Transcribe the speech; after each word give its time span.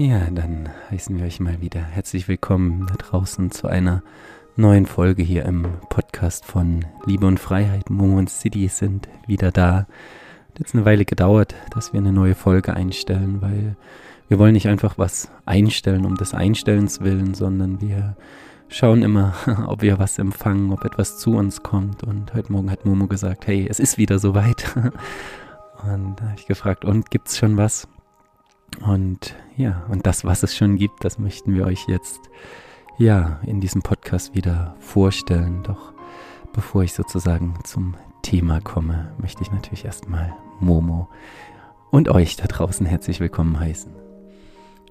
Ja, 0.00 0.30
dann 0.30 0.70
heißen 0.90 1.18
wir 1.18 1.26
euch 1.26 1.40
mal 1.40 1.60
wieder 1.60 1.82
herzlich 1.82 2.26
willkommen 2.26 2.86
da 2.86 2.94
draußen 2.94 3.50
zu 3.50 3.66
einer 3.66 4.02
neuen 4.56 4.86
Folge 4.86 5.22
hier 5.22 5.44
im 5.44 5.66
Podcast 5.90 6.46
von 6.46 6.86
Liebe 7.04 7.26
und 7.26 7.38
Freiheit. 7.38 7.90
Momo 7.90 8.16
und 8.16 8.30
City 8.30 8.66
sind 8.68 9.10
wieder 9.26 9.50
da. 9.50 9.80
Hat 10.48 10.58
jetzt 10.58 10.74
eine 10.74 10.86
Weile 10.86 11.04
gedauert, 11.04 11.54
dass 11.74 11.92
wir 11.92 12.00
eine 12.00 12.14
neue 12.14 12.34
Folge 12.34 12.72
einstellen, 12.72 13.42
weil 13.42 13.76
wir 14.28 14.38
wollen 14.38 14.54
nicht 14.54 14.68
einfach 14.68 14.96
was 14.96 15.30
einstellen 15.44 16.06
um 16.06 16.14
des 16.14 16.32
Einstellens 16.32 17.02
willen, 17.02 17.34
sondern 17.34 17.82
wir 17.82 18.16
schauen 18.70 19.02
immer, 19.02 19.34
ob 19.66 19.82
wir 19.82 19.98
was 19.98 20.18
empfangen, 20.18 20.72
ob 20.72 20.86
etwas 20.86 21.18
zu 21.18 21.34
uns 21.34 21.62
kommt. 21.62 22.04
Und 22.04 22.32
heute 22.32 22.52
Morgen 22.52 22.70
hat 22.70 22.86
Momo 22.86 23.06
gesagt, 23.06 23.46
hey, 23.46 23.66
es 23.68 23.78
ist 23.78 23.98
wieder 23.98 24.18
soweit. 24.18 24.74
Und 25.82 26.16
da 26.16 26.24
habe 26.24 26.36
ich 26.38 26.46
gefragt, 26.46 26.86
und 26.86 27.10
gibt's 27.10 27.36
schon 27.36 27.58
was? 27.58 27.86
Und 28.86 29.34
ja, 29.56 29.84
und 29.88 30.06
das, 30.06 30.24
was 30.24 30.42
es 30.42 30.56
schon 30.56 30.76
gibt, 30.76 31.04
das 31.04 31.18
möchten 31.18 31.54
wir 31.54 31.66
euch 31.66 31.86
jetzt 31.88 32.30
ja 32.98 33.40
in 33.46 33.60
diesem 33.60 33.82
Podcast 33.82 34.34
wieder 34.34 34.74
vorstellen. 34.80 35.62
Doch 35.62 35.92
bevor 36.52 36.82
ich 36.82 36.92
sozusagen 36.92 37.54
zum 37.64 37.94
Thema 38.22 38.60
komme, 38.60 39.12
möchte 39.18 39.42
ich 39.42 39.50
natürlich 39.52 39.84
erstmal 39.84 40.34
Momo 40.60 41.08
und 41.90 42.08
euch 42.08 42.36
da 42.36 42.46
draußen 42.46 42.86
herzlich 42.86 43.20
willkommen 43.20 43.58
heißen. 43.58 43.92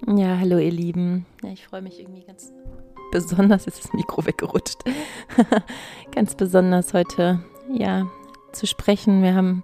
Ja, 0.08 0.38
hallo 0.38 0.58
ihr 0.58 0.72
Lieben. 0.72 1.26
Ja, 1.44 1.52
ich 1.52 1.66
freue 1.66 1.82
mich 1.82 2.00
irgendwie 2.00 2.24
ganz 2.24 2.52
besonders, 3.12 3.68
ist 3.68 3.84
das 3.84 3.94
Mikro 3.94 4.26
weggerutscht, 4.26 4.84
ganz 6.16 6.36
besonders 6.36 6.94
heute 6.94 7.44
ja 7.72 8.08
zu 8.52 8.66
sprechen. 8.66 9.24
Wir 9.24 9.36
haben 9.36 9.64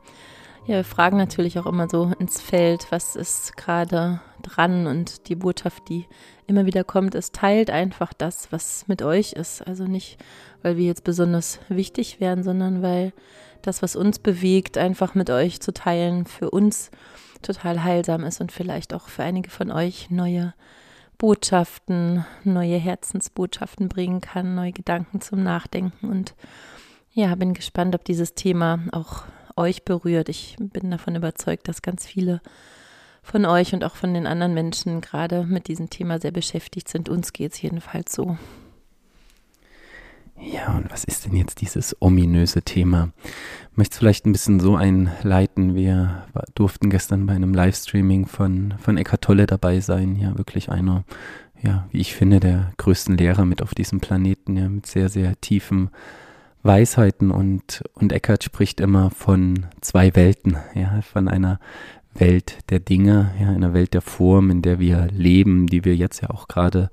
ja, 0.68 0.78
wir 0.78 0.84
fragen 0.84 1.18
natürlich 1.18 1.60
auch 1.60 1.68
immer 1.68 1.88
so 1.88 2.12
ins 2.20 2.42
Feld, 2.42 2.88
was 2.90 3.16
ist 3.16 3.56
gerade 3.56 4.20
dran 4.42 4.88
und 4.88 5.28
die 5.28 5.36
Botschaft, 5.36 5.90
die 5.90 6.06
immer 6.48 6.66
wieder 6.66 6.84
kommt, 6.84 7.16
ist, 7.16 7.36
teilt 7.36 7.70
einfach 7.70 8.14
das, 8.14 8.52
was 8.52 8.88
mit 8.88 9.02
euch 9.02 9.34
ist. 9.34 9.66
Also 9.66 9.86
nicht, 9.86 10.18
weil 10.64 10.78
wir 10.78 10.86
jetzt 10.86 11.04
besonders 11.04 11.60
wichtig 11.70 12.20
wären, 12.20 12.44
sondern 12.44 12.82
weil 12.82 13.14
das, 13.62 13.84
was 13.84 13.96
uns 13.96 14.20
bewegt, 14.20 14.78
einfach 14.78 15.16
mit 15.16 15.30
euch 15.30 15.62
zu 15.62 15.74
teilen, 15.74 16.26
für 16.26 16.50
uns 16.50 16.92
total 17.42 17.84
heilsam 17.84 18.24
ist 18.24 18.42
und 18.42 18.52
vielleicht 18.52 18.94
auch 18.94 19.08
für 19.08 19.24
einige 19.24 19.50
von 19.50 19.72
euch 19.72 20.10
neue 20.10 20.54
Botschaften, 21.18 22.26
neue 22.44 22.78
Herzensbotschaften 22.78 23.88
bringen 23.88 24.22
kann, 24.22 24.56
neue 24.56 24.74
Gedanken 24.74 25.22
zum 25.22 25.44
Nachdenken. 25.44 26.10
Und 26.10 26.36
ja, 27.14 27.34
bin 27.36 27.54
gespannt, 27.54 27.96
ob 27.96 28.04
dieses 28.04 28.34
Thema 28.34 28.80
auch 28.92 29.24
euch 29.56 29.84
berührt. 29.84 30.30
Ich 30.30 30.56
bin 30.60 30.92
davon 30.92 31.16
überzeugt, 31.16 31.68
dass 31.68 31.82
ganz 31.82 32.06
viele 32.06 32.42
von 33.24 33.46
euch 33.46 33.74
und 33.74 33.84
auch 33.84 33.96
von 33.96 34.14
den 34.14 34.28
anderen 34.28 34.54
Menschen 34.54 35.02
gerade 35.02 35.44
mit 35.44 35.68
diesem 35.68 35.90
Thema 35.90 36.20
sehr 36.20 36.32
beschäftigt 36.32 36.88
sind. 36.88 37.10
Uns 37.10 37.34
geht 37.34 37.54
es 37.54 37.62
jedenfalls 37.62 38.14
so. 38.14 38.38
Ja, 40.40 40.76
und 40.76 40.92
was 40.92 41.06
ist 41.06 41.26
denn 41.26 41.36
jetzt 41.36 41.62
dieses 41.62 41.96
ominöse 42.02 42.62
Thema? 42.62 43.12
Ich 43.72 43.78
möchte 43.78 43.94
es 43.94 44.00
vielleicht 44.00 44.26
ein 44.26 44.34
bisschen 44.34 44.60
so 44.60 44.76
einleiten. 44.76 45.76
Wir 45.76 46.28
durften 46.56 46.90
gestern 46.90 47.26
bei 47.26 47.34
einem 47.34 47.54
Livestreaming 47.54 48.26
von, 48.28 48.74
von 48.78 48.98
Eckhart 48.98 49.22
Tolle 49.22 49.48
dabei 49.48 49.80
sein. 49.80 50.18
Ja, 50.18 50.38
wirklich 50.38 50.70
einer, 50.70 51.06
ja, 51.64 51.88
wie 51.92 52.00
ich 52.00 52.14
finde, 52.14 52.42
der 52.42 52.72
größten 52.78 53.18
Lehrer 53.18 53.46
mit 53.46 53.62
auf 53.62 53.74
diesem 53.74 54.02
Planeten, 54.02 54.58
ja, 54.58 54.68
mit 54.68 54.86
sehr, 54.86 55.08
sehr 55.08 55.40
tiefem 55.40 55.90
Weisheiten 56.66 57.32
und, 57.32 57.84
und 57.94 58.12
Eckhart 58.12 58.44
spricht 58.44 58.82
immer 58.82 59.12
von 59.12 59.68
zwei 59.82 60.16
Welten, 60.16 60.58
ja, 60.74 61.02
von 61.02 61.28
einer 61.28 61.60
Welt 62.14 62.58
der 62.70 62.80
Dinge, 62.80 63.32
ja, 63.40 63.50
einer 63.50 63.74
Welt 63.74 63.94
der 63.94 64.02
Form, 64.02 64.50
in 64.50 64.62
der 64.62 64.80
wir 64.80 65.08
leben, 65.12 65.68
die 65.68 65.86
wir 65.86 65.96
jetzt 65.96 66.22
ja 66.22 66.30
auch 66.32 66.48
gerade 66.48 66.90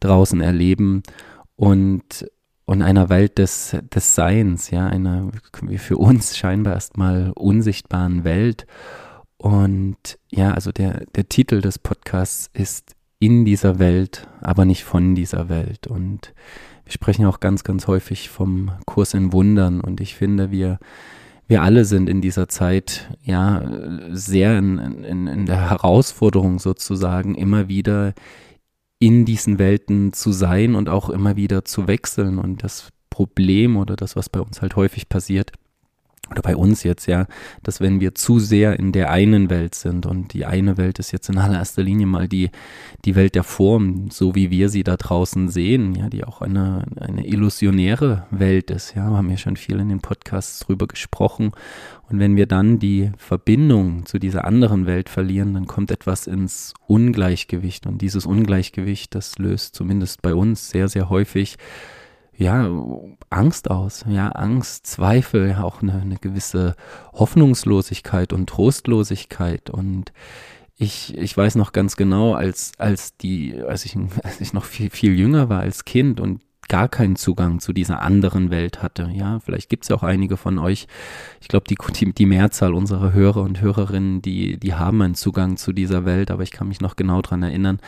draußen 0.00 0.40
erleben 0.40 1.02
und, 1.56 2.30
und 2.64 2.82
einer 2.82 3.08
Welt 3.08 3.38
des, 3.38 3.76
des 3.92 4.14
Seins, 4.14 4.70
ja, 4.70 4.86
einer 4.86 5.30
für 5.78 5.96
uns 5.96 6.36
scheinbar 6.36 6.74
erstmal 6.74 7.32
unsichtbaren 7.34 8.24
Welt. 8.24 8.66
Und 9.36 10.18
ja, 10.30 10.52
also 10.52 10.70
der, 10.70 11.06
der 11.14 11.28
Titel 11.28 11.60
des 11.60 11.78
Podcasts 11.78 12.50
ist 12.52 12.94
in 13.20 13.44
dieser 13.44 13.78
Welt, 13.78 14.28
aber 14.40 14.64
nicht 14.64 14.84
von 14.84 15.14
dieser 15.14 15.48
Welt. 15.48 15.86
Und 15.86 16.34
wir 16.88 16.92
sprechen 16.92 17.26
auch 17.26 17.38
ganz, 17.38 17.64
ganz 17.64 17.86
häufig 17.86 18.30
vom 18.30 18.70
Kurs 18.86 19.12
in 19.12 19.34
Wundern 19.34 19.82
und 19.82 20.00
ich 20.00 20.14
finde, 20.14 20.50
wir, 20.50 20.78
wir 21.46 21.60
alle 21.60 21.84
sind 21.84 22.08
in 22.08 22.22
dieser 22.22 22.48
Zeit 22.48 23.10
ja 23.22 23.62
sehr 24.10 24.58
in, 24.58 24.78
in, 25.04 25.26
in 25.26 25.44
der 25.44 25.68
Herausforderung 25.68 26.58
sozusagen, 26.58 27.34
immer 27.34 27.68
wieder 27.68 28.14
in 28.98 29.26
diesen 29.26 29.58
Welten 29.58 30.14
zu 30.14 30.32
sein 30.32 30.74
und 30.74 30.88
auch 30.88 31.10
immer 31.10 31.36
wieder 31.36 31.66
zu 31.66 31.86
wechseln. 31.86 32.38
Und 32.38 32.64
das 32.64 32.88
Problem 33.10 33.76
oder 33.76 33.94
das, 33.94 34.16
was 34.16 34.30
bei 34.30 34.40
uns 34.40 34.62
halt 34.62 34.74
häufig 34.74 35.10
passiert, 35.10 35.52
oder 36.30 36.42
bei 36.42 36.56
uns 36.56 36.82
jetzt, 36.82 37.06
ja, 37.06 37.26
dass 37.62 37.80
wenn 37.80 38.00
wir 38.00 38.14
zu 38.14 38.38
sehr 38.38 38.78
in 38.78 38.92
der 38.92 39.10
einen 39.10 39.50
Welt 39.50 39.74
sind 39.74 40.06
und 40.06 40.34
die 40.34 40.44
eine 40.44 40.76
Welt 40.76 40.98
ist 40.98 41.12
jetzt 41.12 41.28
in 41.28 41.38
allererster 41.38 41.82
Linie 41.82 42.06
mal 42.06 42.28
die, 42.28 42.50
die 43.04 43.14
Welt 43.14 43.34
der 43.34 43.44
Form, 43.44 44.10
so 44.10 44.34
wie 44.34 44.50
wir 44.50 44.68
sie 44.68 44.84
da 44.84 44.96
draußen 44.96 45.48
sehen, 45.48 45.94
ja, 45.94 46.08
die 46.08 46.24
auch 46.24 46.42
eine, 46.42 46.84
eine 47.00 47.26
illusionäre 47.26 48.26
Welt 48.30 48.70
ist, 48.70 48.94
ja, 48.94 49.04
haben 49.04 49.28
wir 49.28 49.38
schon 49.38 49.56
viel 49.56 49.78
in 49.78 49.88
den 49.88 50.00
Podcasts 50.00 50.60
drüber 50.60 50.86
gesprochen. 50.86 51.52
Und 52.10 52.20
wenn 52.20 52.36
wir 52.36 52.46
dann 52.46 52.78
die 52.78 53.12
Verbindung 53.18 54.06
zu 54.06 54.18
dieser 54.18 54.44
anderen 54.44 54.86
Welt 54.86 55.10
verlieren, 55.10 55.54
dann 55.54 55.66
kommt 55.66 55.90
etwas 55.90 56.26
ins 56.26 56.72
Ungleichgewicht 56.86 57.86
und 57.86 58.00
dieses 58.00 58.24
Ungleichgewicht, 58.24 59.14
das 59.14 59.38
löst 59.38 59.74
zumindest 59.74 60.22
bei 60.22 60.34
uns 60.34 60.70
sehr, 60.70 60.88
sehr 60.88 61.10
häufig 61.10 61.58
ja, 62.38 62.70
Angst 63.30 63.68
aus, 63.68 64.04
ja, 64.08 64.28
Angst, 64.28 64.86
Zweifel, 64.86 65.56
auch 65.56 65.82
eine, 65.82 66.00
eine 66.00 66.16
gewisse 66.16 66.76
Hoffnungslosigkeit 67.12 68.32
und 68.32 68.48
Trostlosigkeit 68.48 69.70
und 69.70 70.12
ich, 70.76 71.18
ich 71.18 71.36
weiß 71.36 71.56
noch 71.56 71.72
ganz 71.72 71.96
genau, 71.96 72.34
als, 72.34 72.72
als 72.78 73.16
die, 73.16 73.60
als 73.60 73.84
ich, 73.84 73.96
als 74.22 74.40
ich 74.40 74.52
noch 74.52 74.64
viel, 74.64 74.90
viel 74.90 75.18
jünger 75.18 75.48
war 75.48 75.60
als 75.60 75.84
Kind 75.84 76.20
und 76.20 76.40
gar 76.68 76.88
keinen 76.88 77.16
Zugang 77.16 77.60
zu 77.60 77.72
dieser 77.72 78.02
anderen 78.02 78.50
Welt 78.50 78.82
hatte. 78.82 79.10
Ja, 79.12 79.40
vielleicht 79.40 79.70
gibt 79.70 79.84
es 79.84 79.88
ja 79.88 79.96
auch 79.96 80.02
einige 80.02 80.36
von 80.36 80.58
euch. 80.58 80.86
Ich 81.40 81.48
glaube, 81.48 81.64
die, 81.66 81.76
die, 81.94 82.12
die 82.12 82.26
Mehrzahl 82.26 82.74
unserer 82.74 83.14
Hörer 83.14 83.42
und 83.42 83.62
Hörerinnen, 83.62 84.20
die, 84.22 84.58
die 84.58 84.74
haben 84.74 85.00
einen 85.00 85.14
Zugang 85.14 85.56
zu 85.56 85.72
dieser 85.72 86.04
Welt, 86.04 86.30
aber 86.30 86.42
ich 86.42 86.50
kann 86.50 86.68
mich 86.68 86.82
noch 86.82 86.94
genau 86.94 87.22
dran 87.22 87.42
erinnern, 87.42 87.80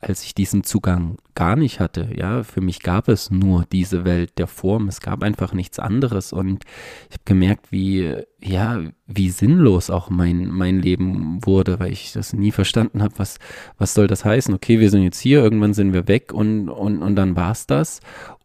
als 0.00 0.22
ich 0.24 0.34
diesen 0.34 0.62
Zugang 0.62 1.16
gar 1.34 1.56
nicht 1.56 1.80
hatte. 1.80 2.10
Ja, 2.14 2.42
für 2.42 2.60
mich 2.60 2.80
gab 2.80 3.08
es 3.08 3.30
nur 3.30 3.64
diese 3.72 4.04
Welt 4.04 4.38
der 4.38 4.46
Form. 4.46 4.88
Es 4.88 5.00
gab 5.00 5.22
einfach 5.22 5.54
nichts 5.54 5.78
anderes 5.78 6.32
und 6.32 6.64
ich 7.08 7.14
habe 7.14 7.24
gemerkt, 7.24 7.72
wie 7.72 8.16
ja, 8.42 8.80
wie 9.06 9.30
sinnlos 9.30 9.90
auch 9.90 10.10
mein 10.10 10.46
mein 10.48 10.80
Leben 10.80 11.44
wurde, 11.44 11.80
weil 11.80 11.92
ich 11.92 12.12
das 12.12 12.32
nie 12.32 12.52
verstanden 12.52 13.02
habe, 13.02 13.18
was 13.18 13.38
was 13.78 13.94
soll 13.94 14.06
das 14.06 14.24
heißen? 14.24 14.54
Okay, 14.54 14.80
wir 14.80 14.90
sind 14.90 15.02
jetzt 15.02 15.20
hier, 15.20 15.42
irgendwann 15.42 15.74
sind 15.74 15.92
wir 15.92 16.08
weg 16.08 16.32
und 16.32 16.68
und 16.68 17.02
und 17.02 17.16
dann 17.16 17.36
war's 17.36 17.66
das 17.66 18.00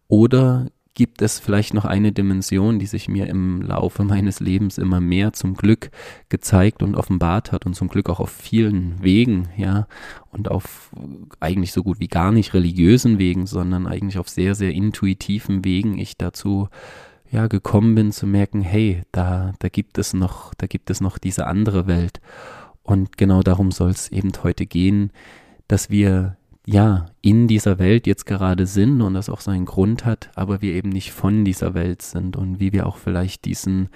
oder 0.08 0.68
gibt 0.94 1.22
es 1.22 1.40
vielleicht 1.40 1.74
noch 1.74 1.86
eine 1.86 2.12
Dimension, 2.12 2.78
die 2.78 2.86
sich 2.86 3.08
mir 3.08 3.28
im 3.28 3.62
Laufe 3.62 4.04
meines 4.04 4.40
Lebens 4.40 4.78
immer 4.78 5.00
mehr 5.00 5.32
zum 5.34 5.56
Glück 5.56 5.90
gezeigt 6.30 6.84
und 6.84 6.96
offenbart 6.96 7.52
hat 7.52 7.66
und 7.66 7.76
zum 7.76 7.88
Glück 7.88 8.10
auch 8.10 8.20
auf 8.20 8.32
vielen 8.32 9.02
Wegen, 9.02 9.48
ja, 9.56 9.88
und 10.32 10.52
auf 10.52 10.92
eigentlich 11.40 11.72
so 11.72 11.84
gut 11.84 12.00
wie 12.00 12.08
gar 12.08 12.32
nicht 12.32 12.54
religiösen 12.54 13.20
Wegen, 13.20 13.46
sondern 13.46 13.88
eigentlich 13.88 14.18
auf 14.18 14.28
sehr, 14.28 14.54
sehr 14.54 14.72
intuitiven 14.72 15.64
Wegen 15.64 15.98
ich 15.98 16.18
dazu 16.18 16.68
ja 17.32 17.48
gekommen 17.48 17.96
bin 17.96 18.12
zu 18.12 18.28
merken, 18.28 18.62
hey, 18.62 19.04
da, 19.14 19.54
da 19.60 19.70
gibt 19.70 19.98
es 19.98 20.14
noch, 20.14 20.54
da 20.56 20.68
gibt 20.68 20.90
es 20.90 21.00
noch 21.00 21.18
diese 21.18 21.48
andere 21.48 21.88
Welt. 21.88 22.20
Und 22.84 23.18
genau 23.18 23.42
darum 23.42 23.72
soll 23.72 23.92
es 23.92 24.10
eben 24.10 24.32
heute 24.44 24.66
gehen, 24.66 25.12
dass 25.68 25.90
wir 25.90 26.36
ja, 26.66 27.08
in 27.22 27.48
dieser 27.48 27.80
Welt 27.80 28.08
jetzt 28.08 28.26
gerade 28.26 28.68
sind 28.68 29.02
und 29.02 29.14
das 29.14 29.30
auch 29.30 29.42
seinen 29.42 29.66
Grund 29.66 30.06
hat, 30.06 30.30
aber 30.36 30.62
wir 30.62 30.74
eben 30.74 30.90
nicht 30.90 31.12
von 31.12 31.44
dieser 31.44 31.74
Welt 31.74 32.02
sind 32.02 32.36
und 32.36 32.60
wie 32.60 32.72
wir 32.72 32.86
auch 32.86 32.98
vielleicht 32.98 33.46
diesen 33.46 33.90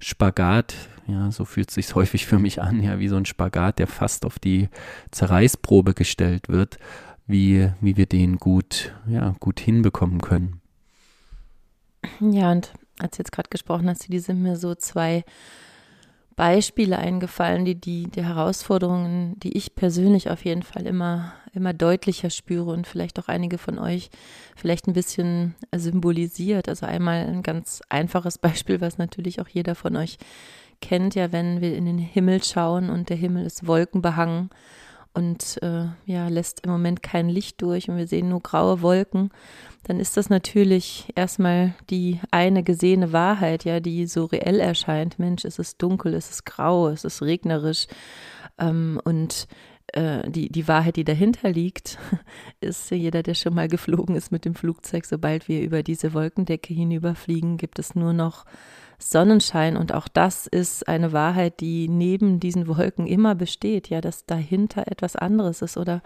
Spagat, 0.00 0.74
ja, 1.06 1.30
so 1.30 1.44
fühlt 1.44 1.68
es 1.68 1.74
sich 1.74 1.94
häufig 1.94 2.26
für 2.26 2.38
mich 2.38 2.60
an, 2.60 2.82
ja, 2.82 2.98
wie 2.98 3.08
so 3.08 3.16
ein 3.16 3.26
Spagat, 3.26 3.78
der 3.78 3.86
fast 3.86 4.24
auf 4.24 4.38
die 4.38 4.68
Zerreißprobe 5.10 5.94
gestellt 5.94 6.48
wird, 6.48 6.78
wie, 7.26 7.70
wie 7.80 7.96
wir 7.96 8.06
den 8.06 8.36
gut, 8.36 8.94
ja, 9.06 9.34
gut 9.38 9.60
hinbekommen 9.60 10.20
können. 10.20 10.60
Ja, 12.20 12.52
und 12.52 12.72
als 12.98 13.16
du 13.16 13.22
jetzt 13.22 13.32
gerade 13.32 13.48
gesprochen 13.48 13.88
hast, 13.88 14.08
die 14.08 14.18
sind 14.18 14.42
mir 14.42 14.56
so 14.56 14.74
zwei 14.74 15.24
Beispiele 16.38 16.96
eingefallen, 16.96 17.64
die, 17.64 17.74
die, 17.74 18.04
die 18.04 18.22
Herausforderungen, 18.22 19.36
die 19.40 19.58
ich 19.58 19.74
persönlich 19.74 20.30
auf 20.30 20.44
jeden 20.44 20.62
Fall 20.62 20.86
immer, 20.86 21.32
immer 21.52 21.72
deutlicher 21.72 22.30
spüre 22.30 22.70
und 22.70 22.86
vielleicht 22.86 23.18
auch 23.18 23.26
einige 23.26 23.58
von 23.58 23.76
euch 23.76 24.08
vielleicht 24.54 24.86
ein 24.86 24.92
bisschen 24.92 25.56
symbolisiert. 25.74 26.68
Also 26.68 26.86
einmal 26.86 27.26
ein 27.26 27.42
ganz 27.42 27.82
einfaches 27.88 28.38
Beispiel, 28.38 28.80
was 28.80 28.98
natürlich 28.98 29.40
auch 29.40 29.48
jeder 29.48 29.74
von 29.74 29.96
euch 29.96 30.16
kennt, 30.80 31.16
ja, 31.16 31.32
wenn 31.32 31.60
wir 31.60 31.74
in 31.74 31.86
den 31.86 31.98
Himmel 31.98 32.44
schauen 32.44 32.88
und 32.88 33.08
der 33.08 33.16
Himmel 33.16 33.44
ist 33.44 33.66
wolkenbehangen 33.66 34.50
und 35.14 35.60
äh, 35.62 35.86
ja, 36.06 36.28
lässt 36.28 36.64
im 36.64 36.70
Moment 36.70 37.02
kein 37.02 37.28
Licht 37.28 37.60
durch 37.62 37.88
und 37.88 37.96
wir 37.96 38.06
sehen 38.06 38.28
nur 38.28 38.40
graue 38.40 38.82
Wolken, 38.82 39.30
dann 39.84 40.00
ist 40.00 40.16
das 40.16 40.30
natürlich 40.30 41.12
erstmal 41.16 41.74
die 41.90 42.20
eine 42.30 42.62
gesehene 42.62 43.12
Wahrheit, 43.12 43.64
ja, 43.64 43.80
die 43.80 44.06
so 44.06 44.26
reell 44.26 44.60
erscheint. 44.60 45.18
Mensch, 45.18 45.44
es 45.44 45.58
ist 45.58 45.82
dunkel, 45.82 46.14
es 46.14 46.30
ist 46.30 46.44
grau, 46.44 46.88
es 46.88 47.04
ist 47.04 47.22
regnerisch. 47.22 47.86
Ähm, 48.58 49.00
und 49.04 49.48
äh, 49.92 50.28
die, 50.30 50.50
die 50.50 50.68
Wahrheit, 50.68 50.96
die 50.96 51.04
dahinter 51.04 51.50
liegt, 51.50 51.98
ist 52.60 52.90
jeder, 52.90 53.22
der 53.22 53.34
schon 53.34 53.54
mal 53.54 53.68
geflogen 53.68 54.16
ist 54.16 54.30
mit 54.30 54.44
dem 54.44 54.54
Flugzeug, 54.54 55.06
sobald 55.06 55.48
wir 55.48 55.62
über 55.62 55.82
diese 55.82 56.12
Wolkendecke 56.12 56.74
hinüberfliegen, 56.74 57.56
gibt 57.56 57.78
es 57.78 57.94
nur 57.94 58.12
noch 58.12 58.44
Sonnenschein. 58.98 59.76
Und 59.76 59.94
auch 59.94 60.08
das 60.08 60.46
ist 60.46 60.88
eine 60.88 61.12
Wahrheit, 61.12 61.60
die 61.60 61.88
neben 61.88 62.40
diesen 62.40 62.66
Wolken 62.66 63.06
immer 63.06 63.34
besteht, 63.34 63.88
ja, 63.88 64.00
dass 64.00 64.26
dahinter 64.26 64.88
etwas 64.88 65.16
anderes 65.16 65.62
ist. 65.62 65.76
Oder 65.76 66.02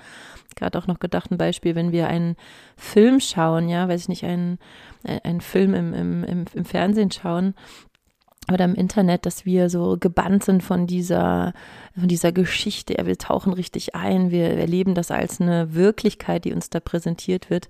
gerade 0.56 0.78
auch 0.78 0.86
noch 0.86 1.00
gedacht 1.00 1.30
ein 1.30 1.38
Beispiel, 1.38 1.74
wenn 1.74 1.92
wir 1.92 2.08
einen 2.08 2.36
Film 2.76 3.20
schauen, 3.20 3.68
ja, 3.68 3.88
weiß 3.88 4.02
ich 4.02 4.08
nicht, 4.08 4.24
einen, 4.24 4.58
einen 5.04 5.40
Film 5.40 5.74
im, 5.74 5.94
im, 5.94 6.24
im, 6.24 6.44
im 6.52 6.64
Fernsehen 6.64 7.10
schauen, 7.10 7.54
oder 8.50 8.64
im 8.64 8.74
Internet, 8.74 9.24
dass 9.24 9.46
wir 9.46 9.70
so 9.70 9.96
gebannt 9.98 10.44
sind 10.44 10.62
von 10.62 10.86
dieser, 10.86 11.52
von 11.98 12.08
dieser 12.08 12.32
Geschichte. 12.32 12.94
Ja, 12.98 13.06
wir 13.06 13.18
tauchen 13.18 13.52
richtig 13.52 13.94
ein, 13.94 14.30
wir 14.30 14.50
erleben 14.50 14.94
das 14.94 15.10
als 15.10 15.40
eine 15.40 15.74
Wirklichkeit, 15.74 16.44
die 16.44 16.52
uns 16.52 16.70
da 16.70 16.80
präsentiert 16.80 17.50
wird. 17.50 17.68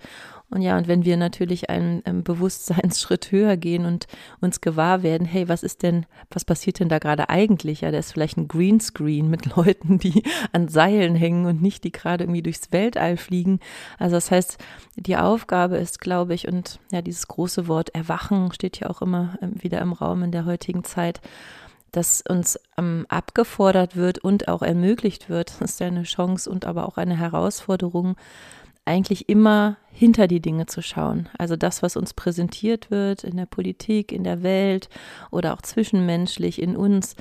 Und 0.52 0.60
ja, 0.60 0.76
und 0.76 0.86
wenn 0.86 1.06
wir 1.06 1.16
natürlich 1.16 1.70
einen, 1.70 2.02
Bewusstseinsschritt 2.24 3.32
höher 3.32 3.56
gehen 3.56 3.86
und 3.86 4.06
uns 4.42 4.60
gewahr 4.60 5.02
werden, 5.02 5.26
hey, 5.26 5.48
was 5.48 5.62
ist 5.62 5.82
denn, 5.82 6.04
was 6.30 6.44
passiert 6.44 6.78
denn 6.78 6.90
da 6.90 6.98
gerade 6.98 7.30
eigentlich? 7.30 7.80
Ja, 7.80 7.90
da 7.90 7.98
ist 7.98 8.12
vielleicht 8.12 8.36
ein 8.36 8.48
Greenscreen 8.48 9.30
mit 9.30 9.46
Leuten, 9.56 9.98
die 9.98 10.22
an 10.52 10.68
Seilen 10.68 11.14
hängen 11.14 11.46
und 11.46 11.62
nicht, 11.62 11.84
die 11.84 11.92
gerade 11.92 12.24
irgendwie 12.24 12.42
durchs 12.42 12.70
Weltall 12.70 13.16
fliegen. 13.16 13.60
Also 13.98 14.16
das 14.16 14.30
heißt, 14.30 14.58
die 14.96 15.16
Aufgabe 15.16 15.78
ist, 15.78 16.00
glaube 16.00 16.34
ich, 16.34 16.46
und 16.46 16.80
ja, 16.92 17.00
dieses 17.00 17.28
große 17.28 17.66
Wort 17.66 17.94
Erwachen 17.94 18.52
steht 18.52 18.78
ja 18.78 18.90
auch 18.90 19.00
immer 19.00 19.38
ähm, 19.40 19.54
wieder 19.56 19.80
im 19.80 19.94
Raum 19.94 20.22
in 20.22 20.32
der 20.32 20.44
heutigen 20.44 20.84
Zeit 20.84 21.22
dass 21.92 22.22
uns 22.28 22.58
ähm, 22.78 23.06
abgefordert 23.08 23.96
wird 23.96 24.18
und 24.18 24.48
auch 24.48 24.62
ermöglicht 24.62 25.28
wird. 25.28 25.52
Das 25.60 25.72
ist 25.72 25.80
ja 25.80 25.86
eine 25.86 26.02
Chance 26.02 26.50
und 26.50 26.64
aber 26.64 26.86
auch 26.86 26.96
eine 26.96 27.16
Herausforderung, 27.16 28.16
eigentlich 28.84 29.28
immer 29.28 29.76
hinter 29.92 30.26
die 30.26 30.40
Dinge 30.40 30.66
zu 30.66 30.82
schauen. 30.82 31.28
Also 31.38 31.54
das, 31.54 31.82
was 31.82 31.96
uns 31.96 32.14
präsentiert 32.14 32.90
wird 32.90 33.22
in 33.22 33.36
der 33.36 33.46
Politik, 33.46 34.10
in 34.10 34.24
der 34.24 34.42
Welt 34.42 34.88
oder 35.30 35.54
auch 35.54 35.62
zwischenmenschlich 35.62 36.60
in 36.60 36.76
uns, 36.76 37.14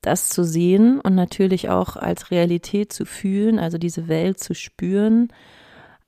das 0.00 0.28
zu 0.28 0.44
sehen 0.44 1.00
und 1.00 1.14
natürlich 1.14 1.70
auch 1.70 1.96
als 1.96 2.30
Realität 2.30 2.92
zu 2.92 3.04
fühlen, 3.04 3.58
also 3.58 3.78
diese 3.78 4.06
Welt 4.08 4.38
zu 4.38 4.54
spüren, 4.54 5.32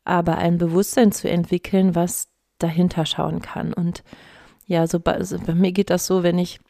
aber 0.05 0.39
ein 0.39 0.59
Bewusstsein 0.59 1.13
zu 1.13 1.29
entwickeln, 1.29 1.95
was 1.95 2.29
dahinter 2.59 3.07
schauen 3.07 3.41
kann. 3.41 3.73
Und 3.73 4.05
ja, 4.67 4.87
so 4.87 5.01
bei, 5.01 5.15
also 5.15 5.39
bei 5.39 5.55
mir 5.55 5.73
geht 5.73 5.91
das 5.91 6.07
so, 6.07 6.23
wenn 6.23 6.39
ich, 6.39 6.61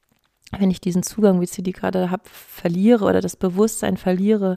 wenn 0.59 0.71
ich 0.71 0.81
diesen 0.81 1.03
Zugang, 1.03 1.41
wie 1.41 1.45
ich 1.45 1.51
die 1.51 1.73
gerade 1.73 2.11
habe, 2.11 2.23
verliere 2.25 3.05
oder 3.05 3.21
das 3.21 3.37
Bewusstsein 3.37 3.97
verliere, 3.97 4.57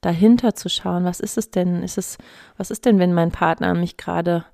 dahinter 0.00 0.54
zu 0.54 0.68
schauen, 0.68 1.04
was 1.04 1.20
ist 1.20 1.38
es 1.38 1.50
denn? 1.50 1.82
Ist 1.82 1.98
es, 1.98 2.18
was 2.56 2.70
ist 2.70 2.84
denn, 2.84 2.98
wenn 2.98 3.12
mein 3.12 3.32
Partner 3.32 3.74
mich 3.74 3.96
gerade 3.96 4.44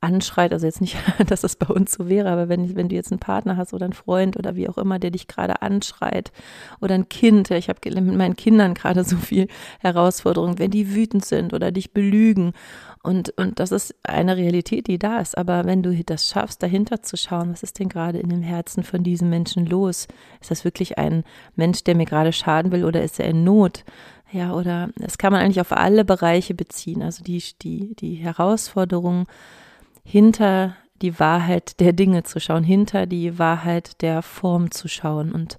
anschreit, 0.00 0.52
also 0.52 0.66
jetzt 0.66 0.80
nicht, 0.80 0.96
dass 1.26 1.40
das 1.40 1.56
bei 1.56 1.66
uns 1.66 1.92
so 1.92 2.08
wäre, 2.08 2.30
aber 2.30 2.48
wenn, 2.48 2.76
wenn 2.76 2.88
du 2.88 2.94
jetzt 2.94 3.10
einen 3.10 3.18
Partner 3.18 3.56
hast 3.56 3.74
oder 3.74 3.84
einen 3.84 3.92
Freund 3.92 4.36
oder 4.36 4.54
wie 4.54 4.68
auch 4.68 4.78
immer, 4.78 4.98
der 4.98 5.10
dich 5.10 5.26
gerade 5.26 5.62
anschreit 5.62 6.30
oder 6.80 6.94
ein 6.94 7.08
Kind, 7.08 7.50
ich 7.50 7.68
habe 7.68 7.80
mit 8.00 8.16
meinen 8.16 8.36
Kindern 8.36 8.74
gerade 8.74 9.02
so 9.02 9.16
viel 9.16 9.48
Herausforderung, 9.80 10.58
wenn 10.58 10.70
die 10.70 10.94
wütend 10.94 11.24
sind 11.24 11.52
oder 11.52 11.72
dich 11.72 11.92
belügen 11.92 12.52
und, 13.02 13.30
und 13.38 13.60
das 13.60 13.72
ist 13.72 13.94
eine 14.02 14.36
Realität, 14.36 14.86
die 14.86 14.98
da 14.98 15.20
ist, 15.20 15.38
aber 15.38 15.64
wenn 15.64 15.82
du 15.82 15.94
das 16.04 16.28
schaffst, 16.28 16.62
dahinter 16.62 17.02
zu 17.02 17.16
schauen, 17.16 17.52
was 17.52 17.62
ist 17.62 17.78
denn 17.78 17.88
gerade 17.88 18.18
in 18.18 18.28
dem 18.28 18.42
Herzen 18.42 18.82
von 18.82 19.02
diesem 19.02 19.30
Menschen 19.30 19.66
los? 19.66 20.08
Ist 20.40 20.50
das 20.50 20.64
wirklich 20.64 20.98
ein 20.98 21.24
Mensch, 21.54 21.84
der 21.84 21.94
mir 21.94 22.06
gerade 22.06 22.32
schaden 22.32 22.72
will 22.72 22.84
oder 22.84 23.02
ist 23.02 23.20
er 23.20 23.26
in 23.26 23.44
Not? 23.44 23.84
Ja, 24.30 24.52
oder 24.52 24.90
das 24.96 25.16
kann 25.16 25.32
man 25.32 25.42
eigentlich 25.42 25.60
auf 25.60 25.72
alle 25.72 26.04
Bereiche 26.04 26.54
beziehen. 26.54 27.02
Also 27.02 27.24
die, 27.24 27.42
die, 27.62 27.94
die 27.94 28.14
Herausforderung, 28.14 29.26
hinter 30.04 30.74
die 31.02 31.20
Wahrheit 31.20 31.80
der 31.80 31.92
Dinge 31.92 32.24
zu 32.24 32.40
schauen, 32.40 32.64
hinter 32.64 33.06
die 33.06 33.38
Wahrheit 33.38 34.02
der 34.02 34.22
Form 34.22 34.70
zu 34.70 34.88
schauen. 34.88 35.32
Und 35.32 35.58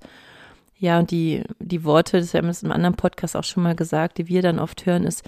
ja, 0.77 1.00
und 1.00 1.12
die, 1.12 1.44
die 1.59 1.83
Worte, 1.83 2.19
das 2.19 2.33
haben 2.33 2.47
wir 2.47 2.53
in 2.53 2.65
einem 2.65 2.71
anderen 2.71 2.95
Podcast 2.95 3.36
auch 3.36 3.44
schon 3.44 3.63
mal 3.63 3.75
gesagt, 3.75 4.18
die 4.18 4.27
wir 4.27 4.41
dann 4.41 4.59
oft 4.59 4.86
hören, 4.86 5.03
ist, 5.03 5.24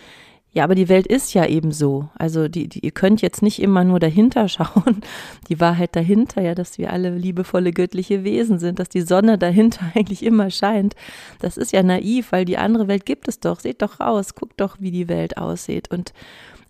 ja, 0.54 0.66
aber 0.66 0.76
die 0.76 0.90
Welt 0.90 1.08
ist 1.08 1.34
ja 1.34 1.46
eben 1.46 1.72
so. 1.72 2.10
Also 2.18 2.50
die, 2.50 2.68
die, 2.68 2.80
ihr 2.80 2.92
könnt 2.92 3.22
jetzt 3.22 3.42
nicht 3.42 3.62
immer 3.62 3.86
nur 3.86 4.00
dahinter 4.00 4.50
schauen. 4.50 5.02
Die 5.48 5.60
Wahrheit 5.62 5.96
dahinter, 5.96 6.42
ja, 6.42 6.56
dass 6.56 6.78
wir 6.78 6.92
alle 6.92 7.16
liebevolle 7.16 7.72
göttliche 7.72 8.24
Wesen 8.26 8.60
sind, 8.60 8.80
dass 8.80 8.90
die 8.90 9.02
Sonne 9.02 9.38
dahinter 9.38 9.92
eigentlich 9.96 10.24
immer 10.24 10.50
scheint. 10.50 10.96
Das 11.40 11.56
ist 11.56 11.72
ja 11.72 11.84
naiv, 11.84 12.32
weil 12.32 12.44
die 12.46 12.58
andere 12.58 12.88
Welt 12.90 13.06
gibt 13.06 13.28
es 13.30 13.40
doch. 13.40 13.62
Seht 13.62 13.82
doch 13.82 14.00
raus, 14.02 14.36
guckt 14.36 14.60
doch, 14.60 14.78
wie 14.80 14.92
die 14.92 15.08
Welt 15.08 15.38
aussieht. 15.38 15.90
Und 15.90 16.14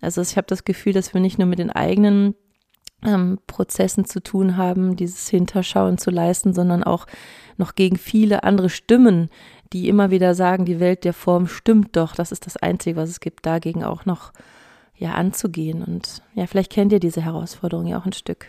also 0.00 0.20
ich 0.22 0.36
habe 0.36 0.46
das 0.46 0.64
Gefühl, 0.64 0.92
dass 0.92 1.12
wir 1.12 1.20
nicht 1.20 1.38
nur 1.38 1.48
mit 1.48 1.58
den 1.58 1.70
eigenen 1.70 2.34
ähm, 3.04 3.38
Prozessen 3.46 4.04
zu 4.04 4.22
tun 4.22 4.56
haben, 4.56 4.96
dieses 4.96 5.28
Hinterschauen 5.28 5.98
zu 5.98 6.10
leisten, 6.10 6.54
sondern 6.54 6.84
auch 6.84 7.06
noch 7.56 7.74
gegen 7.74 7.96
viele 7.96 8.44
andere 8.44 8.70
Stimmen, 8.70 9.28
die 9.72 9.88
immer 9.88 10.10
wieder 10.10 10.34
sagen, 10.34 10.64
die 10.64 10.80
Welt 10.80 11.04
der 11.04 11.14
Form 11.14 11.46
stimmt 11.46 11.96
doch, 11.96 12.14
das 12.14 12.32
ist 12.32 12.46
das 12.46 12.56
Einzige, 12.56 12.96
was 12.96 13.08
es 13.08 13.20
gibt, 13.20 13.46
dagegen 13.46 13.84
auch 13.84 14.04
noch 14.04 14.32
ja 14.96 15.12
anzugehen. 15.12 15.82
Und 15.82 16.22
ja, 16.34 16.46
vielleicht 16.46 16.72
kennt 16.72 16.92
ihr 16.92 17.00
diese 17.00 17.22
Herausforderung 17.22 17.86
ja 17.86 17.98
auch 17.98 18.06
ein 18.06 18.12
Stück. 18.12 18.46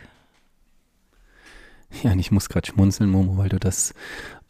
Ja, 2.02 2.12
und 2.12 2.20
ich 2.20 2.32
muss 2.32 2.50
gerade 2.50 2.68
schmunzeln, 2.68 3.10
Momo, 3.10 3.38
weil 3.38 3.50
du 3.50 3.60
das, 3.60 3.94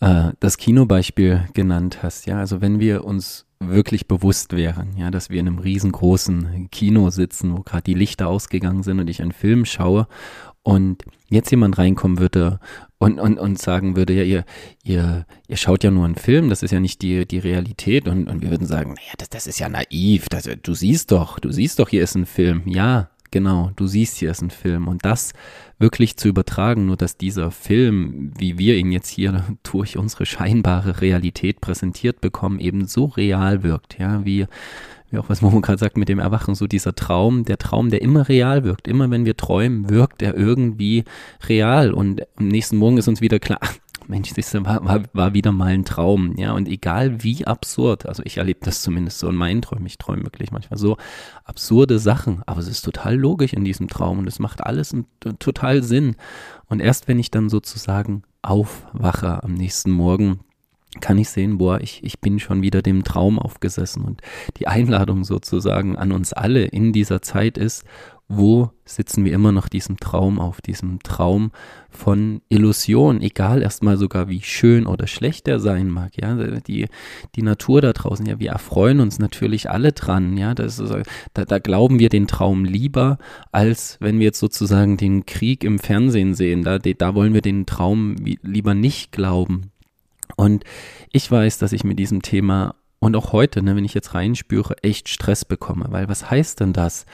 äh, 0.03 0.33
das 0.39 0.57
Kinobeispiel 0.57 1.45
genannt 1.53 1.99
hast. 2.03 2.25
Ja, 2.25 2.39
also 2.39 2.61
wenn 2.61 2.79
wir 2.79 3.05
uns 3.05 3.45
wirklich 3.59 4.07
bewusst 4.07 4.53
wären, 4.53 4.97
ja, 4.97 5.09
dass 5.09 5.29
wir 5.29 5.39
in 5.39 5.47
einem 5.47 5.59
riesengroßen 5.59 6.69
Kino 6.71 7.09
sitzen, 7.09 7.55
wo 7.55 7.61
gerade 7.61 7.83
die 7.83 7.93
Lichter 7.93 8.27
ausgegangen 8.27 8.83
sind 8.83 8.99
und 8.99 9.09
ich 9.09 9.21
einen 9.21 9.31
Film 9.31 9.63
schaue 9.63 10.07
und 10.61 11.03
jetzt 11.29 11.49
jemand 11.51 11.77
reinkommen 11.77 12.19
würde 12.19 12.59
und, 12.97 13.19
und, 13.19 13.37
und 13.39 13.59
sagen 13.59 13.95
würde, 13.95 14.13
ja, 14.13 14.23
ihr, 14.23 14.45
ihr, 14.83 15.25
ihr 15.47 15.57
schaut 15.57 15.83
ja 15.83 15.91
nur 15.91 16.05
einen 16.05 16.15
Film, 16.15 16.49
das 16.49 16.63
ist 16.63 16.71
ja 16.71 16.81
nicht 16.81 17.01
die, 17.01 17.25
die 17.25 17.39
Realität 17.39 18.07
und, 18.09 18.27
und 18.27 18.41
wir 18.41 18.51
würden 18.51 18.67
sagen, 18.67 18.93
naja, 18.93 19.13
das, 19.17 19.29
das 19.29 19.47
ist 19.47 19.59
ja 19.59 19.69
naiv, 19.69 20.27
das, 20.29 20.49
du 20.61 20.73
siehst 20.73 21.11
doch, 21.11 21.39
du 21.39 21.51
siehst 21.51 21.79
doch, 21.79 21.87
hier 21.87 22.03
ist 22.03 22.15
ein 22.15 22.25
Film. 22.25 22.63
Ja, 22.65 23.09
genau, 23.33 23.71
du 23.75 23.87
siehst, 23.87 24.17
hier 24.17 24.31
ist 24.31 24.41
ein 24.41 24.51
Film 24.51 24.87
und 24.87 25.03
das 25.03 25.33
wirklich 25.79 26.15
zu 26.17 26.29
übertragen, 26.29 26.85
nur 26.85 26.95
dass 26.95 27.17
dieser 27.17 27.49
Film, 27.51 28.31
wie 28.37 28.59
wir 28.59 28.77
ihn 28.77 28.91
jetzt 28.91 29.09
hier 29.09 29.43
durch 29.63 29.97
unsere 29.97 30.25
scheinbare 30.25 31.01
Realität 31.01 31.59
präsentiert 31.59 32.21
bekommen, 32.21 32.59
eben 32.59 32.85
so 32.85 33.05
real 33.05 33.63
wirkt, 33.63 33.99
ja, 33.99 34.23
wie 34.23 34.45
wie 35.09 35.19
auch 35.19 35.29
was 35.29 35.43
Momo 35.43 35.61
gerade 35.61 35.77
sagt 35.77 35.95
mit 35.95 36.09
dem 36.09 36.17
Erwachen, 36.17 36.55
so 36.55 36.65
dieser 36.65 36.95
Traum, 36.95 37.45
der 37.45 37.59
Traum, 37.59 37.91
der 37.91 38.01
immer 38.01 38.27
real 38.29 38.63
wirkt. 38.63 38.87
Immer 38.87 39.11
wenn 39.11 39.25
wir 39.25 39.37
träumen, 39.37 39.87
wirkt 39.91 40.23
er 40.23 40.35
irgendwie 40.35 41.03
real. 41.47 41.93
Und 41.93 42.23
am 42.35 42.47
nächsten 42.47 42.77
Morgen 42.77 42.97
ist 42.97 43.07
uns 43.07 43.21
wieder 43.21 43.37
klar, 43.37 43.59
Mensch, 44.07 44.33
das 44.33 44.53
war, 44.53 44.85
war, 44.85 45.03
war 45.13 45.33
wieder 45.33 45.51
mal 45.51 45.73
ein 45.73 45.85
Traum, 45.85 46.35
ja, 46.37 46.53
und 46.53 46.67
egal 46.67 47.23
wie 47.23 47.45
absurd, 47.45 48.05
also 48.05 48.23
ich 48.25 48.37
erlebe 48.37 48.59
das 48.63 48.81
zumindest 48.81 49.19
so 49.19 49.29
in 49.29 49.35
meinen 49.35 49.61
Träumen, 49.61 49.85
ich 49.85 49.97
träume 49.97 50.23
wirklich 50.23 50.51
manchmal 50.51 50.77
so 50.77 50.97
absurde 51.43 51.99
Sachen, 51.99 52.41
aber 52.45 52.59
es 52.59 52.67
ist 52.67 52.81
total 52.81 53.15
logisch 53.15 53.53
in 53.53 53.63
diesem 53.63 53.87
Traum 53.87 54.19
und 54.19 54.27
es 54.27 54.39
macht 54.39 54.61
alles 54.61 54.95
total 55.39 55.83
Sinn. 55.83 56.15
Und 56.67 56.79
erst 56.79 57.07
wenn 57.07 57.19
ich 57.19 57.31
dann 57.31 57.49
sozusagen 57.49 58.23
aufwache 58.41 59.43
am 59.43 59.53
nächsten 59.53 59.91
Morgen, 59.91 60.39
kann 61.01 61.17
ich 61.17 61.29
sehen, 61.29 61.57
boah, 61.57 61.81
ich, 61.81 62.03
ich 62.03 62.19
bin 62.19 62.39
schon 62.39 62.61
wieder 62.61 62.81
dem 62.81 63.03
Traum 63.03 63.39
aufgesessen. 63.39 64.03
Und 64.03 64.21
die 64.57 64.67
Einladung 64.67 65.23
sozusagen 65.23 65.97
an 65.97 66.11
uns 66.11 66.33
alle 66.33 66.65
in 66.65 66.93
dieser 66.93 67.21
Zeit 67.21 67.57
ist, 67.57 67.83
wo 68.37 68.71
sitzen 68.85 69.25
wir 69.25 69.33
immer 69.33 69.51
noch 69.51 69.69
diesem 69.69 69.97
Traum 69.97 70.39
auf, 70.39 70.61
diesem 70.61 71.01
Traum 71.03 71.51
von 71.89 72.41
Illusion, 72.49 73.21
egal 73.21 73.61
erstmal 73.61 73.97
sogar 73.97 74.27
wie 74.27 74.41
schön 74.41 74.85
oder 74.85 75.07
schlecht 75.07 75.47
er 75.47 75.59
sein 75.59 75.89
mag, 75.89 76.11
ja, 76.19 76.35
die, 76.59 76.87
die 77.35 77.41
Natur 77.41 77.81
da 77.81 77.93
draußen, 77.93 78.25
ja, 78.25 78.39
wir 78.39 78.51
erfreuen 78.51 78.99
uns 78.99 79.19
natürlich 79.19 79.69
alle 79.69 79.93
dran, 79.93 80.37
ja, 80.37 80.53
das 80.53 80.79
ist, 80.79 80.93
da, 81.33 81.45
da 81.45 81.59
glauben 81.59 81.99
wir 81.99 82.09
den 82.09 82.27
Traum 82.27 82.65
lieber, 82.65 83.17
als 83.51 83.97
wenn 83.99 84.19
wir 84.19 84.25
jetzt 84.25 84.39
sozusagen 84.39 84.97
den 84.97 85.25
Krieg 85.25 85.63
im 85.63 85.79
Fernsehen 85.79 86.33
sehen, 86.33 86.63
da, 86.63 86.79
da 86.79 87.15
wollen 87.15 87.33
wir 87.33 87.41
den 87.41 87.65
Traum 87.65 88.15
lieber 88.41 88.73
nicht 88.73 89.11
glauben, 89.11 89.71
und 90.35 90.63
ich 91.11 91.29
weiß, 91.29 91.59
dass 91.59 91.73
ich 91.73 91.83
mit 91.83 91.99
diesem 91.99 92.21
Thema 92.21 92.75
und 93.03 93.17
auch 93.17 93.33
heute, 93.33 93.61
ne, 93.61 93.75
wenn 93.75 93.83
ich 93.83 93.93
jetzt 93.93 94.13
reinspüre, 94.13 94.81
echt 94.81 95.09
Stress 95.09 95.43
bekomme. 95.43 95.87
Weil 95.89 96.07
was 96.07 96.31
heißt 96.31 96.61
denn 96.61 96.71
das? 96.71 97.05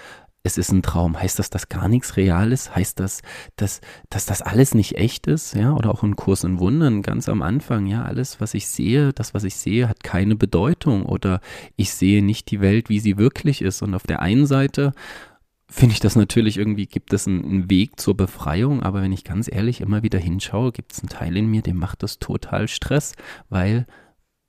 Es 0.43 0.57
ist 0.57 0.71
ein 0.71 0.81
Traum. 0.81 1.19
Heißt 1.19 1.39
das, 1.39 1.49
dass 1.49 1.69
gar 1.69 1.87
nichts 1.87 2.15
real 2.17 2.51
ist? 2.51 2.75
Heißt 2.75 2.99
das, 2.99 3.21
dass, 3.55 3.81
dass 4.09 4.25
das 4.25 4.41
alles 4.41 4.73
nicht 4.73 4.95
echt 4.97 5.27
ist? 5.27 5.53
Ja, 5.53 5.73
oder 5.73 5.91
auch 5.91 6.03
ein 6.03 6.15
Kurs 6.15 6.43
in 6.43 6.59
Wundern 6.59 7.01
ganz 7.01 7.27
am 7.27 7.41
Anfang. 7.41 7.87
Ja, 7.87 8.03
alles, 8.03 8.39
was 8.39 8.53
ich 8.53 8.67
sehe, 8.67 9.11
das, 9.13 9.33
was 9.33 9.43
ich 9.43 9.55
sehe, 9.55 9.89
hat 9.89 10.03
keine 10.03 10.35
Bedeutung 10.35 11.05
oder 11.05 11.41
ich 11.75 11.91
sehe 11.91 12.23
nicht 12.23 12.51
die 12.51 12.61
Welt, 12.61 12.89
wie 12.89 12.99
sie 12.99 13.17
wirklich 13.17 13.61
ist. 13.61 13.81
Und 13.81 13.93
auf 13.93 14.03
der 14.03 14.21
einen 14.21 14.45
Seite 14.45 14.93
finde 15.69 15.93
ich 15.93 15.99
das 15.99 16.15
natürlich 16.15 16.57
irgendwie, 16.57 16.87
gibt 16.87 17.13
es 17.13 17.27
einen, 17.27 17.43
einen, 17.43 17.69
Weg 17.69 17.99
zur 17.99 18.17
Befreiung, 18.17 18.81
aber 18.81 19.01
wenn 19.03 19.11
ich 19.11 19.23
ganz 19.23 19.49
ehrlich 19.51 19.81
immer 19.81 20.01
wieder 20.01 20.17
hinschaue, 20.17 20.71
gibt 20.71 20.93
es 20.93 20.99
einen 20.99 21.09
Teil 21.09 21.37
in 21.37 21.47
mir, 21.47 21.61
dem 21.61 21.77
macht 21.77 22.01
das 22.01 22.17
total 22.17 22.67
Stress, 22.67 23.13
weil 23.49 23.85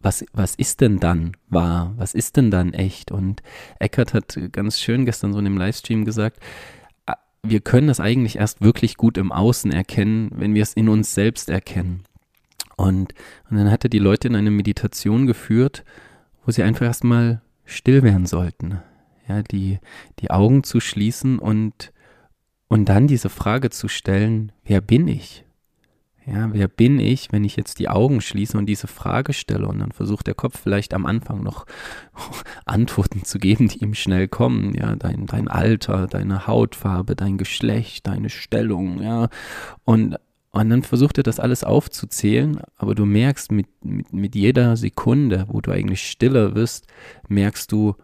was, 0.01 0.25
was 0.33 0.55
ist 0.55 0.81
denn 0.81 0.99
dann 0.99 1.37
wahr? 1.49 1.93
Was 1.97 2.15
ist 2.15 2.37
denn 2.37 2.51
dann 2.51 2.73
echt? 2.73 3.13
Und 3.13 3.43
Eckert 3.79 4.15
hat 4.15 4.39
ganz 4.53 4.81
schön 4.81 5.05
gestern 5.05 5.33
so 5.33 5.39
in 5.39 5.45
dem 5.45 5.59
Livestream 5.59 6.05
gesagt, 6.05 6.41
ah, 7.07 7.17
wir 7.43 7.61
können 7.61 7.89
das 7.89 8.01
eigentlich 8.01 8.37
erst 8.37 8.63
wirklich 8.63 8.97
gut 8.97 9.19
im 9.19 9.31
Außen 9.31 9.73
erkennen, 9.73 10.31
wenn 10.35 10.55
wir 10.55 10.63
es 10.63 10.73
in 10.73 10.89
uns 10.89 11.15
selbst 11.15 11.51
erkennen. 11.51 12.05
Und, 12.77 13.13
und 13.51 13.59
dann 13.59 13.71
hat 13.71 13.85
er 13.85 13.91
die 13.91 13.99
Leute 13.99 14.29
in 14.29 14.37
eine 14.37 14.51
Meditation 14.51 15.27
geführt, 15.27 15.85
wo 16.47 16.51
sie 16.51 16.63
einfach 16.63 16.87
erstmal 16.87 17.43
still 17.67 18.03
werden 18.03 18.25
sollten. 18.25 18.81
Ja, 19.29 19.43
die, 19.43 19.79
die 20.21 20.31
Augen 20.31 20.65
zu 20.65 20.81
schließen 20.81 21.39
und, 21.39 21.93
und 22.69 22.89
dann 22.89 23.07
diese 23.07 23.29
Frage 23.29 23.69
zu 23.69 23.87
stellen, 23.87 24.51
wer 24.65 24.81
bin 24.81 25.07
ich? 25.09 25.45
Ja, 26.27 26.53
wer 26.53 26.69
bin 26.69 27.01
ich, 27.01 27.33
wenn 27.33 27.45
ich 27.45 27.57
jetzt 27.57 27.79
die 27.79 27.89
Augen 27.89 28.21
schließe 28.21 28.57
und 28.59 28.67
diese 28.67 28.87
Frage 28.87 29.33
stelle? 29.33 29.67
Und 29.67 29.79
dann 29.79 29.93
versucht 29.93 30.27
der 30.27 30.35
Kopf 30.35 30.61
vielleicht 30.63 30.93
am 30.93 31.07
Anfang 31.07 31.43
noch 31.43 31.65
Antworten 32.67 33.25
zu 33.25 33.39
geben, 33.39 33.69
die 33.69 33.79
ihm 33.79 33.95
schnell 33.95 34.29
kommen, 34.29 34.75
ja, 34.75 34.95
dein, 34.97 35.27
dein 35.27 35.49
Alter, 35.49 36.07
deine 36.07 36.47
Hautfarbe, 36.47 37.17
dein 37.17 37.39
Geschlecht, 37.39 38.07
deine 38.07 38.29
Stellung, 38.29 39.03
ja, 39.03 39.29
und, 39.85 40.17
und 40.51 40.69
dann 40.69 40.83
versucht 40.83 41.17
er 41.17 41.25
das 41.25 41.41
alles 41.41 41.65
aufzuzählen, 41.65 42.61
aber 42.77 42.95
du 42.95 43.07
merkst 43.07 43.51
mit, 43.51 43.69
mit, 43.83 44.13
mit 44.13 44.35
jeder 44.35 44.77
Sekunde, 44.77 45.47
wo 45.49 45.61
du 45.63 45.71
eigentlich 45.71 46.09
stiller 46.09 46.55
wirst, 46.55 46.87
merkst 47.29 47.73
du, 47.73 47.95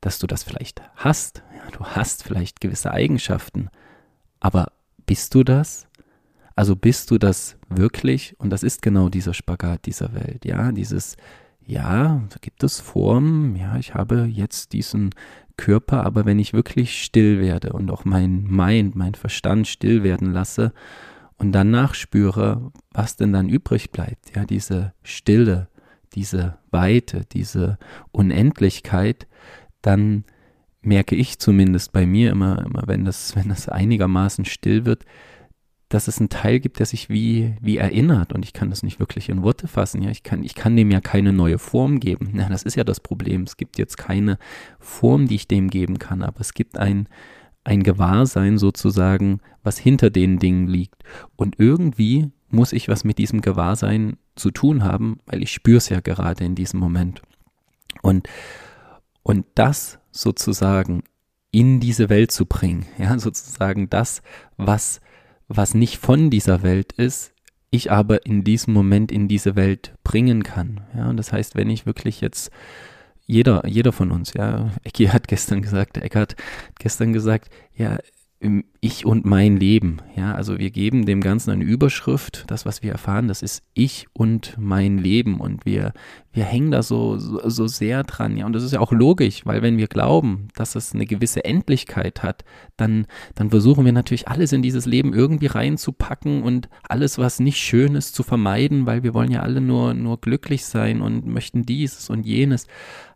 dass 0.00 0.20
du 0.20 0.26
das 0.28 0.44
vielleicht 0.44 0.80
hast, 0.94 1.42
ja, 1.56 1.70
du 1.72 1.84
hast 1.84 2.22
vielleicht 2.22 2.60
gewisse 2.60 2.92
Eigenschaften, 2.92 3.68
aber 4.38 4.68
bist 5.06 5.34
du 5.34 5.42
das? 5.42 5.88
Also 6.56 6.76
bist 6.76 7.10
du 7.10 7.18
das 7.18 7.56
wirklich? 7.68 8.34
Und 8.38 8.50
das 8.50 8.62
ist 8.62 8.82
genau 8.82 9.08
dieser 9.08 9.34
Spagat 9.34 9.86
dieser 9.86 10.14
Welt, 10.14 10.44
ja, 10.44 10.72
dieses, 10.72 11.16
ja, 11.66 12.22
da 12.28 12.36
gibt 12.40 12.62
es 12.62 12.80
Formen, 12.80 13.56
ja, 13.56 13.76
ich 13.76 13.94
habe 13.94 14.28
jetzt 14.30 14.72
diesen 14.72 15.10
Körper, 15.56 16.04
aber 16.04 16.24
wenn 16.24 16.38
ich 16.38 16.52
wirklich 16.52 17.02
still 17.02 17.40
werde 17.40 17.72
und 17.72 17.90
auch 17.90 18.04
mein 18.04 18.44
Mind, 18.44 18.94
mein 18.94 19.14
Verstand 19.14 19.66
still 19.66 20.02
werden 20.02 20.32
lasse 20.32 20.72
und 21.36 21.52
danach 21.52 21.94
spüre, 21.94 22.72
was 22.92 23.16
denn 23.16 23.32
dann 23.32 23.48
übrig 23.48 23.90
bleibt, 23.90 24.34
ja, 24.36 24.44
diese 24.44 24.92
Stille, 25.02 25.68
diese 26.14 26.58
Weite, 26.70 27.24
diese 27.32 27.78
Unendlichkeit, 28.12 29.26
dann 29.82 30.24
merke 30.82 31.16
ich 31.16 31.38
zumindest 31.38 31.92
bei 31.92 32.06
mir 32.06 32.30
immer, 32.30 32.64
immer 32.64 32.84
wenn 32.86 33.04
das, 33.04 33.34
wenn 33.36 33.48
das 33.48 33.68
einigermaßen 33.68 34.44
still 34.44 34.84
wird, 34.84 35.04
dass 35.94 36.08
es 36.08 36.18
einen 36.18 36.28
Teil 36.28 36.58
gibt, 36.58 36.80
der 36.80 36.86
sich 36.86 37.08
wie, 37.08 37.54
wie 37.60 37.76
erinnert 37.76 38.32
und 38.32 38.44
ich 38.44 38.52
kann 38.52 38.68
das 38.68 38.82
nicht 38.82 38.98
wirklich 38.98 39.28
in 39.28 39.44
Worte 39.44 39.68
fassen. 39.68 40.02
Ja, 40.02 40.10
ich 40.10 40.24
kann, 40.24 40.42
ich 40.42 40.56
kann 40.56 40.76
dem 40.76 40.90
ja 40.90 41.00
keine 41.00 41.32
neue 41.32 41.58
Form 41.58 42.00
geben. 42.00 42.32
Ja, 42.36 42.48
das 42.48 42.64
ist 42.64 42.74
ja 42.74 42.82
das 42.82 42.98
Problem. 42.98 43.44
Es 43.44 43.56
gibt 43.56 43.78
jetzt 43.78 43.96
keine 43.96 44.38
Form, 44.80 45.28
die 45.28 45.36
ich 45.36 45.46
dem 45.46 45.70
geben 45.70 46.00
kann, 46.00 46.22
aber 46.22 46.40
es 46.40 46.52
gibt 46.52 46.78
ein, 46.78 47.08
ein 47.62 47.84
Gewahrsein 47.84 48.58
sozusagen, 48.58 49.40
was 49.62 49.78
hinter 49.78 50.10
den 50.10 50.40
Dingen 50.40 50.66
liegt. 50.66 51.04
Und 51.36 51.60
irgendwie 51.60 52.32
muss 52.50 52.72
ich 52.72 52.88
was 52.88 53.04
mit 53.04 53.18
diesem 53.18 53.40
Gewahrsein 53.40 54.16
zu 54.34 54.50
tun 54.50 54.82
haben, 54.82 55.20
weil 55.26 55.44
ich 55.44 55.52
spüre 55.52 55.78
es 55.78 55.90
ja 55.90 56.00
gerade 56.00 56.44
in 56.44 56.56
diesem 56.56 56.80
Moment. 56.80 57.22
Und, 58.02 58.28
und 59.22 59.46
das 59.54 60.00
sozusagen 60.10 61.04
in 61.52 61.78
diese 61.78 62.08
Welt 62.08 62.32
zu 62.32 62.46
bringen, 62.46 62.84
ja, 62.98 63.16
sozusagen 63.16 63.88
das, 63.88 64.22
was 64.56 65.00
was 65.48 65.74
nicht 65.74 65.98
von 65.98 66.30
dieser 66.30 66.62
Welt 66.62 66.92
ist, 66.92 67.32
ich 67.70 67.90
aber 67.90 68.24
in 68.24 68.44
diesem 68.44 68.72
Moment 68.72 69.10
in 69.10 69.28
diese 69.28 69.56
Welt 69.56 69.94
bringen 70.04 70.42
kann. 70.42 70.82
Ja, 70.96 71.10
und 71.10 71.16
das 71.16 71.32
heißt, 71.32 71.56
wenn 71.56 71.70
ich 71.70 71.86
wirklich 71.86 72.20
jetzt 72.20 72.50
jeder, 73.26 73.66
jeder 73.66 73.92
von 73.92 74.10
uns, 74.10 74.34
ja, 74.34 74.70
Ecki 74.84 75.06
hat 75.06 75.28
gestern 75.28 75.62
gesagt, 75.62 75.96
Eckart 75.98 76.36
hat 76.68 76.78
gestern 76.78 77.12
gesagt, 77.12 77.50
ja, 77.74 77.98
ich 78.80 79.06
und 79.06 79.24
mein 79.24 79.56
Leben. 79.56 79.98
Ja, 80.16 80.34
also 80.34 80.58
wir 80.58 80.70
geben 80.70 81.06
dem 81.06 81.22
Ganzen 81.22 81.50
eine 81.50 81.64
Überschrift. 81.64 82.44
Das, 82.48 82.66
was 82.66 82.82
wir 82.82 82.92
erfahren, 82.92 83.28
das 83.28 83.42
ist 83.42 83.62
ich 83.72 84.06
und 84.12 84.56
mein 84.58 84.98
Leben. 84.98 85.40
Und 85.40 85.64
wir, 85.64 85.94
wir 86.32 86.44
hängen 86.44 86.70
da 86.70 86.82
so, 86.82 87.16
so, 87.16 87.48
so 87.48 87.66
sehr 87.66 88.02
dran. 88.02 88.36
Ja, 88.36 88.44
und 88.44 88.52
das 88.52 88.62
ist 88.62 88.72
ja 88.72 88.80
auch 88.80 88.92
logisch, 88.92 89.46
weil 89.46 89.62
wenn 89.62 89.78
wir 89.78 89.86
glauben, 89.86 90.48
dass 90.56 90.74
es 90.74 90.94
eine 90.94 91.06
gewisse 91.06 91.44
Endlichkeit 91.44 92.22
hat, 92.22 92.44
dann, 92.76 93.06
dann 93.34 93.48
versuchen 93.48 93.86
wir 93.86 93.92
natürlich 93.92 94.28
alles 94.28 94.52
in 94.52 94.62
dieses 94.62 94.84
Leben 94.84 95.14
irgendwie 95.14 95.46
reinzupacken 95.46 96.42
und 96.42 96.68
alles, 96.82 97.16
was 97.16 97.40
nicht 97.40 97.58
schön 97.58 97.94
ist, 97.94 98.14
zu 98.14 98.22
vermeiden, 98.22 98.84
weil 98.84 99.02
wir 99.02 99.14
wollen 99.14 99.30
ja 99.30 99.40
alle 99.40 99.62
nur, 99.62 99.94
nur 99.94 100.20
glücklich 100.20 100.66
sein 100.66 101.00
und 101.00 101.26
möchten 101.26 101.62
dieses 101.62 102.10
und 102.10 102.26
jenes. 102.26 102.66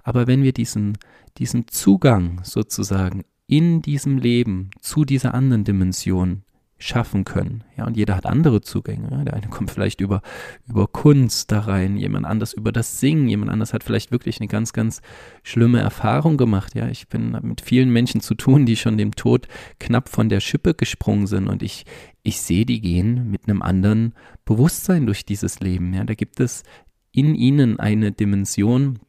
Aber 0.03 0.27
wenn 0.27 0.43
wir 0.43 0.53
diesen, 0.53 0.97
diesen 1.37 1.69
Zugang 1.69 2.41
sozusagen 2.45 3.25
in 3.49 3.83
diesem 3.83 4.19
Leben 4.19 4.71
zu 4.81 5.05
dieser 5.05 5.35
anderen 5.35 5.65
Dimension 5.65 6.45
schaffen 6.81 7.25
können. 7.25 7.65
Ja, 7.77 7.87
und 7.87 7.97
jeder 7.97 8.15
hat 8.15 8.25
andere 8.25 8.61
Zugänge. 8.61 9.09
Ja. 9.11 9.25
Der 9.25 9.35
eine 9.35 9.49
kommt 9.49 9.71
vielleicht 9.71 10.01
über, 10.01 10.23
über 10.69 10.87
Kunst 10.87 11.51
da 11.51 11.61
rein, 11.61 11.97
jemand 11.97 12.25
anders 12.25 12.53
über 12.53 12.71
das 12.71 13.01
Singen, 13.01 13.29
jemand 13.29 13.51
anders 13.51 13.73
hat 13.73 13.83
vielleicht 13.83 14.13
wirklich 14.13 14.39
eine 14.41 14.47
ganz, 14.47 14.73
ganz 14.73 15.01
schlimme 15.43 15.81
Erfahrung 15.81 16.37
gemacht. 16.37 16.77
Ja, 16.77 16.89
ich 16.89 17.09
bin 17.09 17.37
mit 17.43 17.63
vielen 17.63 17.91
Menschen 17.91 18.21
zu 18.21 18.35
tun, 18.35 18.65
die 18.65 18.77
schon 18.77 18.97
dem 18.97 19.17
Tod 19.17 19.49
knapp 19.81 20.09
von 20.09 20.29
der 20.29 20.39
Schippe 20.39 20.75
gesprungen 20.75 21.27
sind 21.27 21.49
und 21.49 21.65
ich, 21.65 21.85
ich 22.23 22.41
sehe, 22.41 22.65
die 22.65 22.81
gehen 22.81 23.29
mit 23.29 23.49
einem 23.49 23.63
anderen 23.63 24.15
Bewusstsein 24.45 25.07
durch 25.07 25.27
dieses 25.27 25.59
Leben. 25.59 25.93
Ja, 25.95 26.05
da 26.05 26.15
gibt 26.15 26.39
es 26.39 26.63
in 27.11 27.35
ihnen 27.35 27.81
eine 27.81 28.13
Dimension, 28.13 29.01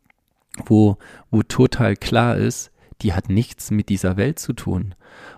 wo, 0.66 0.98
wo 1.30 1.44
total 1.44 1.96
klar 1.96 2.38
ist, 2.38 2.72
die 3.02 3.14
hat 3.14 3.30
nichts 3.30 3.72
mit 3.72 3.90
dieser 3.90 4.18
Welt 4.18 4.40
zu 4.40 4.54
tun. 4.54 4.96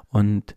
Und 0.10 0.56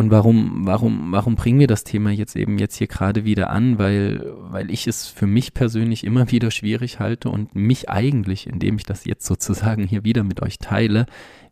und 0.00 0.10
warum, 0.10 0.62
warum, 0.64 1.12
warum 1.12 1.34
bringen 1.34 1.58
wir 1.58 1.66
das 1.66 1.84
Thema 1.84 2.10
jetzt 2.10 2.34
eben 2.34 2.58
jetzt 2.58 2.76
hier 2.76 2.86
gerade 2.86 3.26
wieder 3.26 3.50
an? 3.50 3.78
Weil, 3.78 4.32
weil 4.50 4.70
ich 4.70 4.86
es 4.86 5.06
für 5.06 5.26
mich 5.26 5.52
persönlich 5.52 6.04
immer 6.04 6.30
wieder 6.30 6.50
schwierig 6.50 7.00
halte 7.00 7.28
und 7.28 7.54
mich 7.54 7.90
eigentlich, 7.90 8.46
indem 8.46 8.76
ich 8.76 8.84
das 8.84 9.04
jetzt 9.04 9.26
sozusagen 9.26 9.86
hier 9.86 10.02
wieder 10.02 10.24
mit 10.24 10.40
euch 10.40 10.58
teile, 10.58 11.04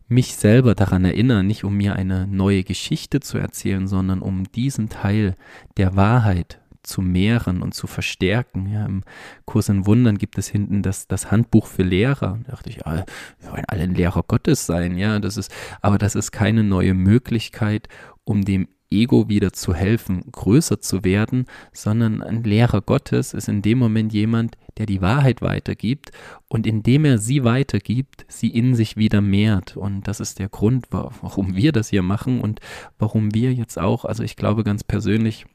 mich 0.07 0.35
selber 0.35 0.73
daran 0.73 1.05
erinnere, 1.05 1.43
nicht 1.43 1.63
um 1.63 1.77
mir 1.77 1.95
eine 1.95 2.25
neue 2.25 2.63
Geschichte 2.63 3.19
zu 3.19 3.37
erzählen, 3.37 3.87
sondern 3.87 4.19
um 4.19 4.51
diesen 4.51 4.89
Teil 4.89 5.35
der 5.77 5.95
Wahrheit 5.95 6.59
zu 6.89 7.01
mehren 7.01 7.61
und 7.61 7.73
zu 7.73 7.87
verstärken. 7.87 8.69
Ja, 8.71 8.85
Im 8.85 9.03
Kurs 9.45 9.69
in 9.69 9.85
Wundern 9.85 10.17
gibt 10.17 10.37
es 10.37 10.47
hinten 10.47 10.81
das, 10.81 11.07
das 11.07 11.31
Handbuch 11.31 11.67
für 11.67 11.83
Lehrer. 11.83 12.39
Da 12.45 12.51
dachte 12.51 12.69
ich, 12.69 12.77
ja, 12.77 13.05
wir 13.39 13.51
wollen 13.51 13.65
alle 13.67 13.83
ein 13.83 13.95
Lehrer 13.95 14.23
Gottes 14.23 14.65
sein, 14.65 14.97
ja, 14.97 15.19
das 15.19 15.37
ist, 15.37 15.53
aber 15.81 15.97
das 15.97 16.15
ist 16.15 16.31
keine 16.31 16.63
neue 16.63 16.93
Möglichkeit, 16.93 17.87
um 18.23 18.43
dem 18.43 18.67
Ego 18.91 19.29
wieder 19.29 19.53
zu 19.53 19.73
helfen, 19.73 20.23
größer 20.31 20.81
zu 20.81 21.03
werden, 21.03 21.45
sondern 21.71 22.21
ein 22.23 22.43
Lehrer 22.43 22.81
Gottes 22.81 23.33
ist 23.33 23.47
in 23.47 23.61
dem 23.61 23.77
Moment 23.77 24.13
jemand, 24.13 24.57
der 24.77 24.85
die 24.85 25.01
Wahrheit 25.01 25.41
weitergibt 25.41 26.11
und 26.47 26.65
indem 26.65 27.05
er 27.05 27.17
sie 27.17 27.43
weitergibt, 27.43 28.25
sie 28.27 28.47
in 28.47 28.73
sich 28.73 28.97
wieder 28.97 29.21
mehrt. 29.21 29.77
Und 29.77 30.07
das 30.07 30.19
ist 30.19 30.39
der 30.39 30.49
Grund, 30.49 30.87
warum 30.89 31.55
wir 31.55 31.71
das 31.71 31.89
hier 31.89 32.01
machen 32.01 32.41
und 32.41 32.61
warum 32.97 33.33
wir 33.33 33.53
jetzt 33.53 33.77
auch, 33.77 34.05
also 34.05 34.23
ich 34.23 34.35
glaube 34.35 34.63
ganz 34.63 34.83
persönlich, 34.83 35.45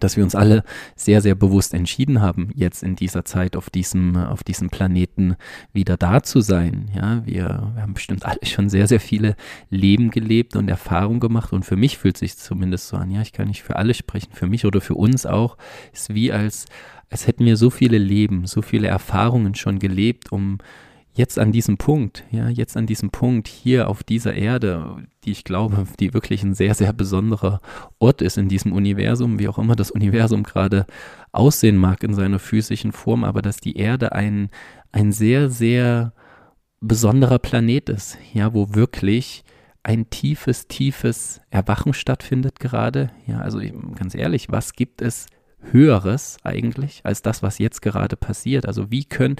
dass 0.00 0.16
wir 0.16 0.24
uns 0.24 0.34
alle 0.34 0.64
sehr, 0.94 1.22
sehr 1.22 1.34
bewusst 1.34 1.72
entschieden 1.72 2.20
haben, 2.20 2.50
jetzt 2.54 2.82
in 2.82 2.96
dieser 2.96 3.24
Zeit 3.24 3.56
auf 3.56 3.70
diesem, 3.70 4.16
auf 4.16 4.42
diesem 4.42 4.68
Planeten 4.68 5.36
wieder 5.72 5.96
da 5.96 6.22
zu 6.22 6.40
sein. 6.40 6.90
Ja, 6.94 7.24
wir, 7.24 7.70
wir 7.74 7.82
haben 7.82 7.94
bestimmt 7.94 8.26
alle 8.26 8.44
schon 8.44 8.68
sehr, 8.68 8.88
sehr 8.88 9.00
viele 9.00 9.36
Leben 9.70 10.10
gelebt 10.10 10.56
und 10.56 10.68
Erfahrungen 10.68 11.20
gemacht 11.20 11.52
und 11.52 11.64
für 11.64 11.76
mich 11.76 11.98
fühlt 11.98 12.16
sich 12.16 12.36
zumindest 12.36 12.88
so 12.88 12.96
an, 12.96 13.10
ja, 13.10 13.22
ich 13.22 13.32
kann 13.32 13.48
nicht 13.48 13.62
für 13.62 13.76
alle 13.76 13.94
sprechen, 13.94 14.32
für 14.32 14.46
mich 14.46 14.64
oder 14.64 14.80
für 14.80 14.94
uns 14.94 15.24
auch, 15.24 15.56
ist 15.92 16.14
wie 16.14 16.32
als, 16.32 16.66
als 17.10 17.26
hätten 17.26 17.44
wir 17.44 17.56
so 17.56 17.70
viele 17.70 17.98
Leben, 17.98 18.46
so 18.46 18.62
viele 18.62 18.88
Erfahrungen 18.88 19.54
schon 19.54 19.78
gelebt, 19.78 20.32
um 20.32 20.58
jetzt 21.16 21.38
an 21.38 21.50
diesem 21.50 21.78
Punkt, 21.78 22.24
ja, 22.30 22.48
jetzt 22.48 22.76
an 22.76 22.86
diesem 22.86 23.10
Punkt 23.10 23.48
hier 23.48 23.88
auf 23.88 24.04
dieser 24.04 24.34
Erde, 24.34 24.96
die 25.24 25.32
ich 25.32 25.44
glaube, 25.44 25.86
die 25.98 26.12
wirklich 26.12 26.42
ein 26.42 26.54
sehr, 26.54 26.74
sehr 26.74 26.92
besonderer 26.92 27.60
Ort 27.98 28.20
ist 28.20 28.36
in 28.36 28.48
diesem 28.48 28.72
Universum, 28.72 29.38
wie 29.38 29.48
auch 29.48 29.58
immer 29.58 29.76
das 29.76 29.90
Universum 29.90 30.42
gerade 30.42 30.86
aussehen 31.32 31.76
mag 31.76 32.02
in 32.02 32.14
seiner 32.14 32.38
physischen 32.38 32.92
Form, 32.92 33.24
aber 33.24 33.40
dass 33.40 33.56
die 33.56 33.76
Erde 33.76 34.12
ein, 34.12 34.50
ein 34.92 35.10
sehr, 35.10 35.48
sehr 35.48 36.12
besonderer 36.80 37.38
Planet 37.38 37.88
ist, 37.88 38.18
ja, 38.34 38.52
wo 38.52 38.74
wirklich 38.74 39.42
ein 39.82 40.10
tiefes, 40.10 40.68
tiefes 40.68 41.40
Erwachen 41.50 41.94
stattfindet 41.94 42.60
gerade. 42.60 43.10
Ja, 43.26 43.38
also 43.38 43.60
ganz 43.94 44.14
ehrlich, 44.14 44.50
was 44.50 44.74
gibt 44.74 45.00
es 45.00 45.26
Höheres 45.70 46.36
eigentlich 46.42 47.00
als 47.04 47.22
das, 47.22 47.42
was 47.42 47.58
jetzt 47.58 47.80
gerade 47.82 48.16
passiert? 48.16 48.66
Also 48.66 48.90
wie 48.90 49.04
können, 49.04 49.36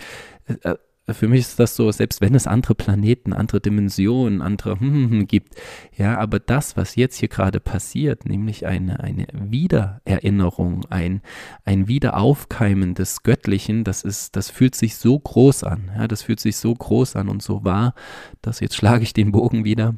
äh, 0.47 0.55
äh 0.71 0.77
für 1.15 1.29
mich 1.29 1.41
ist 1.41 1.61
das 1.61 1.77
so, 1.77 1.91
selbst 1.93 2.21
wenn 2.21 2.35
es 2.35 2.47
andere 2.49 2.75
Planeten, 2.75 3.33
andere 3.33 3.61
Dimensionen, 3.61 4.43
andere 4.43 4.81
hm, 4.81 4.93
hm, 4.93 5.11
hm 5.11 5.27
gibt, 5.29 5.55
ja, 5.97 6.19
aber 6.19 6.41
das, 6.41 6.77
was 6.77 6.97
jetzt 6.97 7.19
hier 7.19 7.29
gerade 7.29 7.61
passiert, 7.61 8.27
nämlich 8.27 8.67
eine, 8.67 8.99
eine 9.01 9.27
Wiedererinnerung, 9.33 10.85
ein, 10.91 11.23
ein 11.65 11.87
Wiederaufkeimen 11.87 12.95
des 12.95 13.23
Göttlichen, 13.23 13.85
das 13.85 14.03
ist, 14.03 14.35
das 14.35 14.51
fühlt 14.51 14.75
sich 14.75 14.97
so 14.97 15.19
groß 15.19 15.63
an, 15.63 15.91
ja, 15.97 16.09
das 16.09 16.23
fühlt 16.23 16.41
sich 16.41 16.57
so 16.57 16.75
groß 16.75 17.15
an 17.15 17.29
und 17.29 17.41
so 17.41 17.63
wahr, 17.63 17.95
dass 18.43 18.61
jetzt 18.61 18.75
schlage 18.75 19.05
ich 19.05 19.13
den 19.13 19.31
Bogen 19.31 19.65
wieder, 19.65 19.95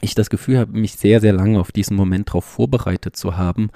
ich 0.00 0.14
das 0.14 0.30
Gefühl 0.30 0.58
habe, 0.58 0.78
mich 0.78 0.92
sehr, 0.92 1.20
sehr 1.20 1.32
lange 1.32 1.58
auf 1.58 1.72
diesen 1.72 1.96
Moment 1.96 2.28
darauf 2.28 2.44
vorbereitet 2.44 3.16
zu 3.16 3.36
haben, 3.36 3.70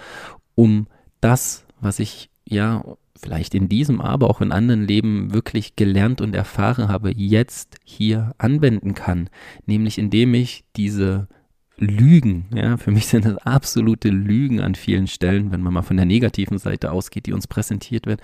um 0.54 0.86
das, 1.20 1.64
was 1.80 1.98
ich 1.98 2.30
ja 2.44 2.84
vielleicht 3.22 3.54
in 3.54 3.68
diesem, 3.68 4.00
aber 4.00 4.28
auch 4.28 4.40
in 4.40 4.52
anderen 4.52 4.86
Leben 4.86 5.32
wirklich 5.32 5.76
gelernt 5.76 6.20
und 6.20 6.34
erfahren 6.34 6.88
habe, 6.88 7.12
jetzt 7.14 7.76
hier 7.84 8.32
anwenden 8.38 8.94
kann. 8.94 9.30
Nämlich 9.66 9.98
indem 9.98 10.34
ich 10.34 10.64
diese 10.76 11.28
Lügen, 11.78 12.46
ja, 12.54 12.76
für 12.76 12.90
mich 12.90 13.06
sind 13.06 13.24
das 13.24 13.38
absolute 13.38 14.08
Lügen 14.08 14.60
an 14.60 14.74
vielen 14.74 15.06
Stellen, 15.06 15.52
wenn 15.52 15.62
man 15.62 15.72
mal 15.72 15.82
von 15.82 15.96
der 15.96 16.06
negativen 16.06 16.58
Seite 16.58 16.92
ausgeht, 16.92 17.26
die 17.26 17.32
uns 17.32 17.46
präsentiert 17.46 18.06
werden, 18.06 18.20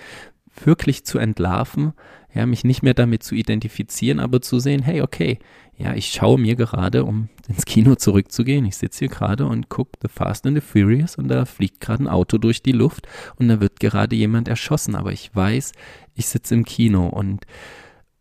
wirklich 0.67 1.05
zu 1.05 1.19
entlarven, 1.19 1.93
ja, 2.35 2.47
mich 2.47 2.65
nicht 2.65 2.83
mehr 2.83 2.95
damit 2.95 3.23
zu 3.23 3.35
identifizieren, 3.35 4.21
aber 4.21 4.41
zu 4.43 4.59
sehen, 4.59 4.83
hey, 4.83 5.01
okay, 5.01 5.39
ja, 5.77 5.95
ich 5.95 6.09
schaue 6.09 6.39
mir 6.39 6.57
gerade, 6.57 7.05
um 7.05 7.29
ins 7.49 7.65
Kino 7.65 7.95
zurückzugehen, 7.95 8.65
ich 8.65 8.77
sitze 8.77 9.01
hier 9.01 9.09
gerade 9.09 9.47
und 9.47 9.69
gucke 9.69 9.93
The 10.03 10.09
Fast 10.09 10.47
and 10.47 10.57
the 10.57 10.61
Furious 10.61 11.17
und 11.17 11.29
da 11.29 11.45
fliegt 11.45 11.81
gerade 11.81 12.05
ein 12.05 12.09
Auto 12.09 12.39
durch 12.39 12.63
die 12.63 12.73
Luft 12.73 13.07
und 13.37 13.49
da 13.49 13.61
wird 13.61 13.81
gerade 13.81 14.17
jemand 14.17 14.49
erschossen, 14.49 14.95
aber 14.95 15.13
ich 15.13 15.35
weiß, 15.35 15.73
ich 16.15 16.27
sitze 16.27 16.55
im 16.55 16.65
Kino 16.65 17.07
und, 17.07 17.45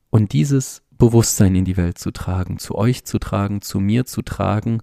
und 0.09 0.33
dieses 0.33 0.83
Bewusstsein 0.97 1.55
in 1.55 1.65
die 1.65 1.77
Welt 1.77 1.97
zu 1.97 2.11
tragen, 2.11 2.59
zu 2.59 2.75
euch 2.75 3.05
zu 3.05 3.19
tragen, 3.19 3.61
zu 3.61 3.79
mir 3.79 4.05
zu 4.05 4.21
tragen, 4.21 4.81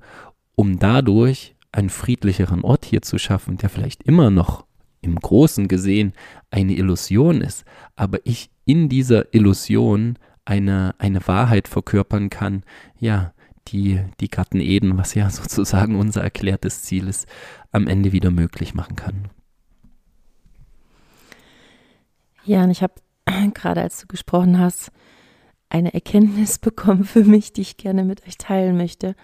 um 0.55 0.79
dadurch 0.79 1.55
einen 1.73 1.91
friedlicheren 1.91 2.63
Ort 2.63 2.85
hier 2.85 3.03
zu 3.03 3.19
schaffen, 3.19 3.57
der 3.57 3.69
vielleicht 3.69 4.03
immer 4.05 4.31
noch 4.31 4.65
im 5.05 5.17
Großen 5.17 5.69
gesehen 5.69 6.13
eine 6.51 6.75
Illusion 6.75 7.41
ist, 7.41 7.65
aber 7.97 8.19
ich 8.25 8.51
in 8.65 8.89
dieser 8.89 9.35
Illusion 9.35 10.19
eine, 10.45 10.95
eine 10.99 11.27
Wahrheit 11.27 11.69
verkörpern 11.69 12.31
kann, 12.31 12.65
ja, 12.99 13.33
die 13.69 14.01
die 14.21 14.29
Garten 14.29 14.61
Eden, 14.61 14.99
was 14.99 15.15
ja 15.15 15.31
sozusagen 15.31 15.97
unser 15.97 16.23
erklärtes 16.23 16.83
Ziel 16.83 17.09
ist, 17.09 17.27
am 17.73 17.87
Ende 17.87 18.13
wieder 18.13 18.31
möglich 18.31 18.75
machen 18.75 18.97
kann. 18.97 19.29
Ja, 22.45 22.63
und 22.65 22.71
ich 22.71 22.83
habe 22.83 22.95
gerade 23.55 23.81
als 23.81 24.01
du 24.01 24.07
gesprochen 24.07 24.59
hast, 24.59 24.91
eine 25.71 25.95
Erkenntnis 25.95 26.59
bekommen 26.61 27.05
für 27.05 27.25
mich, 27.25 27.53
die 27.53 27.63
ich 27.63 27.77
gerne 27.77 28.05
mit 28.05 28.27
euch 28.27 28.39
teilen 28.39 28.77
möchte. 28.77 29.15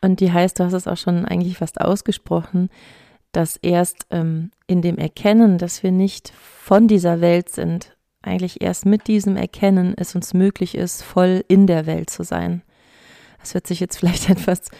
Und 0.00 0.20
die 0.20 0.32
heißt, 0.32 0.58
du 0.58 0.64
hast 0.64 0.74
es 0.74 0.86
auch 0.86 0.96
schon 0.96 1.24
eigentlich 1.24 1.58
fast 1.58 1.80
ausgesprochen, 1.80 2.70
dass 3.32 3.56
erst 3.56 4.06
ähm, 4.10 4.50
in 4.66 4.82
dem 4.82 4.98
Erkennen, 4.98 5.58
dass 5.58 5.82
wir 5.82 5.92
nicht 5.92 6.32
von 6.34 6.88
dieser 6.88 7.20
Welt 7.20 7.48
sind, 7.50 7.96
eigentlich 8.22 8.60
erst 8.60 8.86
mit 8.86 9.06
diesem 9.06 9.36
Erkennen 9.36 9.94
es 9.96 10.14
uns 10.14 10.34
möglich 10.34 10.74
ist, 10.74 11.02
voll 11.02 11.44
in 11.48 11.66
der 11.66 11.86
Welt 11.86 12.10
zu 12.10 12.24
sein. 12.24 12.62
Das 13.40 13.54
hört 13.54 13.66
sich 13.66 13.80
jetzt 13.80 13.98
vielleicht 13.98 14.28
etwas 14.30 14.70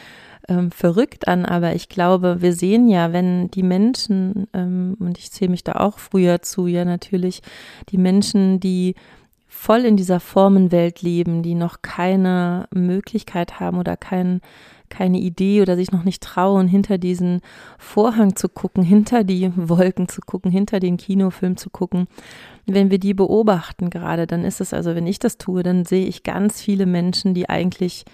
ähm, 0.49 0.71
verrückt 0.71 1.29
an, 1.29 1.45
aber 1.45 1.75
ich 1.75 1.89
glaube, 1.89 2.41
wir 2.41 2.53
sehen 2.53 2.89
ja, 2.89 3.13
wenn 3.13 3.51
die 3.51 3.63
Menschen, 3.63 4.49
ähm, 4.55 4.97
und 4.99 5.19
ich 5.19 5.31
zähle 5.31 5.51
mich 5.51 5.63
da 5.63 5.73
auch 5.73 5.99
früher 5.99 6.43
zu, 6.43 6.67
ja 6.67 6.85
natürlich, 6.85 7.43
die 7.91 7.99
Menschen, 7.99 8.59
die 8.61 8.95
voll 9.47 9.85
in 9.85 9.97
dieser 9.97 10.21
Formenwelt 10.21 11.03
leben, 11.03 11.43
die 11.43 11.55
noch 11.55 11.83
keine 11.83 12.69
Möglichkeit 12.73 13.61
haben 13.61 13.79
oder 13.79 13.97
kein, 13.97 14.41
keine 14.89 15.19
Idee 15.19 15.63
oder 15.63 15.77
sich 15.77 15.93
noch 15.93 16.05
nicht 16.05 16.23
trauen, 16.23 16.69
hinter 16.69 16.99
diesen 16.99 17.41
Vorhang 17.79 18.37
zu 18.37 18.49
gucken, 18.49 18.83
hinter 18.83 19.25
die 19.25 19.53
Wolken 19.57 20.09
zu 20.09 20.21
gucken, 20.21 20.51
hinter 20.51 20.81
den 20.81 20.97
Kinofilm 20.97 21.57
zu 21.57 21.71
gucken. 21.71 22.07
Wenn 22.67 22.91
wir 22.91 22.99
die 22.99 23.15
beobachten 23.15 23.91
gerade, 23.91 24.27
dann 24.27 24.45
ist 24.45 24.61
es 24.61 24.75
also, 24.75 24.95
wenn 24.95 25.07
ich 25.07 25.19
das 25.19 25.39
tue, 25.39 25.63
dann 25.63 25.85
sehe 25.85 26.07
ich 26.07 26.23
ganz 26.23 26.61
viele 26.61 26.87
Menschen, 26.87 27.35
die 27.35 27.49
eigentlich 27.49 28.05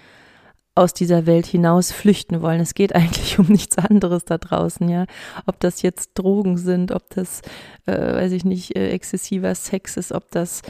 aus 0.75 0.93
dieser 0.93 1.25
Welt 1.25 1.45
hinaus 1.45 1.93
flüchten 1.93 2.41
wollen. 2.41 2.59
Es 2.59 2.73
geht 2.73 2.93
eigentlich 2.95 3.39
um 3.39 3.47
nichts 3.47 3.77
anderes 3.77 4.25
da 4.25 4.37
draußen, 4.37 4.87
ja. 4.89 5.05
Ob 5.45 5.59
das 5.61 5.81
jetzt 5.81 6.11
Drogen 6.15 6.57
sind, 6.57 6.91
ob 6.91 7.09
das, 7.11 7.41
äh, 7.85 7.93
weiß 7.93 8.33
ich 8.33 8.43
nicht, 8.43 8.75
äh, 8.75 8.89
exzessiver 8.89 9.55
Sex 9.55 9.95
ist, 9.95 10.11
ob 10.11 10.29
das, 10.31 10.61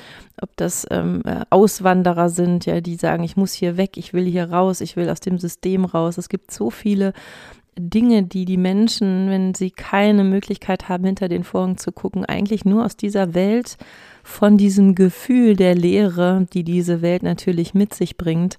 ob 0.41 0.55
das 0.57 0.85
ähm, 0.91 1.23
äh, 1.25 1.41
Auswanderer 1.49 2.29
sind, 2.29 2.67
ja, 2.67 2.81
die 2.81 2.95
sagen, 2.95 3.23
ich 3.23 3.35
muss 3.35 3.53
hier 3.53 3.77
weg, 3.77 3.97
ich 3.97 4.13
will 4.13 4.25
hier 4.25 4.51
raus, 4.51 4.79
ich 4.79 4.95
will 4.95 5.09
aus 5.09 5.19
dem 5.19 5.39
System 5.39 5.85
raus. 5.85 6.19
Es 6.19 6.29
gibt 6.29 6.51
so 6.51 6.69
viele 6.69 7.13
Dinge, 7.77 8.23
die 8.23 8.45
die 8.45 8.57
Menschen, 8.57 9.29
wenn 9.29 9.53
sie 9.53 9.71
keine 9.71 10.23
Möglichkeit 10.23 10.87
haben, 10.87 11.03
hinter 11.03 11.27
den 11.27 11.43
Vorhang 11.43 11.77
zu 11.77 11.91
gucken, 11.91 12.25
eigentlich 12.25 12.63
nur 12.63 12.85
aus 12.85 12.95
dieser 12.95 13.33
Welt 13.33 13.77
von 14.27 14.57
diesem 14.57 14.95
Gefühl 14.95 15.55
der 15.55 15.75
Leere, 15.75 16.47
die 16.51 16.63
diese 16.63 17.03
Welt 17.03 17.21
natürlich 17.21 17.75
mit 17.75 17.93
sich 17.93 18.17
bringt, 18.17 18.57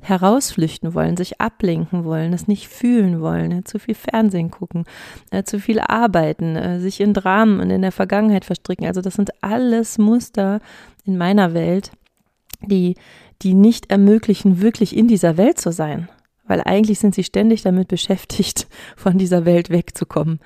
herausflüchten 0.00 0.94
wollen, 0.94 1.16
sich 1.16 1.40
ablenken 1.40 2.04
wollen, 2.04 2.32
es 2.32 2.46
nicht 2.46 2.68
fühlen 2.68 3.20
wollen, 3.20 3.64
zu 3.64 3.80
viel 3.80 3.96
Fernsehen 3.96 4.52
gucken, 4.52 4.84
äh, 5.32 5.42
zu 5.42 5.58
viel 5.58 5.80
arbeiten, 5.80 6.54
äh, 6.54 6.78
sich 6.78 7.00
in 7.00 7.14
Dramen 7.14 7.58
und 7.58 7.68
in 7.70 7.82
der 7.82 7.90
Vergangenheit 7.90 8.44
verstricken. 8.44 8.86
Also 8.86 9.00
das 9.00 9.14
sind 9.14 9.30
alles 9.42 9.98
Muster 9.98 10.60
in 11.04 11.18
meiner 11.18 11.52
Welt, 11.52 11.90
die, 12.62 12.94
die 13.42 13.54
nicht 13.54 13.90
ermöglichen, 13.90 14.62
wirklich 14.62 14.96
in 14.96 15.08
dieser 15.08 15.36
Welt 15.36 15.58
zu 15.58 15.72
sein. 15.72 16.08
Weil 16.46 16.62
eigentlich 16.62 17.00
sind 17.00 17.16
sie 17.16 17.24
ständig 17.24 17.62
damit 17.62 17.88
beschäftigt, 17.88 18.68
von 18.96 19.18
dieser 19.18 19.44
Welt 19.44 19.68
wegzukommen. 19.68 20.38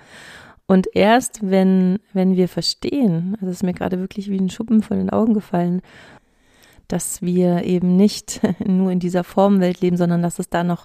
Und 0.67 0.89
erst 0.95 1.41
wenn, 1.43 1.99
wenn 2.13 2.37
wir 2.37 2.49
verstehen, 2.49 3.37
also 3.41 3.49
es 3.49 3.57
ist 3.57 3.63
mir 3.63 3.75
gerade 3.75 3.99
wirklich 3.99 4.31
wie 4.31 4.39
ein 4.39 4.51
Schuppen 4.51 4.83
von 4.83 4.99
den 4.99 5.11
Augen 5.11 5.35
gefallen, 5.35 5.83
dass 6.93 7.23
wir 7.23 7.65
eben 7.65 7.97
nicht 7.97 8.41
nur 8.67 8.93
in 8.93 9.01
dieser 9.01 9.25
Formwelt 9.25 9.81
leben, 9.81 9.97
sondern 9.97 10.23
dass 10.23 10.39
es 10.39 10.51
da 10.51 10.63
noch 10.63 10.85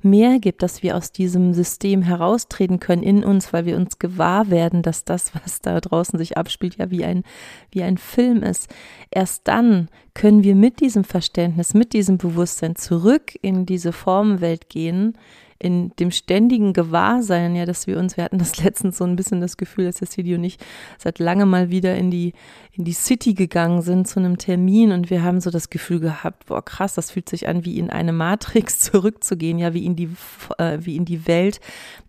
mehr 0.00 0.38
gibt, 0.38 0.62
dass 0.62 0.84
wir 0.84 0.96
aus 0.96 1.10
diesem 1.10 1.52
System 1.52 2.02
heraustreten 2.02 2.78
können 2.78 3.02
in 3.02 3.24
uns, 3.24 3.52
weil 3.52 3.66
wir 3.66 3.76
uns 3.76 3.98
gewahr 3.98 4.50
werden, 4.50 4.82
dass 4.82 5.04
das, 5.04 5.32
was 5.34 5.60
da 5.60 5.80
draußen 5.80 6.18
sich 6.18 6.38
abspielt, 6.38 6.76
ja 6.76 6.90
wie 6.90 7.04
ein, 7.04 7.24
wie 7.72 7.82
ein 7.82 7.98
Film 7.98 8.42
ist. 8.44 8.68
Erst 9.10 9.48
dann 9.48 9.88
können 10.14 10.44
wir 10.44 10.54
mit 10.54 10.80
diesem 10.80 11.02
Verständnis, 11.02 11.74
mit 11.74 11.92
diesem 11.92 12.18
Bewusstsein 12.18 12.76
zurück 12.76 13.36
in 13.42 13.66
diese 13.66 13.92
Formwelt 13.92 14.68
gehen, 14.68 15.18
in 15.60 15.90
dem 15.96 16.10
ständigen 16.12 16.72
Gewahrsein, 16.72 17.56
ja, 17.56 17.66
dass 17.66 17.86
wir 17.86 17.98
uns, 17.98 18.16
wir 18.16 18.24
hatten 18.24 18.38
das 18.38 18.56
letztens 18.64 18.98
so 18.98 19.04
ein 19.04 19.16
bisschen 19.16 19.40
das 19.40 19.56
Gefühl, 19.56 19.86
dass 19.86 19.96
das 19.96 20.16
Video 20.16 20.38
nicht 20.38 20.64
seit 20.98 21.18
lange 21.18 21.46
mal 21.46 21.70
wieder 21.70 21.96
in 21.96 22.10
die, 22.10 22.32
in 22.72 22.84
die 22.84 22.92
City 22.92 23.34
gegangen 23.34 23.82
sind 23.82 24.06
zu 24.06 24.20
einem 24.20 24.38
Termin 24.38 24.92
und 24.92 25.10
wir 25.10 25.24
haben 25.24 25.40
so 25.40 25.50
das 25.50 25.68
Gefühl 25.68 25.98
gehabt, 25.98 26.46
boah, 26.46 26.64
krass, 26.64 26.94
das 26.94 27.10
fühlt 27.10 27.28
sich 27.28 27.48
an, 27.48 27.64
wie 27.64 27.78
in 27.78 27.90
eine 27.90 28.12
Matrix 28.12 28.78
zurückzugehen, 28.80 29.58
ja, 29.58 29.74
wie 29.74 29.84
in 29.84 29.96
die, 29.96 30.10
äh, 30.58 30.78
wie 30.80 30.96
in 30.96 31.04
die 31.04 31.26
Welt 31.26 31.60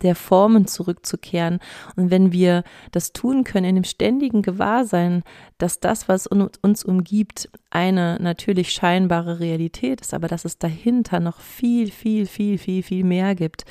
der 0.04 0.16
Formen 0.16 0.68
zurückzukehren. 0.68 1.60
Und 1.96 2.12
wenn 2.12 2.32
wir 2.32 2.64
das 2.92 3.14
tun 3.14 3.44
können 3.44 3.66
in 3.66 3.76
dem 3.76 3.84
ständigen 3.84 4.44
Gewahrsein, 4.44 5.24
dass 5.58 5.80
das, 5.80 6.08
was 6.08 6.28
uns 6.28 6.84
umgibt, 6.84 7.50
eine 7.72 8.18
natürlich 8.20 8.72
scheinbare 8.72 9.40
Realität 9.40 10.02
ist, 10.02 10.14
aber 10.14 10.28
dass 10.28 10.46
es 10.46 10.58
dahinter 10.58 11.20
noch 11.20 11.40
viel, 11.40 11.92
viel, 11.92 12.26
viel, 12.26 12.58
viel, 12.58 12.82
viel 12.82 13.04
mehr 13.04 13.36
gibt, 13.40 13.66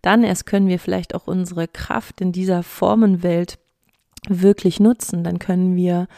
dann 0.00 0.24
erst 0.24 0.46
können 0.46 0.68
wir 0.68 0.78
vielleicht 0.78 1.14
auch 1.14 1.26
unsere 1.26 1.68
Kraft 1.68 2.20
in 2.20 2.32
dieser 2.32 2.62
Formenwelt 2.62 3.58
wirklich 4.28 4.80
nutzen. 4.80 5.24
Dann 5.24 5.38
können 5.38 5.76
wir 5.76 6.08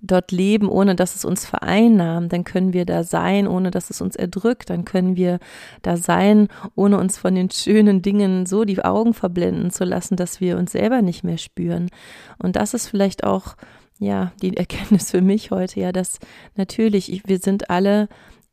dort 0.00 0.30
leben, 0.30 0.68
ohne 0.68 0.94
dass 0.94 1.16
es 1.16 1.24
uns 1.24 1.44
vereinnahmt. 1.44 2.32
Dann 2.32 2.44
können 2.44 2.72
wir 2.72 2.84
da 2.84 3.02
sein, 3.02 3.48
ohne 3.48 3.70
dass 3.70 3.90
es 3.90 4.00
uns 4.00 4.16
erdrückt. 4.16 4.70
Dann 4.70 4.84
können 4.84 5.16
wir 5.16 5.38
da 5.82 5.96
sein, 5.96 6.48
ohne 6.74 6.98
uns 6.98 7.18
von 7.18 7.34
den 7.34 7.50
schönen 7.50 8.02
Dingen 8.02 8.46
so 8.46 8.64
die 8.64 8.84
Augen 8.84 9.14
verblenden 9.14 9.70
zu 9.70 9.84
lassen, 9.84 10.16
dass 10.16 10.40
wir 10.40 10.56
uns 10.56 10.72
selber 10.72 11.02
nicht 11.02 11.24
mehr 11.24 11.38
spüren. 11.38 11.88
Und 12.38 12.56
das 12.56 12.74
ist 12.74 12.88
vielleicht 12.88 13.24
auch 13.24 13.56
ja, 13.98 14.32
die 14.42 14.56
Erkenntnis 14.56 15.10
für 15.10 15.22
mich 15.22 15.50
heute, 15.50 15.80
ja, 15.80 15.92
dass 15.92 16.18
natürlich, 16.56 17.22
wir 17.26 17.38
sind 17.38 17.70
alle 17.70 18.08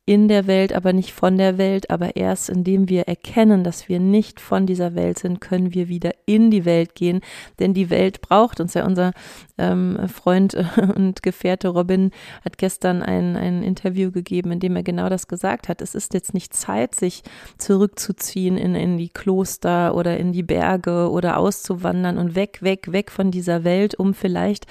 in 0.06 0.28
der 0.28 0.46
Welt, 0.46 0.72
aber 0.72 0.92
nicht 0.92 1.12
von 1.12 1.36
der 1.36 1.58
Welt. 1.58 1.90
Aber 1.90 2.14
erst 2.14 2.48
indem 2.48 2.88
wir 2.88 3.02
erkennen, 3.02 3.64
dass 3.64 3.88
wir 3.88 3.98
nicht 3.98 4.40
von 4.40 4.64
dieser 4.64 4.94
Welt 4.94 5.18
sind, 5.18 5.40
können 5.40 5.74
wir 5.74 5.88
wieder 5.88 6.12
in 6.26 6.52
die 6.52 6.64
Welt 6.64 6.94
gehen. 6.94 7.20
Denn 7.58 7.74
die 7.74 7.90
Welt 7.90 8.20
braucht 8.20 8.60
uns. 8.60 8.74
Ja, 8.74 8.86
unser 8.86 9.12
ähm, 9.58 9.98
Freund 10.08 10.54
und 10.96 11.24
Gefährte 11.24 11.68
Robin 11.68 12.12
hat 12.44 12.56
gestern 12.56 13.02
ein, 13.02 13.36
ein 13.36 13.64
Interview 13.64 14.12
gegeben, 14.12 14.52
in 14.52 14.60
dem 14.60 14.76
er 14.76 14.84
genau 14.84 15.08
das 15.08 15.26
gesagt 15.26 15.68
hat. 15.68 15.82
Es 15.82 15.96
ist 15.96 16.14
jetzt 16.14 16.34
nicht 16.34 16.54
Zeit, 16.54 16.94
sich 16.94 17.24
zurückzuziehen 17.58 18.56
in, 18.56 18.76
in 18.76 18.98
die 18.98 19.08
Kloster 19.08 19.96
oder 19.96 20.18
in 20.18 20.32
die 20.32 20.44
Berge 20.44 21.10
oder 21.10 21.36
auszuwandern 21.36 22.16
und 22.16 22.36
weg, 22.36 22.58
weg, 22.60 22.92
weg 22.92 23.10
von 23.10 23.32
dieser 23.32 23.64
Welt, 23.64 23.96
um 23.96 24.14
vielleicht 24.14 24.66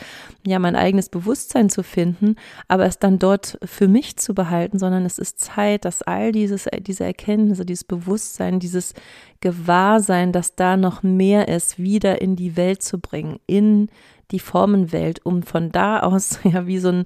ja 0.48 0.60
mein 0.60 0.78
eigenes 0.78 1.10
Bewusstsein 1.10 1.69
zu 1.69 1.84
finden, 1.84 2.36
aber 2.69 2.86
es 2.86 3.00
dann 3.00 3.19
dort 3.19 3.58
für 3.65 3.89
mich 3.89 4.15
zu 4.15 4.34
behalten, 4.34 4.80
sondern 4.80 5.06
es 5.06 5.17
ist 5.17 5.24
ist 5.25 5.39
Zeit, 5.39 5.85
dass 5.85 6.03
all 6.03 6.31
dieses, 6.31 6.67
diese 6.81 7.03
Erkenntnisse, 7.03 7.65
dieses 7.65 7.83
Bewusstsein, 7.83 8.59
dieses 8.59 8.93
Gewahrsein, 9.41 10.31
dass 10.31 10.55
da 10.55 10.77
noch 10.77 11.01
mehr 11.01 11.47
ist, 11.47 11.79
wieder 11.79 12.21
in 12.21 12.35
die 12.35 12.55
Welt 12.55 12.83
zu 12.83 12.99
bringen, 12.99 13.39
in 13.47 13.89
die 14.31 14.39
Formenwelt, 14.39 15.25
um 15.25 15.43
von 15.43 15.71
da 15.71 16.01
aus 16.01 16.39
ja 16.43 16.67
wie 16.67 16.77
so 16.77 16.89
ein 16.89 17.05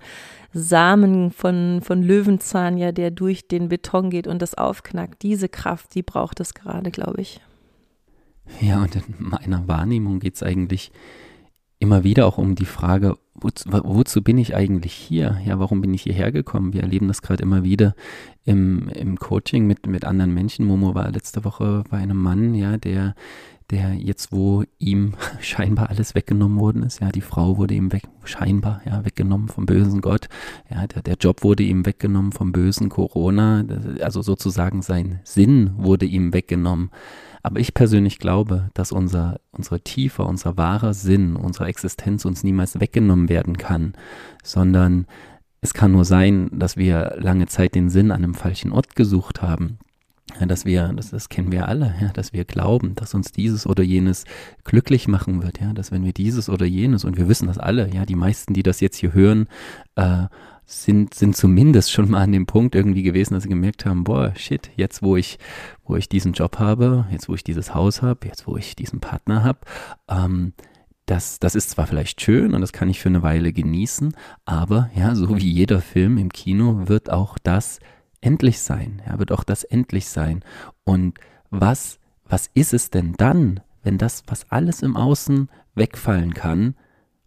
Samen 0.52 1.32
von, 1.32 1.82
von 1.84 2.02
Löwenzahn, 2.02 2.78
ja, 2.78 2.92
der 2.92 3.12
durch 3.12 3.48
den 3.48 3.70
Beton 3.70 4.10
geht 4.10 4.28
und 4.28 4.42
das 4.42 4.56
aufknackt. 4.56 5.22
Diese 5.22 5.48
Kraft, 5.48 5.94
die 5.96 6.02
braucht 6.02 6.40
es 6.40 6.54
gerade, 6.54 6.92
glaube 6.92 7.22
ich. 7.22 7.40
Ja, 8.60 8.82
und 8.82 8.96
in 8.96 9.04
meiner 9.20 9.68
Wahrnehmung 9.68 10.20
geht 10.20 10.36
es 10.36 10.44
eigentlich 10.44 10.92
immer 11.80 12.04
wieder 12.04 12.26
auch 12.28 12.38
um 12.38 12.56
die 12.56 12.66
Frage, 12.66 13.18
wozu, 13.34 13.70
wozu, 13.72 14.22
bin 14.22 14.38
ich 14.38 14.56
eigentlich 14.56 14.94
hier? 14.94 15.40
Ja, 15.46 15.60
warum 15.60 15.82
bin 15.82 15.94
ich 15.94 16.04
hierher 16.04 16.32
gekommen? 16.32 16.74
Wir 16.74 16.82
erleben 16.82 17.08
das 17.08 17.22
gerade 17.22 17.42
immer 17.42 17.64
wieder 17.64 17.96
im, 18.44 18.90
im 18.90 19.18
Coaching 19.18 19.66
mit, 19.66 19.88
mit 19.88 20.04
anderen 20.04 20.34
Menschen. 20.34 20.66
Momo 20.66 20.94
war 20.94 21.10
letzte 21.10 21.46
Woche 21.46 21.84
bei 21.90 21.98
einem 21.98 22.22
Mann, 22.22 22.54
ja, 22.54 22.78
der, 22.78 23.16
der 23.72 23.94
jetzt, 23.94 24.32
wo 24.32 24.64
ihm 24.78 25.14
scheinbar 25.40 25.90
alles 25.90 26.16
weggenommen 26.16 26.60
worden 26.60 26.84
ist, 26.84 27.02
ja, 27.02 27.10
die 27.10 27.22
Frau 27.22 27.58
wurde 27.58 27.74
ihm 27.74 27.92
weg, 27.92 28.04
scheinbar, 28.24 28.82
ja, 28.86 29.06
weggenommen 29.06 29.48
vom 29.48 29.66
bösen 29.66 30.02
Gott, 30.02 30.28
ja, 30.70 30.88
der, 30.88 31.02
der 31.02 31.16
Job 31.16 31.44
wurde 31.44 31.64
ihm 31.64 31.86
weggenommen 31.86 32.32
vom 32.32 32.52
bösen 32.52 32.90
Corona, 32.90 33.64
also 34.02 34.22
sozusagen 34.22 34.82
sein 34.82 35.20
Sinn 35.24 35.72
wurde 35.78 36.06
ihm 36.06 36.34
weggenommen. 36.34 36.92
Aber 37.42 37.60
ich 37.60 37.74
persönlich 37.74 38.20
glaube, 38.20 38.70
dass 38.74 38.92
unser, 38.92 39.40
unsere 39.52 39.80
tiefer, 39.80 40.28
unser 40.28 40.58
wahrer 40.58 40.94
Sinn, 40.94 41.36
unsere 41.36 41.68
Existenz 41.68 42.26
uns 42.26 42.44
niemals 42.44 42.80
weggenommen 42.80 43.30
werden 43.30 43.58
kann, 43.58 43.94
sondern 44.44 45.06
es 45.62 45.74
kann 45.74 45.92
nur 45.92 46.06
sein, 46.06 46.50
dass 46.54 46.78
wir 46.78 47.16
lange 47.18 47.48
Zeit 47.48 47.76
den 47.76 47.90
Sinn 47.90 48.12
an 48.12 48.24
einem 48.24 48.34
falschen 48.34 48.72
Ort 48.72 48.96
gesucht 48.96 49.42
haben. 49.42 49.80
Ja, 50.40 50.46
dass 50.46 50.66
wir, 50.66 50.94
das, 50.96 51.10
das 51.12 51.30
kennen 51.30 51.52
wir 51.52 51.68
alle, 51.68 51.96
ja, 52.02 52.10
dass 52.10 52.34
wir 52.34 52.46
glauben, 52.46 52.96
dass 52.96 53.14
uns 53.14 53.32
dieses 53.32 53.66
oder 53.66 53.84
jenes 53.84 54.26
glücklich 54.64 55.08
machen 55.08 55.42
wird, 55.42 55.60
ja, 55.60 55.74
dass 55.74 55.92
wenn 55.92 56.06
wir 56.06 56.14
dieses 56.14 56.50
oder 56.50 56.66
jenes, 56.66 57.04
und 57.04 57.18
wir 57.18 57.28
wissen 57.28 57.48
das 57.48 57.58
alle, 57.58 57.90
ja, 57.94 58.06
die 58.06 58.16
meisten, 58.16 58.54
die 58.54 58.64
das 58.64 58.80
jetzt 58.80 58.98
hier 58.98 59.14
hören, 59.14 59.48
äh, 59.96 60.28
sind, 60.66 61.16
sind 61.16 61.36
zumindest 61.36 61.92
schon 61.92 62.12
mal 62.12 62.22
an 62.22 62.32
dem 62.32 62.46
Punkt 62.46 62.76
irgendwie 62.76 63.02
gewesen, 63.02 63.34
dass 63.34 63.44
sie 63.44 63.50
gemerkt 63.50 63.86
haben, 63.86 64.04
boah, 64.04 64.34
shit, 64.36 64.70
jetzt 64.76 65.02
wo 65.02 65.18
ich, 65.18 65.40
wo 65.84 65.96
ich 65.96 66.10
diesen 66.10 66.34
Job 66.34 66.60
habe, 66.60 67.08
jetzt 67.12 67.28
wo 67.28 67.34
ich 67.34 67.44
dieses 67.44 67.74
Haus 67.74 68.04
habe, 68.04 68.28
jetzt 68.28 68.46
wo 68.46 68.56
ich 68.56 68.76
diesen 68.76 69.00
Partner 69.00 69.44
habe, 69.44 69.60
ähm, 70.08 70.54
das, 71.08 71.40
das 71.40 71.56
ist 71.56 71.72
zwar 71.72 71.88
vielleicht 71.88 72.22
schön 72.22 72.54
und 72.54 72.62
das 72.62 72.72
kann 72.72 72.88
ich 72.88 73.00
für 73.00 73.10
eine 73.10 73.24
Weile 73.24 73.52
genießen, 73.52 74.14
aber 74.46 74.92
ja, 74.96 75.16
so 75.16 75.36
wie 75.38 75.52
jeder 75.52 75.82
Film 75.82 76.20
im 76.20 76.30
Kino 76.30 76.88
wird 76.88 77.10
auch 77.10 77.40
das 77.42 77.80
endlich 78.22 78.60
sein, 78.60 79.02
ja, 79.06 79.20
wird 79.20 79.32
auch 79.32 79.44
das 79.44 79.64
endlich 79.64 80.08
sein. 80.08 80.44
Und 80.84 81.20
was, 81.50 82.00
was 82.26 82.50
ist 82.54 82.74
es 82.74 82.90
denn 82.90 83.14
dann, 83.18 83.62
wenn 83.84 83.98
das, 83.98 84.24
was 84.28 84.50
alles 84.52 84.82
im 84.82 84.96
Außen 84.96 85.50
wegfallen 85.76 86.34
kann, 86.34 86.76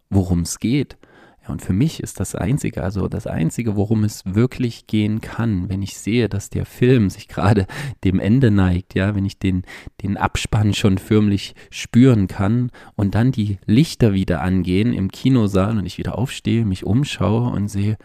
worum 0.09 0.41
es 0.41 0.59
geht? 0.59 0.97
Ja, 1.43 1.49
und 1.49 1.61
für 1.61 1.73
mich 1.73 2.01
ist 2.01 2.19
das 2.21 2.35
Einzige, 2.35 2.83
also 2.83 3.09
das 3.09 3.27
Einzige, 3.27 3.75
worum 3.75 4.05
es 4.05 4.23
wirklich 4.25 4.87
gehen 4.87 5.19
kann, 5.19 5.67
wenn 5.67 5.81
ich 5.81 5.97
sehe, 5.97 6.29
dass 6.29 6.49
der 6.49 6.65
Film 6.65 7.09
sich 7.09 7.27
gerade 7.27 7.67
dem 8.05 8.19
Ende 8.19 8.49
neigt, 8.49 8.95
ja, 8.95 9.13
wenn 9.13 9.25
ich 9.25 9.39
den, 9.39 9.63
den 10.01 10.15
Abspann 10.15 10.73
schon 10.73 10.97
förmlich 10.97 11.53
spüren 11.69 12.27
kann 12.27 12.71
und 12.95 13.15
dann 13.15 13.33
die 13.33 13.57
Lichter 13.65 14.13
wieder 14.13 14.41
angehen 14.41 14.93
im 14.93 15.11
Kinosaal 15.11 15.77
und 15.77 15.85
ich 15.85 15.97
wieder 15.97 16.17
aufstehe, 16.17 16.63
mich 16.63 16.85
umschaue 16.85 17.51
und 17.51 17.67
sehe, 17.67 17.97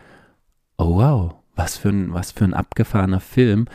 oh 0.77 0.96
wow, 0.96 1.38
was 1.59 1.77
für 1.77 1.90
ein, 1.90 2.14
was 2.14 2.31
für 2.33 2.44
ein 2.44 2.55
abgefahrener 2.55 3.21
Film. 3.21 3.66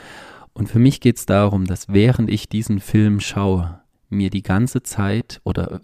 Und 0.53 0.69
für 0.69 0.79
mich 0.79 1.01
geht 1.01 1.17
es 1.17 1.25
darum, 1.25 1.65
dass 1.65 1.89
während 1.89 2.31
ich 2.31 2.47
diesen 2.47 2.79
Film 2.79 3.19
schaue, 3.19 3.79
mir 4.09 4.29
die 4.29 4.43
ganze 4.43 4.83
Zeit 4.83 5.41
oder 5.43 5.81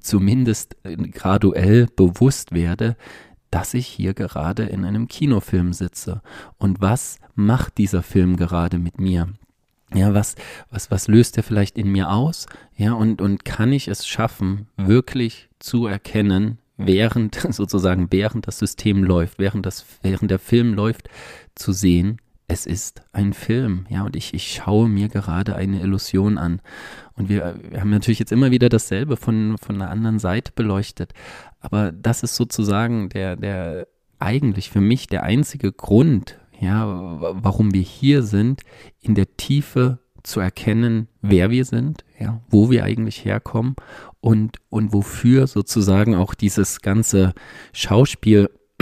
zumindest 0.00 0.76
graduell 1.12 1.88
bewusst 1.96 2.52
werde, 2.52 2.96
dass 3.50 3.74
ich 3.74 3.86
hier 3.86 4.14
gerade 4.14 4.64
in 4.64 4.84
einem 4.84 5.08
Kinofilm 5.08 5.72
sitze. 5.72 6.22
Und 6.58 6.80
was 6.80 7.18
macht 7.34 7.78
dieser 7.78 8.02
Film 8.02 8.36
gerade 8.36 8.78
mit 8.78 9.00
mir? 9.00 9.28
Ja, 9.92 10.14
was, 10.14 10.36
was, 10.70 10.90
was 10.92 11.08
löst 11.08 11.36
er 11.36 11.42
vielleicht 11.42 11.76
in 11.76 11.90
mir 11.90 12.10
aus? 12.10 12.46
Ja, 12.76 12.92
und, 12.92 13.20
und 13.20 13.44
kann 13.44 13.72
ich 13.72 13.88
es 13.88 14.06
schaffen, 14.06 14.68
wirklich 14.76 15.48
zu 15.58 15.86
erkennen, 15.86 16.58
während, 16.86 17.34
sozusagen, 17.50 18.08
während 18.10 18.46
das 18.46 18.58
System 18.58 19.04
läuft, 19.04 19.38
während 19.38 19.66
das, 19.66 19.84
während 20.02 20.30
der 20.30 20.38
Film 20.38 20.74
läuft, 20.74 21.08
zu 21.54 21.72
sehen, 21.72 22.18
es 22.50 22.66
ist 22.66 23.02
ein 23.12 23.32
Film, 23.32 23.86
ja, 23.90 24.02
und 24.02 24.16
ich, 24.16 24.34
ich 24.34 24.52
schaue 24.52 24.88
mir 24.88 25.08
gerade 25.08 25.54
eine 25.54 25.80
Illusion 25.80 26.36
an. 26.36 26.60
Und 27.14 27.28
wir, 27.28 27.60
wir 27.70 27.80
haben 27.80 27.90
natürlich 27.90 28.18
jetzt 28.18 28.32
immer 28.32 28.50
wieder 28.50 28.68
dasselbe 28.68 29.16
von, 29.16 29.56
von 29.58 29.76
einer 29.76 29.90
anderen 29.90 30.18
Seite 30.18 30.50
beleuchtet. 30.52 31.12
Aber 31.60 31.92
das 31.92 32.24
ist 32.24 32.34
sozusagen 32.34 33.08
der, 33.08 33.36
der 33.36 33.86
eigentlich 34.18 34.70
für 34.70 34.80
mich 34.80 35.06
der 35.06 35.22
einzige 35.22 35.72
Grund, 35.72 36.38
ja, 36.58 36.86
warum 36.86 37.72
wir 37.72 37.82
hier 37.82 38.24
sind, 38.24 38.62
in 39.00 39.14
der 39.14 39.36
Tiefe 39.36 40.00
zu 40.24 40.40
erkennen, 40.40 41.08
wer 41.22 41.50
wir 41.50 41.64
sind, 41.64 42.04
ja, 42.18 42.40
wo 42.50 42.70
wir 42.70 42.84
eigentlich 42.84 43.24
herkommen 43.24 43.76
und, 44.20 44.58
und 44.68 44.92
wofür 44.92 45.46
sozusagen 45.46 46.14
auch 46.14 46.34
dieses 46.34 46.80
ganze 46.80 47.34
Schauspiel 47.72 48.50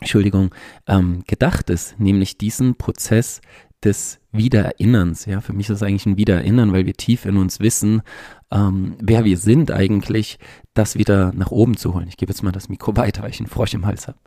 Entschuldigung, 0.00 0.54
ähm, 0.86 1.22
gedacht 1.26 1.70
ist, 1.70 2.00
nämlich 2.00 2.38
diesen 2.38 2.74
Prozess 2.76 3.40
des 3.84 4.18
Wiedererinnerns. 4.32 5.26
Ja, 5.26 5.40
für 5.40 5.52
mich 5.52 5.68
ist 5.68 5.76
es 5.76 5.82
eigentlich 5.82 6.06
ein 6.06 6.16
Wiedererinnern, 6.16 6.72
weil 6.72 6.86
wir 6.86 6.94
tief 6.94 7.24
in 7.24 7.36
uns 7.36 7.60
wissen, 7.60 8.02
ähm, 8.50 8.96
wer 9.00 9.24
wir 9.24 9.36
sind 9.36 9.70
eigentlich, 9.70 10.38
das 10.74 10.96
wieder 10.96 11.32
nach 11.34 11.50
oben 11.50 11.76
zu 11.76 11.94
holen. 11.94 12.08
Ich 12.08 12.16
gebe 12.16 12.30
jetzt 12.30 12.42
mal 12.42 12.52
das 12.52 12.68
Mikro 12.68 12.96
weiter, 12.96 13.22
weil 13.22 13.30
ich 13.30 13.40
einen 13.40 13.48
Frosch 13.48 13.74
im 13.74 13.86
Hals 13.86 14.08
habe. 14.08 14.18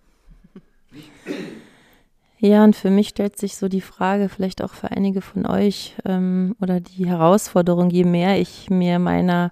Ja, 2.40 2.64
und 2.64 2.76
für 2.76 2.90
mich 2.90 3.10
stellt 3.10 3.38
sich 3.38 3.56
so 3.56 3.70
die 3.70 3.82
Frage, 3.82 4.28
vielleicht 4.28 4.62
auch 4.62 4.74
für 4.74 4.92
einige 4.92 5.22
von 5.22 5.46
euch, 5.46 5.96
ähm, 6.04 6.56
oder 6.60 6.82
die 6.82 7.06
Herausforderung, 7.06 7.90
je 7.90 8.04
mehr 8.04 8.40
ich 8.40 8.70
mir 8.70 9.00
meiner 9.00 9.52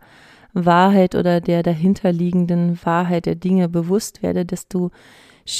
Wahrheit 0.53 1.15
oder 1.15 1.41
der 1.41 1.63
dahinterliegenden 1.63 2.79
Wahrheit 2.83 3.25
der 3.25 3.35
Dinge 3.35 3.69
bewusst 3.69 4.23
werde, 4.23 4.45
desto 4.45 4.91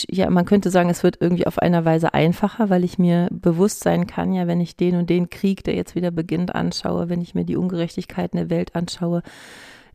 ja, 0.10 0.30
man 0.30 0.46
könnte 0.46 0.70
sagen, 0.70 0.90
es 0.90 1.04
wird 1.04 1.18
irgendwie 1.20 1.48
auf 1.48 1.58
einer 1.58 1.86
Weise 1.86 2.14
einfacher, 2.14 2.70
weil 2.70 2.84
ich 2.84 3.00
mir 3.00 3.28
bewusst 3.32 3.84
sein 3.84 4.06
kann, 4.06 4.32
ja, 4.32 4.48
wenn 4.48 4.62
ich 4.62 4.76
den 4.76 4.96
und 4.96 5.10
den 5.10 5.30
Krieg, 5.30 5.64
der 5.64 5.76
jetzt 5.76 5.96
wieder 5.96 6.12
beginnt, 6.12 6.54
anschaue, 6.54 7.10
wenn 7.10 7.22
ich 7.22 7.34
mir 7.34 7.46
die 7.46 7.58
Ungerechtigkeiten 7.58 8.38
der 8.38 8.50
Welt 8.50 8.76
anschaue, 8.76 9.24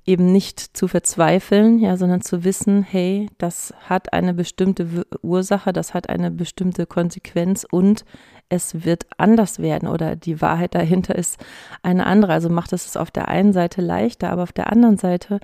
eben 0.06 0.30
nicht 0.30 0.60
zu 0.60 0.86
verzweifeln, 0.86 1.80
ja, 1.80 1.96
sondern 1.96 2.20
zu 2.20 2.44
wissen, 2.44 2.82
hey, 2.84 3.28
das 3.38 3.74
hat 3.88 4.12
eine 4.12 4.34
bestimmte 4.34 5.04
Ursache, 5.22 5.72
das 5.72 5.94
hat 5.94 6.08
eine 6.08 6.30
bestimmte 6.30 6.86
Konsequenz 6.86 7.66
und 7.68 8.04
es 8.48 8.84
wird 8.84 9.06
anders 9.18 9.58
werden 9.58 9.88
oder 9.88 10.14
die 10.14 10.40
Wahrheit 10.40 10.76
dahinter 10.76 11.16
ist 11.16 11.44
eine 11.82 12.06
andere. 12.06 12.32
Also 12.32 12.48
macht 12.48 12.72
es 12.72 12.96
auf 12.96 13.10
der 13.10 13.26
einen 13.26 13.52
Seite 13.52 13.80
leichter, 13.82 14.30
aber 14.30 14.44
auf 14.44 14.52
der 14.52 14.70
anderen 14.72 14.96
Seite 14.96 15.40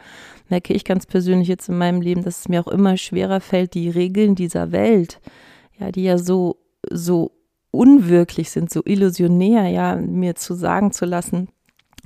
merke 0.48 0.72
ich 0.72 0.84
ganz 0.84 1.06
persönlich 1.06 1.48
jetzt 1.48 1.68
in 1.68 1.78
meinem 1.78 2.00
Leben, 2.00 2.22
dass 2.22 2.40
es 2.40 2.48
mir 2.48 2.60
auch 2.60 2.70
immer 2.70 2.96
schwerer 2.96 3.40
fällt, 3.40 3.74
die 3.74 3.90
Regeln 3.90 4.36
dieser 4.36 4.70
Welt, 4.70 5.20
ja, 5.78 5.90
die 5.90 6.04
ja 6.04 6.18
so, 6.18 6.58
so 6.88 7.32
unwirklich 7.72 8.50
sind, 8.50 8.70
so 8.70 8.82
illusionär, 8.84 9.66
ja, 9.68 9.96
mir 9.96 10.36
zu 10.36 10.54
sagen 10.54 10.92
zu 10.92 11.04
lassen, 11.04 11.48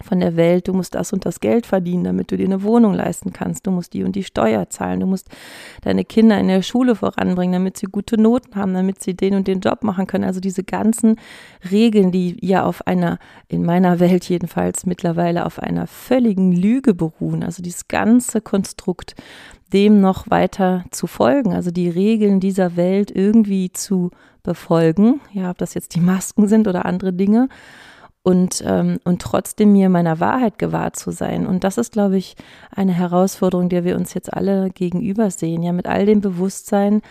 von 0.02 0.20
der 0.20 0.36
Welt, 0.36 0.68
du 0.68 0.74
musst 0.74 0.94
das 0.94 1.12
und 1.12 1.24
das 1.24 1.40
Geld 1.40 1.64
verdienen, 1.64 2.04
damit 2.04 2.30
du 2.30 2.36
dir 2.36 2.44
eine 2.44 2.62
Wohnung 2.62 2.92
leisten 2.92 3.32
kannst, 3.32 3.66
du 3.66 3.70
musst 3.70 3.94
die 3.94 4.04
und 4.04 4.14
die 4.14 4.24
Steuer 4.24 4.68
zahlen, 4.68 5.00
du 5.00 5.06
musst 5.06 5.28
deine 5.82 6.04
Kinder 6.04 6.38
in 6.38 6.48
der 6.48 6.62
Schule 6.62 6.94
voranbringen, 6.94 7.54
damit 7.54 7.78
sie 7.78 7.86
gute 7.86 8.20
Noten 8.20 8.56
haben, 8.56 8.74
damit 8.74 9.02
sie 9.02 9.14
den 9.14 9.34
und 9.34 9.48
den 9.48 9.60
Job 9.60 9.82
machen 9.82 10.06
können. 10.06 10.24
Also 10.24 10.40
diese 10.40 10.64
ganzen 10.64 11.16
Regeln, 11.70 12.12
die 12.12 12.36
ja 12.44 12.64
auf 12.64 12.86
einer, 12.86 13.18
in 13.48 13.64
meiner 13.64 13.98
Welt 13.98 14.28
jedenfalls 14.28 14.84
mittlerweile 14.84 15.46
auf 15.46 15.58
einer 15.58 15.86
völligen 15.86 16.52
Lüge 16.52 16.92
beruhen, 16.92 17.42
also 17.42 17.62
dieses 17.62 17.88
ganze 17.88 18.42
Konstrukt, 18.42 19.14
dem 19.72 20.00
noch 20.00 20.30
weiter 20.30 20.84
zu 20.90 21.06
folgen, 21.06 21.54
also 21.54 21.70
die 21.70 21.88
Regeln 21.88 22.38
dieser 22.38 22.76
Welt 22.76 23.10
irgendwie 23.10 23.72
zu 23.72 24.10
befolgen, 24.42 25.20
ja, 25.32 25.50
ob 25.50 25.58
das 25.58 25.74
jetzt 25.74 25.94
die 25.94 26.00
Masken 26.00 26.46
sind 26.48 26.68
oder 26.68 26.84
andere 26.84 27.12
Dinge 27.12 27.48
und, 28.26 28.60
ähm, 28.66 28.98
und 29.04 29.22
trotzdem 29.22 29.70
mir 29.70 29.88
meiner 29.88 30.18
Wahrheit 30.18 30.58
gewahrt 30.58 30.96
zu 30.96 31.12
sein. 31.12 31.46
Und 31.46 31.62
das 31.62 31.78
ist, 31.78 31.92
glaube 31.92 32.16
ich, 32.16 32.34
eine 32.74 32.92
Herausforderung, 32.92 33.68
der 33.68 33.84
wir 33.84 33.94
uns 33.94 34.14
jetzt 34.14 34.34
alle 34.34 34.70
gegenüber 34.70 35.30
sehen, 35.30 35.62
ja, 35.62 35.72
mit 35.72 35.86
all 35.86 36.06
dem 36.06 36.20
Bewusstsein, 36.20 37.02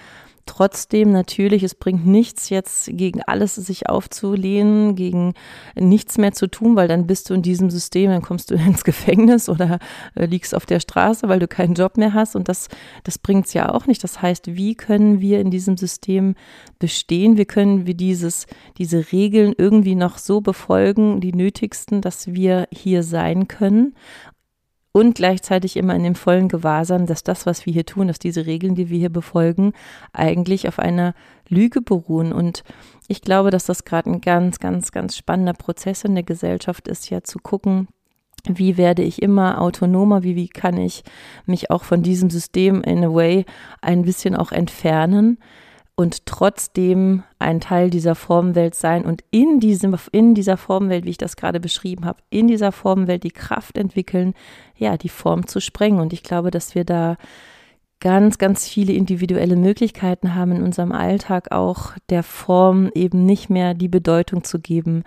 Trotzdem 0.48 1.12
natürlich, 1.12 1.64
es 1.64 1.74
bringt 1.74 2.06
nichts 2.06 2.50
jetzt 2.50 2.90
gegen 2.94 3.24
alles 3.24 3.56
sich 3.56 3.90
aufzulehnen, 3.90 4.96
gegen 4.96 5.34
nichts 5.74 6.20
mehr 6.20 6.34
zu 6.34 6.46
tun, 6.46 6.76
weil 6.76 6.88
dann 6.88 7.08
bist 7.08 7.30
du 7.30 7.34
in 7.34 7.42
diesem 7.42 7.72
System, 7.72 8.12
dann 8.12 8.22
kommst 8.22 8.52
du 8.52 8.56
ins 8.68 8.84
Gefängnis 8.84 9.50
oder 9.50 9.80
äh, 10.14 10.26
liegst 10.26 10.54
auf 10.54 10.68
der 10.68 10.80
Straße, 10.80 11.28
weil 11.30 11.40
du 11.40 11.48
keinen 11.48 11.74
Job 11.74 11.98
mehr 11.98 12.14
hast 12.14 12.36
und 12.36 12.48
das, 12.48 12.70
das 13.04 13.18
bringt 13.18 13.48
es 13.48 13.54
ja 13.54 13.74
auch 13.74 13.88
nicht. 13.88 14.04
Das 14.04 14.22
heißt, 14.22 14.56
wie 14.56 14.76
können 14.76 15.20
wir 15.20 15.40
in 15.40 15.50
diesem 15.50 15.78
System 15.78 16.36
bestehen? 16.78 17.38
Wie 17.38 17.46
können 17.46 17.88
wir 17.88 17.96
dieses, 17.96 18.46
diese 18.78 19.12
Regeln 19.12 19.56
irgendwie 19.58 19.96
noch 19.96 20.20
so 20.20 20.42
befolgen, 20.42 21.22
die 21.22 21.34
nötigsten, 21.34 22.02
dass 22.02 22.34
wir 22.34 22.68
hier 22.72 23.02
sein 23.02 23.48
können 23.48 23.96
und 24.96 25.16
gleichzeitig 25.16 25.76
immer 25.76 25.94
in 25.94 26.04
dem 26.04 26.16
vollen 26.16 26.48
Gewahrsam, 26.48 27.06
dass 27.06 27.22
das, 27.22 27.46
was 27.46 27.66
wir 27.66 27.74
hier 27.74 27.86
tun, 27.86 28.08
dass 28.08 28.18
diese 28.18 28.46
Regeln, 28.46 28.76
die 28.76 28.90
wir 28.90 28.98
hier 28.98 29.10
befolgen, 29.10 29.74
eigentlich 30.14 30.70
auf 30.70 30.80
einer 30.80 31.14
Lüge 31.50 31.82
beruhen. 31.82 32.32
Und 32.32 32.64
ich 33.10 33.20
glaube, 33.22 33.50
dass 33.50 33.66
das 33.66 33.84
gerade 33.84 34.10
ein 34.10 34.22
ganz, 34.22 34.60
ganz, 34.60 34.94
ganz 34.94 35.18
spannender 35.18 35.52
Prozess 35.52 36.06
in 36.06 36.16
der 36.16 36.24
Gesellschaft 36.24 36.88
ist, 36.88 37.10
ja 37.10 37.24
zu 37.24 37.40
gucken, 37.40 37.90
wie 38.48 38.78
werde 38.78 39.04
ich 39.04 39.22
immer 39.22 39.60
autonomer, 39.60 40.24
wie, 40.24 40.38
wie 40.38 40.48
kann 40.48 40.78
ich 40.78 41.04
mich 41.46 41.72
auch 41.72 41.84
von 41.84 42.02
diesem 42.02 42.30
System 42.30 42.82
in 42.82 43.04
a 43.04 43.14
way 43.14 43.46
ein 43.82 44.04
bisschen 44.04 44.34
auch 44.34 44.54
entfernen 44.54 45.40
und 45.96 46.26
trotzdem 46.26 47.24
ein 47.40 47.62
Teil 47.62 47.90
dieser 47.90 48.16
Formwelt 48.16 48.76
sein 48.76 49.06
und 49.06 49.24
in, 49.32 49.60
diesem, 49.60 49.96
in 50.12 50.36
dieser 50.36 50.58
Formwelt, 50.58 51.06
wie 51.06 51.12
ich 51.12 51.18
das 51.18 51.38
gerade 51.38 51.60
beschrieben 51.60 52.06
habe, 52.06 52.20
in 52.30 52.48
dieser 52.48 52.72
Formwelt 52.72 53.24
die 53.24 53.32
Kraft 53.32 53.78
entwickeln, 53.78 54.34
ja, 54.78 54.98
die 54.98 55.10
Form 55.10 55.48
zu 55.48 55.62
sprengen. 55.62 56.00
Und 56.00 56.12
ich 56.12 56.24
glaube, 56.24 56.52
dass 56.52 56.76
wir 56.76 56.84
da 56.84 57.16
ganz, 58.02 58.38
ganz 58.38 58.68
viele 58.68 58.92
individuelle 58.92 59.56
Möglichkeiten 59.56 60.36
haben 60.36 60.52
in 60.52 60.64
unserem 60.64 60.92
Alltag 60.92 61.52
auch 61.52 61.94
der 62.10 62.24
Form 62.24 62.92
eben 62.94 63.26
nicht 63.26 63.50
mehr 63.50 63.74
die 63.74 63.88
Bedeutung 63.88 64.44
zu 64.44 64.60
geben, 64.60 65.04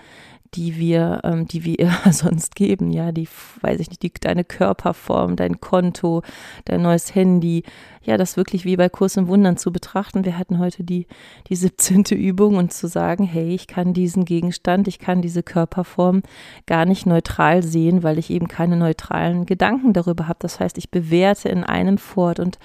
die 0.55 0.77
wir, 0.77 1.21
ähm, 1.25 1.47
die 1.47 1.65
wir 1.65 1.91
sonst 2.11 2.55
geben, 2.55 2.91
ja, 2.91 3.13
die, 3.13 3.29
weiß 3.61 3.81
ich 3.81 3.89
nicht, 3.91 4.03
die, 4.03 4.13
deine 4.13 4.45
Körperform, 4.45 5.37
dein 5.37 5.61
Konto, 5.61 6.23
dein 6.65 6.83
neues 6.83 7.15
Handy, 7.15 7.65
ja, 8.03 8.17
das 8.17 8.37
wirklich 8.37 8.65
wie 8.65 8.77
bei 8.77 8.89
Kurs 8.89 9.17
im 9.17 9.29
Wundern 9.29 9.57
zu 9.57 9.71
betrachten. 9.73 10.25
Wir 10.25 10.39
hatten 10.39 10.59
heute 10.59 10.85
die, 10.85 11.07
die 11.49 11.57
17. 11.57 12.05
Übung 12.13 12.57
und 12.57 12.73
zu 12.73 12.89
sagen, 12.89 13.25
hey, 13.25 13.55
ich 13.55 13.67
kann 13.67 13.93
diesen 13.93 14.25
Gegenstand, 14.25 14.89
ich 14.89 14.99
kann 14.99 15.21
diese 15.21 15.43
Körperform 15.43 16.23
gar 16.67 16.87
nicht 16.87 17.07
neutral 17.07 17.63
sehen, 17.63 18.03
weil 18.03 18.19
ich 18.19 18.31
eben 18.31 18.49
keine 18.49 18.77
neutralen 18.77 19.45
Gedanken 19.45 19.93
darüber 19.93 20.29
habe. 20.29 20.39
Das 20.41 20.61
heißt, 20.61 20.79
ich 20.79 20.91
bewerte 20.91 21.49
in 21.49 21.65
einem 21.65 21.99
fort 21.99 22.41
und 22.41 22.59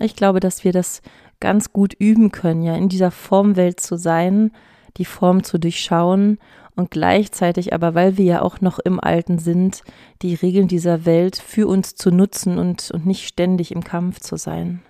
ich 0.00 0.14
glaube, 0.14 0.38
dass 0.38 0.62
wir 0.62 0.72
das 0.72 1.02
ganz 1.40 1.72
gut 1.72 1.94
üben 1.94 2.30
können, 2.30 2.62
ja, 2.62 2.76
in 2.76 2.88
dieser 2.88 3.10
Formwelt 3.10 3.80
zu 3.80 3.96
sein, 3.96 4.52
die 4.96 5.04
Form 5.04 5.42
zu 5.42 5.58
durchschauen 5.58 6.38
und 6.78 6.92
gleichzeitig 6.92 7.72
aber, 7.72 7.94
weil 7.94 8.16
wir 8.16 8.24
ja 8.24 8.42
auch 8.42 8.60
noch 8.60 8.78
im 8.78 9.00
Alten 9.00 9.38
sind, 9.38 9.82
die 10.22 10.34
Regeln 10.34 10.68
dieser 10.68 11.04
Welt 11.04 11.36
für 11.36 11.66
uns 11.66 11.96
zu 11.96 12.10
nutzen 12.10 12.56
und, 12.56 12.90
und 12.92 13.04
nicht 13.04 13.26
ständig 13.26 13.72
im 13.72 13.82
Kampf 13.82 14.20
zu 14.20 14.36
sein. 14.36 14.80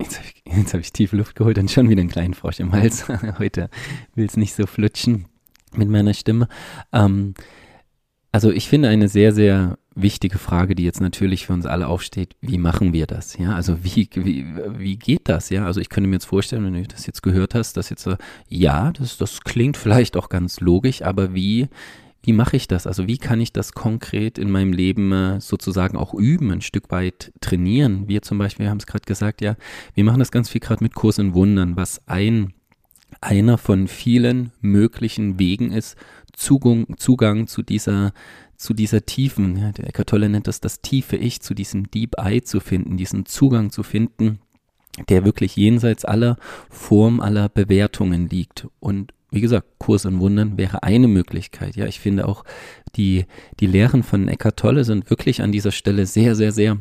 Jetzt 0.00 0.18
habe 0.18 0.28
ich, 0.34 0.72
hab 0.74 0.80
ich 0.80 0.92
tief 0.92 1.12
Luft 1.12 1.36
geholt 1.36 1.58
und 1.58 1.70
schon 1.70 1.88
wieder 1.88 2.00
einen 2.00 2.10
kleinen 2.10 2.34
Frosch 2.34 2.58
im 2.58 2.72
Hals. 2.72 3.06
Heute 3.38 3.70
will 4.16 4.26
es 4.26 4.36
nicht 4.36 4.54
so 4.54 4.66
flutschen 4.66 5.26
mit 5.76 5.88
meiner 5.88 6.14
Stimme. 6.14 6.48
Ähm, 6.92 7.34
also 8.32 8.50
ich 8.50 8.68
finde 8.68 8.88
eine 8.88 9.08
sehr, 9.08 9.32
sehr 9.32 9.78
wichtige 10.00 10.38
Frage, 10.38 10.74
die 10.74 10.84
jetzt 10.84 11.00
natürlich 11.00 11.46
für 11.46 11.52
uns 11.52 11.66
alle 11.66 11.88
aufsteht, 11.88 12.36
wie 12.40 12.58
machen 12.58 12.92
wir 12.92 13.06
das? 13.06 13.36
Ja, 13.36 13.54
also 13.54 13.84
wie, 13.84 14.08
wie, 14.14 14.46
wie 14.76 14.96
geht 14.96 15.28
das? 15.28 15.50
Ja, 15.50 15.66
also 15.66 15.80
ich 15.80 15.88
könnte 15.88 16.08
mir 16.08 16.16
jetzt 16.16 16.26
vorstellen, 16.26 16.64
wenn 16.64 16.74
du 16.74 16.86
das 16.86 17.06
jetzt 17.06 17.22
gehört 17.22 17.54
hast, 17.54 17.76
dass 17.76 17.90
jetzt, 17.90 18.08
ja, 18.48 18.92
das, 18.92 19.18
das 19.18 19.40
klingt 19.40 19.76
vielleicht 19.76 20.16
auch 20.16 20.28
ganz 20.28 20.60
logisch, 20.60 21.02
aber 21.02 21.34
wie, 21.34 21.68
wie 22.22 22.32
mache 22.32 22.56
ich 22.56 22.68
das? 22.68 22.86
Also 22.86 23.06
wie 23.06 23.18
kann 23.18 23.40
ich 23.40 23.52
das 23.52 23.72
konkret 23.72 24.38
in 24.38 24.50
meinem 24.50 24.72
Leben 24.72 25.12
äh, 25.12 25.40
sozusagen 25.40 25.96
auch 25.96 26.14
üben, 26.14 26.50
ein 26.50 26.60
Stück 26.60 26.90
weit 26.90 27.32
trainieren? 27.40 28.08
Wir 28.08 28.22
zum 28.22 28.38
Beispiel 28.38 28.68
haben 28.68 28.78
es 28.78 28.86
gerade 28.86 29.04
gesagt, 29.04 29.40
ja, 29.40 29.56
wir 29.94 30.04
machen 30.04 30.18
das 30.18 30.30
ganz 30.30 30.48
viel 30.48 30.60
gerade 30.60 30.84
mit 30.84 30.94
Kurs 30.94 31.18
in 31.18 31.34
Wundern, 31.34 31.76
was 31.76 32.06
ein 32.06 32.52
einer 33.20 33.58
von 33.58 33.88
vielen 33.88 34.52
möglichen 34.60 35.38
Wegen 35.38 35.72
ist, 35.72 35.96
Zugang, 36.34 36.86
Zugang 36.98 37.46
zu 37.46 37.62
dieser 37.62 38.12
zu 38.58 38.74
dieser 38.74 39.06
tiefen, 39.06 39.56
ja, 39.56 39.72
der 39.72 39.86
Eckart 39.86 40.08
Tolle 40.08 40.28
nennt 40.28 40.48
das 40.48 40.60
das 40.60 40.80
tiefe 40.80 41.16
Ich, 41.16 41.40
zu 41.40 41.54
diesem 41.54 41.90
Deep 41.90 42.16
Eye 42.18 42.42
zu 42.42 42.58
finden, 42.60 42.96
diesen 42.96 43.24
Zugang 43.24 43.70
zu 43.70 43.84
finden, 43.84 44.40
der 45.08 45.24
wirklich 45.24 45.54
jenseits 45.54 46.04
aller 46.04 46.36
Form, 46.68 47.20
aller 47.20 47.48
Bewertungen 47.48 48.28
liegt. 48.28 48.66
Und 48.80 49.14
wie 49.30 49.40
gesagt, 49.40 49.78
Kurs 49.78 50.04
in 50.04 50.18
Wundern 50.18 50.58
wäre 50.58 50.82
eine 50.82 51.06
Möglichkeit. 51.06 51.76
Ja, 51.76 51.86
ich 51.86 52.00
finde 52.00 52.26
auch 52.26 52.44
die, 52.96 53.26
die 53.60 53.66
Lehren 53.66 54.02
von 54.02 54.26
Eckart 54.26 54.58
Tolle 54.58 54.84
sind 54.84 55.08
wirklich 55.08 55.40
an 55.40 55.52
dieser 55.52 55.70
Stelle 55.70 56.04
sehr, 56.06 56.34
sehr, 56.34 56.50
sehr 56.50 56.78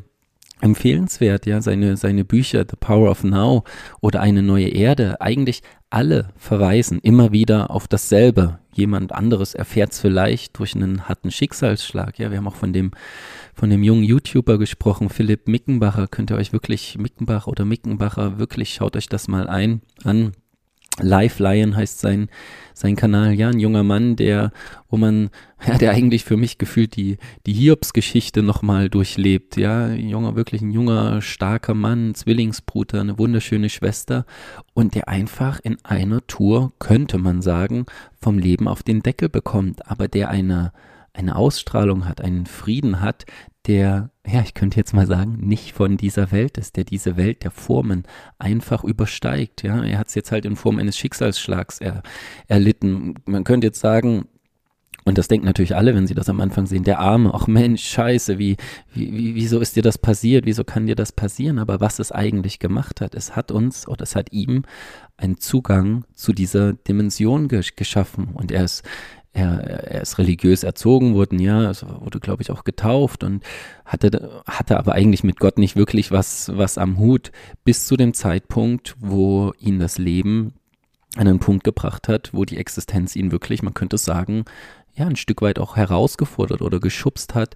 empfehlenswert, 0.62 1.46
ja, 1.46 1.62
seine, 1.62 1.98
seine 1.98 2.26
Bücher 2.26 2.66
The 2.68 2.78
Power 2.80 3.12
of 3.12 3.24
Now 3.24 3.64
oder 4.02 4.22
Eine 4.22 4.42
neue 4.42 4.70
Erde, 4.70 5.22
eigentlich 5.22 5.62
alle 5.90 6.30
verweisen 6.38 7.00
immer 7.00 7.32
wieder 7.32 7.72
auf 7.72 7.88
dasselbe. 7.88 8.60
Jemand 8.74 9.12
anderes 9.14 9.56
erfährt 9.56 9.94
es 9.94 10.00
vielleicht 10.00 10.58
durch 10.60 10.76
einen 10.76 11.08
harten 11.08 11.32
Schicksalsschlag. 11.32 12.20
Ja, 12.20 12.30
wir 12.30 12.38
haben 12.38 12.48
auch 12.48 12.56
von 12.56 12.74
dem, 12.74 12.92
von 13.54 13.70
dem 13.70 13.84
jungen 13.84 14.04
YouTuber 14.04 14.58
gesprochen, 14.58 15.10
Philipp 15.10 15.48
Mickenbacher. 15.48 16.08
Könnt 16.08 16.30
ihr 16.32 16.38
euch 16.38 16.54
wirklich, 16.54 16.98
Mickenbach 16.98 17.48
oder 17.48 17.66
Mickenbacher, 17.66 18.38
wirklich 18.38 18.74
schaut 18.74 18.96
euch 18.96 19.08
das 19.08 19.28
mal 19.28 19.48
ein, 19.48 19.82
an. 20.04 20.34
Live 21.00 21.40
Lion 21.40 21.76
heißt 21.76 22.00
sein, 22.00 22.30
sein 22.74 22.96
Kanal, 22.96 23.34
ja, 23.34 23.50
ein 23.50 23.60
junger 23.60 23.84
Mann, 23.84 24.16
der, 24.16 24.52
wo 24.90 24.98
man, 24.98 25.30
ja, 25.66 25.78
der 25.80 25.92
eigentlich 25.92 26.24
für 26.24 26.38
mich 26.38 26.58
gefühlt 26.58 26.96
die, 26.96 27.18
die 27.46 27.54
Hiobs-Geschichte 27.54 28.44
nochmal 28.44 28.90
durchlebt, 28.90 29.58
ja, 29.58 29.86
ein 29.86 30.10
junger, 30.10 30.36
wirklich 30.36 30.62
ein 30.62 30.72
junger, 30.72 31.22
starker 31.22 31.74
Mann, 31.74 32.14
Zwillingsbruder, 32.14 33.02
eine 33.02 33.18
wunderschöne 33.18 33.70
Schwester 33.70 34.26
und 34.74 34.96
der 34.96 35.08
einfach 35.08 35.60
in 35.62 35.78
einer 35.84 36.26
Tour, 36.28 36.74
könnte 36.80 37.18
man 37.18 37.42
sagen, 37.42 37.86
vom 38.20 38.38
Leben 38.38 38.68
auf 38.68 38.84
den 38.84 39.02
Deckel 39.02 39.30
bekommt, 39.30 39.90
aber 39.90 40.08
der 40.08 40.30
eine, 40.30 40.72
eine 41.14 41.36
Ausstrahlung 41.36 42.08
hat, 42.08 42.22
einen 42.22 42.46
Frieden 42.46 43.02
hat, 43.02 43.26
der, 43.68 44.12
ja, 44.26 44.42
ich 44.42 44.54
könnte 44.54 44.78
jetzt 44.78 44.94
mal 44.94 45.06
sagen, 45.06 45.38
nicht 45.42 45.74
von 45.74 45.98
dieser 45.98 46.32
Welt 46.32 46.58
ist, 46.58 46.78
der 46.78 46.86
diese 46.86 47.18
Welt 47.18 47.44
der 47.44 47.52
Formen 47.52 48.04
einfach 48.40 48.84
übersteigt. 48.84 49.64
Ja, 49.64 49.84
er 49.84 50.00
hat 50.00 50.08
es 50.08 50.16
jetzt 50.16 50.32
halt 50.32 50.46
in 50.46 50.56
Form 50.56 50.80
eines 50.80 50.98
Schicksalsschlags 50.98 51.80
er, 51.80 52.02
erlitten. 52.48 53.16
Man 53.26 53.44
könnte 53.44 53.68
jetzt 53.68 53.80
sagen, 53.80 54.28
und 55.08 55.18
das 55.18 55.30
denken 55.30 55.46
natürlich 55.46 55.74
alle, 55.74 55.96
wenn 55.96 56.06
sie 56.06 56.16
das 56.16 56.28
am 56.28 56.42
Anfang 56.42 56.66
sehen, 56.66 56.84
der 56.84 57.00
Arme, 57.00 57.34
ach 57.34 57.48
Mensch, 57.48 57.82
scheiße, 57.82 58.40
wie, 58.40 58.58
wie, 58.94 59.36
wieso 59.36 59.62
ist 59.62 59.78
dir 59.78 59.82
das 59.82 59.98
passiert? 59.98 60.46
Wieso 60.46 60.66
kann 60.66 60.86
dir 60.86 60.96
das 60.96 61.14
passieren? 61.14 61.60
Aber 61.60 61.80
was 61.80 62.00
es 62.00 62.12
eigentlich 62.12 62.60
gemacht 62.60 63.00
hat, 63.00 63.16
es 63.16 63.34
hat 63.34 63.52
uns 63.52 63.88
oder 63.88 64.04
es 64.04 64.18
hat 64.18 64.34
ihm 64.34 64.64
einen 65.16 65.38
Zugang 65.38 66.04
zu 66.14 66.34
dieser 66.34 66.74
Dimension 66.74 67.48
geschaffen. 67.48 68.32
Und 68.34 68.52
er 68.52 68.66
ist 68.66 68.84
er, 69.38 69.60
er 69.92 70.02
ist 70.02 70.18
religiös 70.18 70.64
erzogen 70.64 71.14
worden, 71.14 71.40
ja, 71.40 71.60
also 71.60 71.88
wurde, 72.02 72.20
glaube 72.20 72.42
ich, 72.42 72.52
auch 72.52 72.64
getauft 72.64 73.24
und 73.24 73.44
hatte, 73.86 74.42
hatte 74.48 74.78
aber 74.78 74.94
eigentlich 74.94 75.24
mit 75.24 75.40
Gott 75.40 75.58
nicht 75.60 75.76
wirklich 75.76 76.12
was, 76.12 76.52
was 76.56 76.78
am 76.78 76.98
Hut, 76.98 77.32
bis 77.64 77.86
zu 77.86 77.96
dem 77.98 78.14
Zeitpunkt, 78.14 78.96
wo 79.00 79.54
ihn 79.60 79.80
das 79.80 79.98
Leben 80.00 80.54
an 81.16 81.28
einen 81.28 81.40
Punkt 81.40 81.64
gebracht 81.64 82.08
hat, 82.08 82.34
wo 82.34 82.46
die 82.46 82.58
Existenz 82.58 83.16
ihn 83.16 83.32
wirklich, 83.32 83.62
man 83.62 83.74
könnte 83.74 83.98
sagen, 83.98 84.46
ja, 84.96 85.06
ein 85.06 85.16
Stück 85.16 85.44
weit 85.44 85.60
auch 85.60 85.76
herausgefordert 85.76 86.64
oder 86.64 86.80
geschubst 86.80 87.36
hat, 87.36 87.56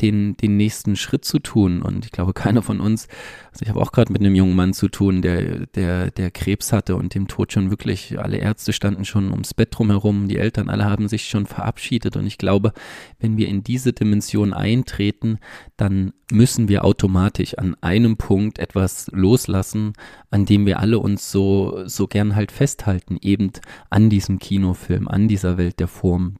den, 0.00 0.36
den 0.36 0.56
nächsten 0.56 0.96
Schritt 0.96 1.24
zu 1.24 1.38
tun. 1.38 1.82
Und 1.82 2.04
ich 2.04 2.12
glaube, 2.12 2.32
keiner 2.32 2.62
von 2.62 2.80
uns, 2.80 3.08
also 3.52 3.62
ich 3.62 3.68
habe 3.68 3.80
auch 3.80 3.92
gerade 3.92 4.12
mit 4.12 4.20
einem 4.20 4.34
jungen 4.34 4.56
Mann 4.56 4.72
zu 4.72 4.88
tun, 4.88 5.22
der, 5.22 5.66
der, 5.66 6.10
der 6.10 6.30
Krebs 6.30 6.72
hatte 6.72 6.96
und 6.96 7.14
dem 7.14 7.28
Tod 7.28 7.52
schon 7.52 7.70
wirklich, 7.70 8.18
alle 8.18 8.38
Ärzte 8.38 8.72
standen 8.72 9.04
schon 9.04 9.30
ums 9.30 9.54
Bett 9.54 9.68
drumherum, 9.72 10.28
die 10.28 10.38
Eltern 10.38 10.68
alle 10.68 10.84
haben 10.84 11.08
sich 11.08 11.28
schon 11.28 11.46
verabschiedet. 11.46 12.16
Und 12.16 12.26
ich 12.26 12.38
glaube, 12.38 12.72
wenn 13.18 13.36
wir 13.36 13.48
in 13.48 13.62
diese 13.62 13.92
Dimension 13.92 14.52
eintreten, 14.52 15.38
dann 15.76 16.12
müssen 16.30 16.68
wir 16.68 16.84
automatisch 16.84 17.58
an 17.58 17.76
einem 17.80 18.16
Punkt 18.16 18.58
etwas 18.58 19.10
loslassen, 19.12 19.92
an 20.30 20.46
dem 20.46 20.66
wir 20.66 20.78
alle 20.78 20.98
uns 20.98 21.30
so, 21.30 21.82
so 21.86 22.06
gern 22.06 22.36
halt 22.36 22.52
festhalten, 22.52 23.18
eben 23.20 23.50
an 23.90 24.10
diesem 24.10 24.38
Kinofilm, 24.38 25.08
an 25.08 25.28
dieser 25.28 25.58
Welt 25.58 25.80
der 25.80 25.88
Form, 25.88 26.36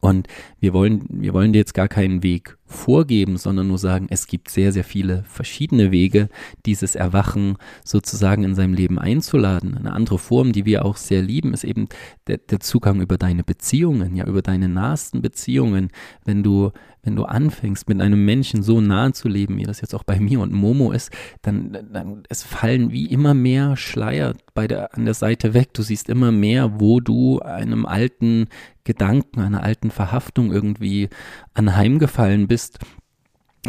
Und 0.00 0.28
wir 0.60 0.72
wollen, 0.72 1.04
wir 1.08 1.34
wollen 1.34 1.52
dir 1.52 1.58
jetzt 1.58 1.74
gar 1.74 1.88
keinen 1.88 2.22
Weg 2.22 2.56
vorgeben, 2.66 3.36
sondern 3.36 3.68
nur 3.68 3.78
sagen, 3.78 4.06
es 4.10 4.26
gibt 4.26 4.50
sehr, 4.50 4.72
sehr 4.72 4.84
viele 4.84 5.22
verschiedene 5.24 5.90
Wege, 5.90 6.28
dieses 6.66 6.94
Erwachen 6.94 7.56
sozusagen 7.84 8.42
in 8.44 8.54
seinem 8.54 8.74
Leben 8.74 8.98
einzuladen. 8.98 9.76
Eine 9.76 9.92
andere 9.92 10.18
Form, 10.18 10.52
die 10.52 10.64
wir 10.64 10.84
auch 10.84 10.96
sehr 10.96 11.22
lieben, 11.22 11.52
ist 11.54 11.64
eben 11.64 11.88
der, 12.26 12.38
der 12.38 12.60
Zugang 12.60 13.00
über 13.00 13.16
deine 13.18 13.44
Beziehungen, 13.44 14.16
ja, 14.16 14.26
über 14.26 14.42
deine 14.42 14.68
nahesten 14.68 15.22
Beziehungen. 15.22 15.90
Wenn 16.24 16.42
du, 16.42 16.72
wenn 17.02 17.16
du 17.16 17.24
anfängst, 17.24 17.88
mit 17.88 18.00
einem 18.00 18.24
Menschen 18.24 18.62
so 18.62 18.80
nahe 18.80 19.12
zu 19.12 19.28
leben, 19.28 19.58
wie 19.58 19.64
das 19.64 19.80
jetzt 19.80 19.94
auch 19.94 20.04
bei 20.04 20.18
mir 20.18 20.40
und 20.40 20.52
Momo 20.52 20.92
ist, 20.92 21.12
dann, 21.42 21.72
dann 21.92 22.22
es 22.28 22.42
fallen 22.42 22.90
wie 22.90 23.06
immer 23.06 23.34
mehr 23.34 23.76
Schleier 23.76 24.34
bei 24.54 24.66
der, 24.66 24.94
an 24.94 25.04
der 25.04 25.14
Seite 25.14 25.54
weg. 25.54 25.74
Du 25.74 25.82
siehst 25.82 26.08
immer 26.08 26.32
mehr, 26.32 26.80
wo 26.80 27.00
du 27.00 27.40
einem 27.40 27.86
alten 27.86 28.48
Gedanken, 28.84 29.40
einer 29.40 29.62
alten 29.62 29.90
Verhaftung 29.90 30.52
irgendwie 30.52 31.08
anheimgefallen 31.54 32.46
bist 32.46 32.78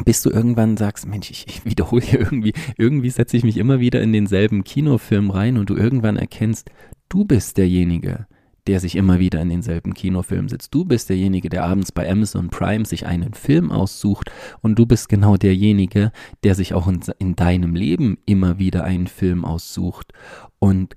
bis 0.04 0.22
du 0.22 0.30
irgendwann 0.30 0.76
sagst, 0.76 1.08
Mensch, 1.08 1.32
ich, 1.32 1.46
ich 1.48 1.64
wiederhole 1.64 2.04
hier 2.04 2.20
irgendwie, 2.20 2.54
irgendwie 2.78 3.10
setze 3.10 3.38
ich 3.38 3.44
mich 3.44 3.58
immer 3.58 3.80
wieder 3.80 4.02
in 4.02 4.12
denselben 4.12 4.64
Kinofilm 4.64 5.30
rein 5.30 5.58
und 5.58 5.70
du 5.70 5.76
irgendwann 5.76 6.18
erkennst, 6.18 6.70
du 7.08 7.24
bist 7.24 7.58
derjenige, 7.58 8.28
der 8.68 8.80
sich 8.80 8.96
immer 8.96 9.20
wieder 9.20 9.42
in 9.42 9.50
denselben 9.50 9.94
Kinofilm 9.94 10.50
sitzt. 10.50 10.74
Du 10.74 10.86
bist 10.86 11.10
derjenige, 11.10 11.50
der 11.50 11.64
abends 11.64 11.92
bei 11.92 12.10
Amazon 12.10 12.50
Prime 12.50 12.84
sich 12.86 13.06
einen 13.06 13.34
Film 13.34 13.72
aussucht 13.72 14.32
und 14.62 14.78
du 14.78 14.86
bist 14.86 15.08
genau 15.08 15.38
derjenige, 15.38 16.12
der 16.44 16.56
sich 16.56 16.74
auch 16.74 16.88
in, 16.88 17.00
in 17.20 17.36
deinem 17.36 17.76
Leben 17.76 18.18
immer 18.26 18.58
wieder 18.58 18.84
einen 18.84 19.08
Film 19.08 19.46
aussucht. 19.46 20.14
Und 20.60 20.96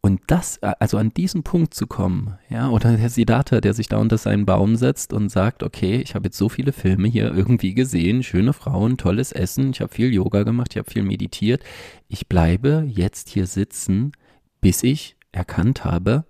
und 0.00 0.20
das, 0.28 0.62
also 0.62 0.96
an 0.96 1.10
diesen 1.10 1.42
Punkt 1.42 1.74
zu 1.74 1.86
kommen, 1.86 2.38
ja, 2.48 2.68
oder 2.68 2.96
der 2.96 3.10
Siddhartha, 3.10 3.60
der 3.60 3.74
sich 3.74 3.88
da 3.88 3.96
unter 3.98 4.16
seinen 4.16 4.46
Baum 4.46 4.76
setzt 4.76 5.12
und 5.12 5.28
sagt, 5.28 5.62
okay, 5.62 5.96
ich 5.96 6.14
habe 6.14 6.26
jetzt 6.26 6.38
so 6.38 6.48
viele 6.48 6.72
Filme 6.72 7.08
hier 7.08 7.34
irgendwie 7.34 7.74
gesehen, 7.74 8.22
schöne 8.22 8.52
Frauen, 8.52 8.96
tolles 8.96 9.32
Essen, 9.32 9.70
ich 9.70 9.80
habe 9.80 9.92
viel 9.92 10.12
Yoga 10.14 10.44
gemacht, 10.44 10.68
ich 10.72 10.78
habe 10.78 10.90
viel 10.90 11.02
meditiert, 11.02 11.64
ich 12.06 12.28
bleibe 12.28 12.84
jetzt 12.88 13.28
hier 13.28 13.46
sitzen, 13.46 14.12
bis 14.60 14.84
ich 14.84 15.16
erkannt 15.32 15.84
habe, 15.84 16.24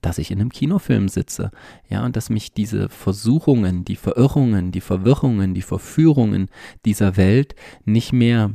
dass 0.00 0.18
ich 0.18 0.30
in 0.30 0.40
einem 0.40 0.50
Kinofilm 0.50 1.08
sitze. 1.08 1.50
Ja, 1.88 2.04
und 2.04 2.16
dass 2.16 2.30
mich 2.30 2.52
diese 2.52 2.88
Versuchungen, 2.88 3.84
die 3.84 3.96
Verirrungen, 3.96 4.72
die 4.72 4.80
Verwirrungen, 4.80 5.52
die 5.52 5.62
Verführungen 5.62 6.48
dieser 6.84 7.18
Welt 7.18 7.54
nicht 7.84 8.12
mehr 8.12 8.52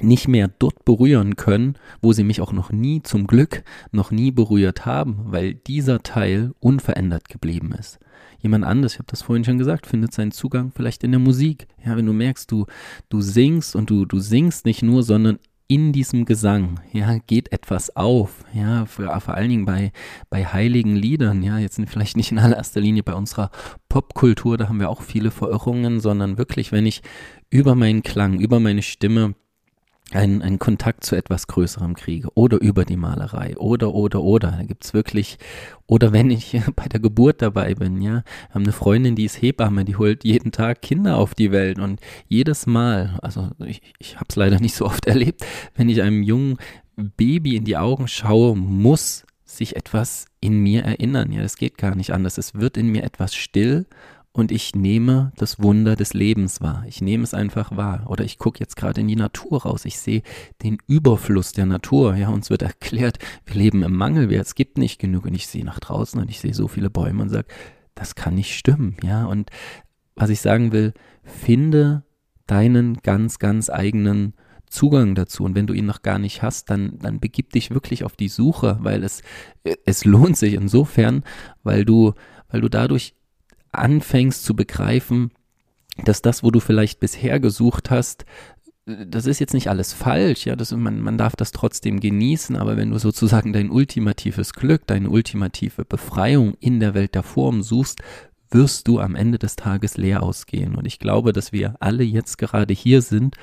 nicht 0.00 0.28
mehr 0.28 0.48
dort 0.48 0.84
berühren 0.84 1.36
können, 1.36 1.76
wo 2.00 2.12
sie 2.12 2.24
mich 2.24 2.40
auch 2.40 2.52
noch 2.52 2.70
nie 2.70 3.02
zum 3.02 3.26
Glück 3.26 3.62
noch 3.92 4.10
nie 4.10 4.30
berührt 4.30 4.84
haben, 4.84 5.20
weil 5.26 5.54
dieser 5.54 6.02
Teil 6.02 6.52
unverändert 6.60 7.28
geblieben 7.28 7.72
ist. 7.72 7.98
Jemand 8.40 8.64
anders, 8.64 8.92
ich 8.94 8.98
habe 8.98 9.10
das 9.10 9.22
vorhin 9.22 9.44
schon 9.44 9.58
gesagt, 9.58 9.86
findet 9.86 10.12
seinen 10.12 10.32
Zugang 10.32 10.70
vielleicht 10.74 11.02
in 11.04 11.12
der 11.12 11.20
Musik. 11.20 11.66
Ja, 11.84 11.96
wenn 11.96 12.06
du 12.06 12.12
merkst, 12.12 12.50
du 12.50 12.66
du 13.08 13.20
singst 13.20 13.74
und 13.74 13.90
du 13.90 14.04
du 14.04 14.18
singst 14.18 14.66
nicht 14.66 14.82
nur, 14.82 15.02
sondern 15.02 15.38
in 15.68 15.92
diesem 15.92 16.26
Gesang, 16.26 16.80
ja, 16.92 17.18
geht 17.26 17.50
etwas 17.50 17.96
auf, 17.96 18.44
ja, 18.54 18.86
vor, 18.86 19.20
vor 19.20 19.34
allen 19.34 19.50
Dingen 19.50 19.64
bei, 19.64 19.90
bei 20.30 20.44
heiligen 20.44 20.94
Liedern, 20.94 21.42
ja, 21.42 21.58
jetzt 21.58 21.80
vielleicht 21.88 22.16
nicht 22.16 22.30
in 22.30 22.38
allererster 22.38 22.80
Linie 22.80 23.02
bei 23.02 23.14
unserer 23.14 23.50
Popkultur, 23.88 24.56
da 24.56 24.68
haben 24.68 24.78
wir 24.78 24.90
auch 24.90 25.02
viele 25.02 25.32
Verirrungen, 25.32 25.98
sondern 25.98 26.38
wirklich, 26.38 26.70
wenn 26.70 26.86
ich 26.86 27.02
über 27.50 27.74
meinen 27.74 28.04
Klang, 28.04 28.38
über 28.38 28.60
meine 28.60 28.82
Stimme 28.82 29.34
einen, 30.12 30.40
einen 30.40 30.58
Kontakt 30.58 31.04
zu 31.04 31.16
etwas 31.16 31.48
Größerem 31.48 31.94
kriege 31.94 32.28
oder 32.34 32.60
über 32.60 32.84
die 32.84 32.96
Malerei 32.96 33.56
oder, 33.56 33.92
oder, 33.92 34.22
oder. 34.22 34.52
Da 34.52 34.62
gibt's 34.62 34.94
wirklich, 34.94 35.38
oder 35.86 36.12
wenn 36.12 36.30
ich 36.30 36.60
bei 36.76 36.86
der 36.86 37.00
Geburt 37.00 37.42
dabei 37.42 37.74
bin, 37.74 38.00
ja, 38.00 38.22
haben 38.50 38.62
eine 38.62 38.72
Freundin, 38.72 39.16
die 39.16 39.24
ist 39.24 39.42
Hebamme, 39.42 39.84
die 39.84 39.96
holt 39.96 40.24
jeden 40.24 40.52
Tag 40.52 40.82
Kinder 40.82 41.16
auf 41.16 41.34
die 41.34 41.50
Welt 41.50 41.78
und 41.78 42.00
jedes 42.28 42.66
Mal, 42.66 43.18
also 43.22 43.50
ich, 43.64 43.82
ich 43.98 44.16
habe 44.16 44.26
es 44.28 44.36
leider 44.36 44.60
nicht 44.60 44.76
so 44.76 44.86
oft 44.86 45.06
erlebt, 45.06 45.44
wenn 45.74 45.88
ich 45.88 46.02
einem 46.02 46.22
jungen 46.22 46.58
Baby 46.96 47.56
in 47.56 47.64
die 47.64 47.76
Augen 47.76 48.08
schaue, 48.08 48.56
muss 48.56 49.26
sich 49.44 49.76
etwas 49.76 50.26
in 50.40 50.60
mir 50.60 50.82
erinnern. 50.84 51.32
Ja, 51.32 51.42
das 51.42 51.56
geht 51.56 51.78
gar 51.78 51.94
nicht 51.94 52.12
anders. 52.12 52.38
Es 52.38 52.54
wird 52.54 52.76
in 52.76 52.88
mir 52.88 53.04
etwas 53.04 53.34
still 53.34 53.86
und 54.36 54.52
ich 54.52 54.74
nehme 54.74 55.32
das 55.36 55.62
Wunder 55.62 55.96
des 55.96 56.12
Lebens 56.12 56.60
wahr. 56.60 56.84
Ich 56.86 57.00
nehme 57.00 57.24
es 57.24 57.32
einfach 57.32 57.74
wahr. 57.74 58.04
Oder 58.06 58.22
ich 58.22 58.36
gucke 58.36 58.60
jetzt 58.60 58.76
gerade 58.76 59.00
in 59.00 59.08
die 59.08 59.16
Natur 59.16 59.62
raus. 59.62 59.86
Ich 59.86 59.98
sehe 59.98 60.22
den 60.62 60.76
Überfluss 60.86 61.52
der 61.52 61.64
Natur. 61.64 62.14
Ja, 62.16 62.28
uns 62.28 62.50
wird 62.50 62.60
erklärt, 62.60 63.18
wir 63.46 63.54
leben 63.56 63.82
im 63.82 63.96
Mangel, 63.96 64.30
es 64.34 64.54
gibt 64.54 64.76
nicht 64.76 64.98
genug. 64.98 65.24
Und 65.24 65.34
ich 65.34 65.46
sehe 65.46 65.64
nach 65.64 65.80
draußen 65.80 66.20
und 66.20 66.28
ich 66.28 66.38
sehe 66.40 66.52
so 66.52 66.68
viele 66.68 66.90
Bäume 66.90 67.22
und 67.22 67.30
sage, 67.30 67.46
das 67.94 68.14
kann 68.14 68.34
nicht 68.34 68.54
stimmen. 68.54 68.98
Ja, 69.02 69.24
und 69.24 69.48
was 70.16 70.28
ich 70.28 70.42
sagen 70.42 70.70
will, 70.70 70.92
finde 71.22 72.04
deinen 72.46 72.98
ganz, 72.98 73.38
ganz 73.38 73.70
eigenen 73.70 74.34
Zugang 74.68 75.14
dazu. 75.14 75.44
Und 75.44 75.54
wenn 75.54 75.66
du 75.66 75.72
ihn 75.72 75.86
noch 75.86 76.02
gar 76.02 76.18
nicht 76.18 76.42
hast, 76.42 76.68
dann, 76.68 76.98
dann 76.98 77.20
begib 77.20 77.52
dich 77.52 77.70
wirklich 77.70 78.04
auf 78.04 78.16
die 78.16 78.28
Suche, 78.28 78.76
weil 78.80 79.02
es, 79.02 79.22
es 79.86 80.04
lohnt 80.04 80.36
sich 80.36 80.52
insofern, 80.52 81.24
weil 81.62 81.86
du, 81.86 82.12
weil 82.50 82.60
du 82.60 82.68
dadurch 82.68 83.15
anfängst 83.78 84.44
zu 84.44 84.54
begreifen, 84.54 85.30
dass 86.04 86.22
das, 86.22 86.42
wo 86.42 86.50
du 86.50 86.60
vielleicht 86.60 87.00
bisher 87.00 87.40
gesucht 87.40 87.90
hast, 87.90 88.24
das 88.86 89.26
ist 89.26 89.40
jetzt 89.40 89.54
nicht 89.54 89.68
alles 89.68 89.92
falsch, 89.92 90.46
ja, 90.46 90.54
das, 90.54 90.70
man, 90.70 91.00
man 91.00 91.18
darf 91.18 91.34
das 91.34 91.50
trotzdem 91.50 91.98
genießen, 91.98 92.54
aber 92.54 92.76
wenn 92.76 92.90
du 92.90 92.98
sozusagen 92.98 93.52
dein 93.52 93.70
ultimatives 93.70 94.52
Glück, 94.52 94.86
deine 94.86 95.10
ultimative 95.10 95.84
Befreiung 95.84 96.54
in 96.60 96.78
der 96.78 96.94
Welt 96.94 97.16
der 97.16 97.24
Form 97.24 97.62
suchst, 97.62 98.00
wirst 98.50 98.86
du 98.86 99.00
am 99.00 99.16
Ende 99.16 99.38
des 99.38 99.56
Tages 99.56 99.96
leer 99.96 100.22
ausgehen. 100.22 100.76
Und 100.76 100.86
ich 100.86 101.00
glaube, 101.00 101.32
dass 101.32 101.52
wir 101.52 101.74
alle 101.80 102.04
jetzt 102.04 102.38
gerade 102.38 102.72
hier 102.72 103.02
sind, 103.02 103.36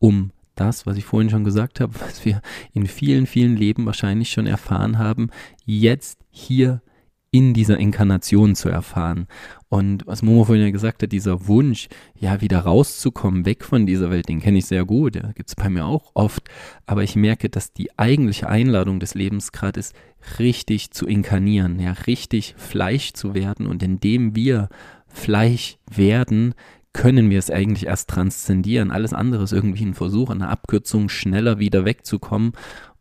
um 0.00 0.32
das, 0.56 0.84
was 0.84 0.96
ich 0.96 1.04
vorhin 1.04 1.30
schon 1.30 1.44
gesagt 1.44 1.78
habe, 1.78 1.94
was 2.00 2.24
wir 2.24 2.42
in 2.72 2.86
vielen, 2.86 3.26
vielen 3.26 3.56
Leben 3.56 3.86
wahrscheinlich 3.86 4.30
schon 4.30 4.46
erfahren 4.46 4.98
haben, 4.98 5.30
jetzt 5.64 6.18
hier 6.30 6.82
in 7.30 7.52
dieser 7.52 7.78
Inkarnation 7.78 8.54
zu 8.54 8.68
erfahren. 8.68 9.26
Und 9.68 10.06
was 10.06 10.22
Momo 10.22 10.44
vorhin 10.44 10.64
ja 10.64 10.70
gesagt 10.70 11.02
hat, 11.02 11.12
dieser 11.12 11.46
Wunsch, 11.46 11.88
ja, 12.14 12.40
wieder 12.40 12.60
rauszukommen, 12.60 13.44
weg 13.44 13.64
von 13.64 13.86
dieser 13.86 14.10
Welt, 14.10 14.28
den 14.28 14.40
kenne 14.40 14.58
ich 14.58 14.66
sehr 14.66 14.84
gut, 14.86 15.16
ja, 15.16 15.32
gibt 15.32 15.50
es 15.50 15.56
bei 15.56 15.68
mir 15.68 15.84
auch 15.84 16.10
oft. 16.14 16.48
Aber 16.86 17.02
ich 17.02 17.16
merke, 17.16 17.50
dass 17.50 17.72
die 17.72 17.98
eigentliche 17.98 18.48
Einladung 18.48 18.98
des 18.98 19.14
Lebens 19.14 19.52
gerade 19.52 19.78
ist, 19.78 19.94
richtig 20.38 20.90
zu 20.90 21.06
inkarnieren, 21.06 21.78
ja, 21.80 21.92
richtig 22.06 22.54
Fleisch 22.56 23.12
zu 23.12 23.34
werden. 23.34 23.66
Und 23.66 23.82
indem 23.82 24.34
wir 24.34 24.68
Fleisch 25.06 25.78
werden, 25.90 26.54
können 26.94 27.30
wir 27.30 27.38
es 27.38 27.50
eigentlich 27.50 27.86
erst 27.86 28.08
transzendieren. 28.08 28.90
Alles 28.90 29.12
andere 29.12 29.44
ist 29.44 29.52
irgendwie 29.52 29.84
ein 29.84 29.94
Versuch, 29.94 30.30
eine 30.30 30.48
Abkürzung, 30.48 31.08
schneller 31.08 31.58
wieder 31.58 31.84
wegzukommen. 31.84 32.52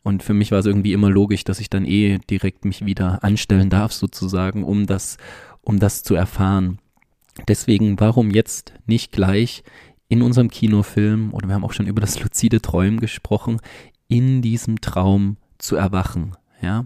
Und 0.04 0.24
für 0.24 0.34
mich 0.34 0.52
war 0.52 0.60
es 0.60 0.66
irgendwie 0.66 0.94
immer 0.94 1.10
logisch, 1.10 1.44
dass 1.44 1.60
ich 1.60 1.70
dann 1.70 1.86
eh 1.86 2.20
direkt 2.30 2.66
mich 2.66 2.86
wieder 2.86 3.24
anstellen 3.24 3.70
darf, 3.70 3.92
sozusagen, 3.92 4.64
um 4.64 4.86
das, 4.86 5.18
um 5.62 5.80
das 5.80 6.04
zu 6.04 6.16
erfahren. 6.16 6.80
Deswegen, 7.48 8.00
warum 8.00 8.32
jetzt 8.32 8.74
nicht 8.86 9.12
gleich 9.12 9.64
in 10.08 10.22
unserem 10.22 10.50
Kinofilm, 10.50 11.34
oder 11.34 11.48
wir 11.48 11.56
haben 11.56 11.66
auch 11.66 11.74
schon 11.74 11.88
über 11.88 12.02
das 12.02 12.22
luzide 12.22 12.62
Träumen 12.62 13.00
gesprochen, 13.00 13.60
in 14.08 14.42
diesem 14.42 14.80
Traum 14.80 15.38
zu 15.58 15.76
erwachen, 15.76 16.38
ja? 16.62 16.86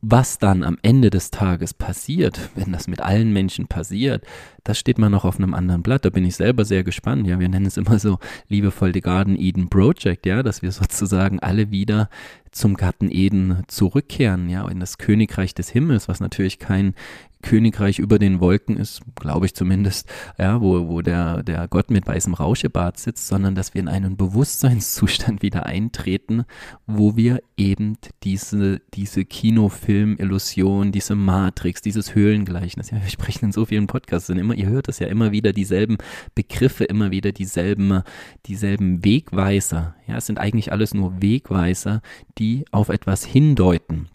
Was 0.00 0.38
dann 0.38 0.62
am 0.62 0.78
Ende 0.82 1.10
des 1.10 1.32
Tages 1.32 1.74
passiert, 1.74 2.50
wenn 2.54 2.70
das 2.70 2.86
mit 2.86 3.00
allen 3.00 3.32
Menschen 3.32 3.66
passiert, 3.66 4.24
das 4.62 4.78
steht 4.78 4.98
mal 4.98 5.10
noch 5.10 5.24
auf 5.24 5.38
einem 5.38 5.54
anderen 5.54 5.82
Blatt. 5.82 6.04
Da 6.04 6.10
bin 6.10 6.24
ich 6.24 6.36
selber 6.36 6.64
sehr 6.64 6.84
gespannt. 6.84 7.26
Ja, 7.26 7.40
wir 7.40 7.48
nennen 7.48 7.66
es 7.66 7.76
immer 7.76 7.98
so 7.98 8.18
liebevoll 8.48 8.92
die 8.92 9.00
Garden 9.00 9.36
Eden 9.36 9.68
Project, 9.68 10.24
ja, 10.24 10.44
dass 10.44 10.62
wir 10.62 10.70
sozusagen 10.72 11.40
alle 11.40 11.72
wieder 11.72 12.08
zum 12.52 12.74
Garten 12.74 13.10
Eden 13.10 13.64
zurückkehren, 13.66 14.48
ja, 14.48 14.68
in 14.68 14.78
das 14.78 14.98
Königreich 14.98 15.54
des 15.54 15.70
Himmels, 15.70 16.08
was 16.08 16.20
natürlich 16.20 16.58
kein 16.58 16.94
Königreich 17.42 17.98
über 17.98 18.18
den 18.18 18.40
Wolken 18.40 18.76
ist, 18.76 19.00
glaube 19.14 19.46
ich 19.46 19.54
zumindest, 19.54 20.08
ja, 20.38 20.60
wo, 20.60 20.88
wo 20.88 21.02
der, 21.02 21.42
der 21.42 21.68
Gott 21.68 21.90
mit 21.90 22.06
weißem 22.06 22.34
Rauschebart 22.34 22.98
sitzt, 22.98 23.28
sondern 23.28 23.54
dass 23.54 23.74
wir 23.74 23.80
in 23.80 23.88
einen 23.88 24.16
Bewusstseinszustand 24.16 25.42
wieder 25.42 25.66
eintreten, 25.66 26.44
wo 26.86 27.16
wir 27.16 27.40
eben 27.56 27.96
diese, 28.24 28.80
diese 28.94 29.24
Kinofilm-Illusion, 29.24 30.92
diese 30.92 31.14
Matrix, 31.14 31.80
dieses 31.80 32.14
Höhlengleichnis, 32.14 32.90
ja, 32.90 33.00
wir 33.00 33.10
sprechen 33.10 33.46
in 33.46 33.52
so 33.52 33.64
vielen 33.64 33.86
Podcasts, 33.86 34.28
immer, 34.28 34.54
ihr 34.54 34.68
hört 34.68 34.88
es 34.88 34.98
ja 34.98 35.06
immer 35.06 35.32
wieder 35.32 35.52
dieselben 35.52 35.98
Begriffe, 36.34 36.84
immer 36.84 37.10
wieder 37.10 37.32
dieselben, 37.32 38.02
dieselben 38.46 39.04
Wegweiser, 39.04 39.94
ja, 40.06 40.16
es 40.16 40.26
sind 40.26 40.38
eigentlich 40.38 40.72
alles 40.72 40.92
nur 40.92 41.22
Wegweiser, 41.22 42.02
die 42.38 42.64
auf 42.72 42.88
etwas 42.88 43.24
hindeuten. 43.24 44.08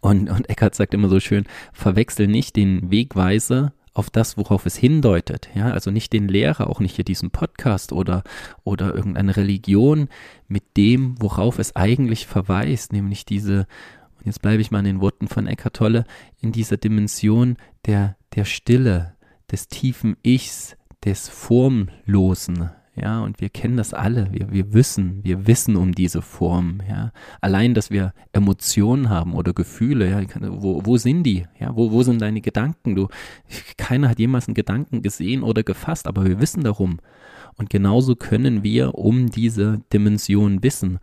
Und, 0.00 0.30
und 0.30 0.50
Eckhart 0.50 0.74
sagt 0.74 0.94
immer 0.94 1.08
so 1.08 1.20
schön, 1.20 1.44
verwechsel 1.72 2.26
nicht 2.26 2.56
den 2.56 2.90
Wegweiser 2.90 3.72
auf 3.94 4.10
das, 4.10 4.36
worauf 4.36 4.66
es 4.66 4.76
hindeutet. 4.76 5.48
Ja, 5.54 5.70
also 5.70 5.90
nicht 5.90 6.12
den 6.12 6.28
Lehrer, 6.28 6.68
auch 6.68 6.80
nicht 6.80 6.96
hier 6.96 7.04
diesen 7.04 7.30
Podcast 7.30 7.92
oder, 7.92 8.24
oder 8.62 8.94
irgendeine 8.94 9.36
Religion 9.36 10.08
mit 10.48 10.76
dem, 10.76 11.14
worauf 11.20 11.58
es 11.58 11.74
eigentlich 11.76 12.26
verweist, 12.26 12.92
nämlich 12.92 13.24
diese, 13.24 13.66
und 14.18 14.26
jetzt 14.26 14.42
bleibe 14.42 14.60
ich 14.60 14.70
mal 14.70 14.80
in 14.80 14.84
den 14.84 15.00
Worten 15.00 15.28
von 15.28 15.46
Eckhart 15.46 15.76
Tolle, 15.76 16.04
in 16.40 16.52
dieser 16.52 16.76
Dimension 16.76 17.56
der, 17.86 18.16
der 18.34 18.44
Stille, 18.44 19.14
des 19.50 19.68
tiefen 19.68 20.16
Ichs, 20.22 20.76
des 21.04 21.28
Formlosen, 21.28 22.70
ja, 22.98 23.20
und 23.20 23.42
wir 23.42 23.50
kennen 23.50 23.76
das 23.76 23.92
alle, 23.92 24.28
wir, 24.32 24.50
wir 24.50 24.72
wissen, 24.72 25.20
wir 25.22 25.46
wissen 25.46 25.76
um 25.76 25.94
diese 25.94 26.22
Form, 26.22 26.80
ja. 26.88 27.12
Allein, 27.42 27.74
dass 27.74 27.90
wir 27.90 28.14
Emotionen 28.32 29.10
haben 29.10 29.34
oder 29.34 29.52
Gefühle, 29.52 30.10
ja, 30.10 30.22
wo, 30.40 30.80
wo 30.84 30.96
sind 30.96 31.24
die? 31.24 31.44
Ja, 31.60 31.76
wo, 31.76 31.92
wo 31.92 32.02
sind 32.02 32.22
deine 32.22 32.40
Gedanken? 32.40 32.94
Du, 32.94 33.08
keiner 33.76 34.08
hat 34.08 34.18
jemals 34.18 34.48
einen 34.48 34.54
Gedanken 34.54 35.02
gesehen 35.02 35.42
oder 35.42 35.62
gefasst, 35.62 36.06
aber 36.06 36.24
wir 36.24 36.40
wissen 36.40 36.62
darum. 36.62 36.98
Und 37.56 37.68
genauso 37.68 38.16
können 38.16 38.62
wir 38.62 38.94
um 38.94 39.30
diese 39.30 39.82
Dimension 39.92 40.62
wissen. 40.62 40.98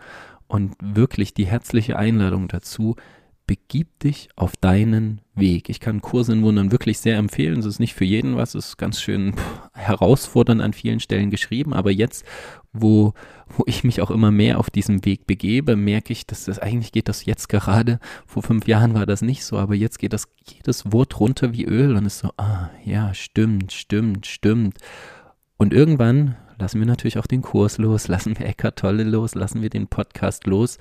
Und 0.48 0.76
wirklich 0.82 1.34
die 1.34 1.46
herzliche 1.46 1.98
Einladung 1.98 2.48
dazu, 2.48 2.96
begib 3.46 4.00
dich 4.00 4.30
auf 4.36 4.56
deinen 4.56 5.22
Weg. 5.36 5.70
Ich 5.70 5.80
kann 5.80 6.02
Kurse 6.02 6.34
in 6.34 6.44
Wundern 6.44 6.72
wirklich 6.72 7.00
sehr 7.00 7.18
empfehlen. 7.18 7.60
Es 7.60 7.66
ist 7.66 7.80
nicht 7.80 7.94
für 7.94 8.06
jeden 8.06 8.36
was, 8.36 8.56
es 8.56 8.70
ist 8.70 8.78
ganz 8.78 9.02
schön 9.02 9.34
herausfordernd 9.74 10.62
an 10.62 10.74
vielen 10.74 11.00
Stellen 11.00 11.30
geschrieben, 11.30 11.74
aber 11.74 11.92
jetzt, 11.92 12.26
wo, 12.72 13.14
wo 13.48 13.64
ich 13.66 13.84
mich 13.84 14.02
auch 14.02 14.12
immer 14.12 14.32
mehr 14.32 14.60
auf 14.60 14.70
diesem 14.70 15.04
Weg 15.06 15.28
begebe, 15.28 15.76
merke 15.76 16.14
ich, 16.14 16.26
dass 16.26 16.46
das 16.46 16.60
eigentlich 16.60 16.92
geht 16.92 17.10
das 17.10 17.26
jetzt 17.26 17.50
gerade. 17.50 18.00
Vor 18.26 18.44
fünf 18.44 18.68
Jahren 18.68 18.94
war 18.94 19.06
das 19.06 19.22
nicht 19.22 19.44
so, 19.44 19.58
aber 19.58 19.76
jetzt 19.76 20.00
geht 20.00 20.14
das 20.14 20.28
jedes 20.48 20.92
Wort 20.92 21.20
runter 21.20 21.54
wie 21.54 21.66
Öl 21.66 21.96
und 21.96 22.06
ist 22.06 22.20
so, 22.20 22.30
ah, 22.38 22.70
ja, 22.86 23.14
stimmt, 23.14 23.74
stimmt, 23.74 24.26
stimmt. 24.26 24.78
Und 25.58 25.74
irgendwann 25.74 26.38
lassen 26.60 26.80
wir 26.80 26.88
natürlich 26.88 27.18
auch 27.18 27.28
den 27.28 27.42
Kurs 27.42 27.78
los, 27.78 28.08
lassen 28.08 28.38
wir 28.38 28.46
Eckart 28.46 28.80
Tolle 28.80 29.04
los, 29.04 29.36
lassen 29.36 29.62
wir 29.62 29.70
den 29.70 29.88
Podcast 29.88 30.46
los, 30.48 30.78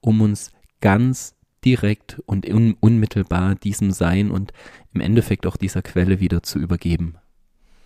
um 0.00 0.20
uns 0.20 0.50
ganz 0.80 1.35
direkt 1.64 2.20
und 2.26 2.48
un 2.48 2.76
unmittelbar 2.80 3.54
diesem 3.54 3.90
Sein 3.90 4.30
und 4.30 4.52
im 4.92 5.00
Endeffekt 5.00 5.46
auch 5.46 5.56
dieser 5.56 5.82
Quelle 5.82 6.20
wieder 6.20 6.42
zu 6.42 6.58
übergeben. 6.58 7.16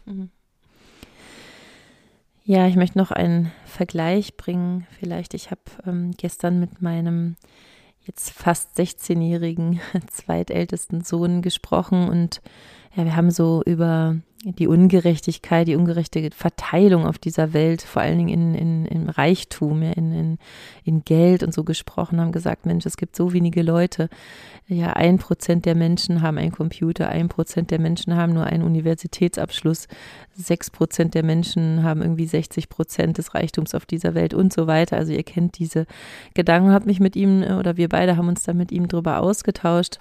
Mhm. 0.07 0.31
Ja, 2.45 2.67
ich 2.67 2.77
möchte 2.77 2.99
noch 2.99 3.11
einen 3.11 3.53
Vergleich 3.65 4.37
bringen. 4.37 4.87
Vielleicht, 4.99 5.35
ich 5.35 5.51
habe 5.51 5.61
ähm, 5.87 6.13
gestern 6.17 6.59
mit 6.59 6.83
meinem 6.83 7.37
jetzt 8.07 8.31
fast 8.31 8.77
16-jährigen 8.79 9.81
zweitältesten 10.11 11.03
Sohn 11.03 11.43
gesprochen 11.43 12.09
und 12.09 12.41
ja, 12.97 13.05
wir 13.05 13.15
haben 13.15 13.31
so 13.31 13.63
über 13.65 14.17
die 14.43 14.69
Ungerechtigkeit, 14.69 15.69
die 15.69 15.77
ungerechte 15.77 16.31
Verteilung 16.35 17.07
auf 17.07 17.19
dieser 17.19 17.53
Welt, 17.53 17.83
vor 17.83 18.01
allen 18.01 18.17
Dingen 18.17 18.29
in, 18.29 18.55
in, 18.55 18.87
in 18.87 19.09
Reichtum, 19.11 19.83
ja, 19.83 19.91
in, 19.93 20.13
in, 20.13 20.39
in 20.83 21.05
Geld 21.05 21.43
und 21.43 21.53
so 21.53 21.63
gesprochen, 21.63 22.21
haben 22.21 22.33
gesagt, 22.33 22.65
Mensch, 22.65 22.87
es 22.87 22.97
gibt 22.97 23.17
so 23.17 23.35
wenige 23.35 23.63
Leute. 23.63 24.09
Ja, 24.67 24.95
ein 24.95 25.19
Prozent 25.19 25.67
der 25.67 25.75
Menschen 25.75 26.23
haben 26.23 26.39
einen 26.39 26.53
Computer, 26.53 27.11
ein 27.11 27.29
Prozent 27.29 27.71
der 27.71 27.81
Menschen 27.81 28.17
haben 28.17 28.33
nur 28.33 28.45
einen 28.45 28.63
Universitätsabschluss, 28.63 29.89
sechs 30.33 30.71
Prozent 30.71 31.15
der 31.15 31.25
Menschen 31.25 31.83
haben 31.83 32.01
irgendwie 32.01 32.27
60 32.27 32.71
Prozent 32.71 33.19
des 33.19 33.35
Reichtums 33.35 33.75
auf 33.75 33.85
dieser 33.85 34.15
Welt 34.15 34.33
und 34.33 34.55
so 34.55 34.67
weiter. 34.67 34.97
Also 34.97 35.13
ihr 35.13 35.25
kennt 35.25 35.59
diese 35.59 35.87
Gedanken, 36.33 36.71
habe 36.71 36.87
mich 36.87 37.01
mit 37.01 37.15
ihm 37.15 37.43
oder 37.43 37.77
wir 37.77 37.91
beide 37.91 38.17
haben 38.17 38.29
uns 38.29 38.45
da 38.45 38.55
mit 38.55 38.73
ihm 38.73 38.89
drüber 38.89 39.21
ausgetauscht 39.21 39.99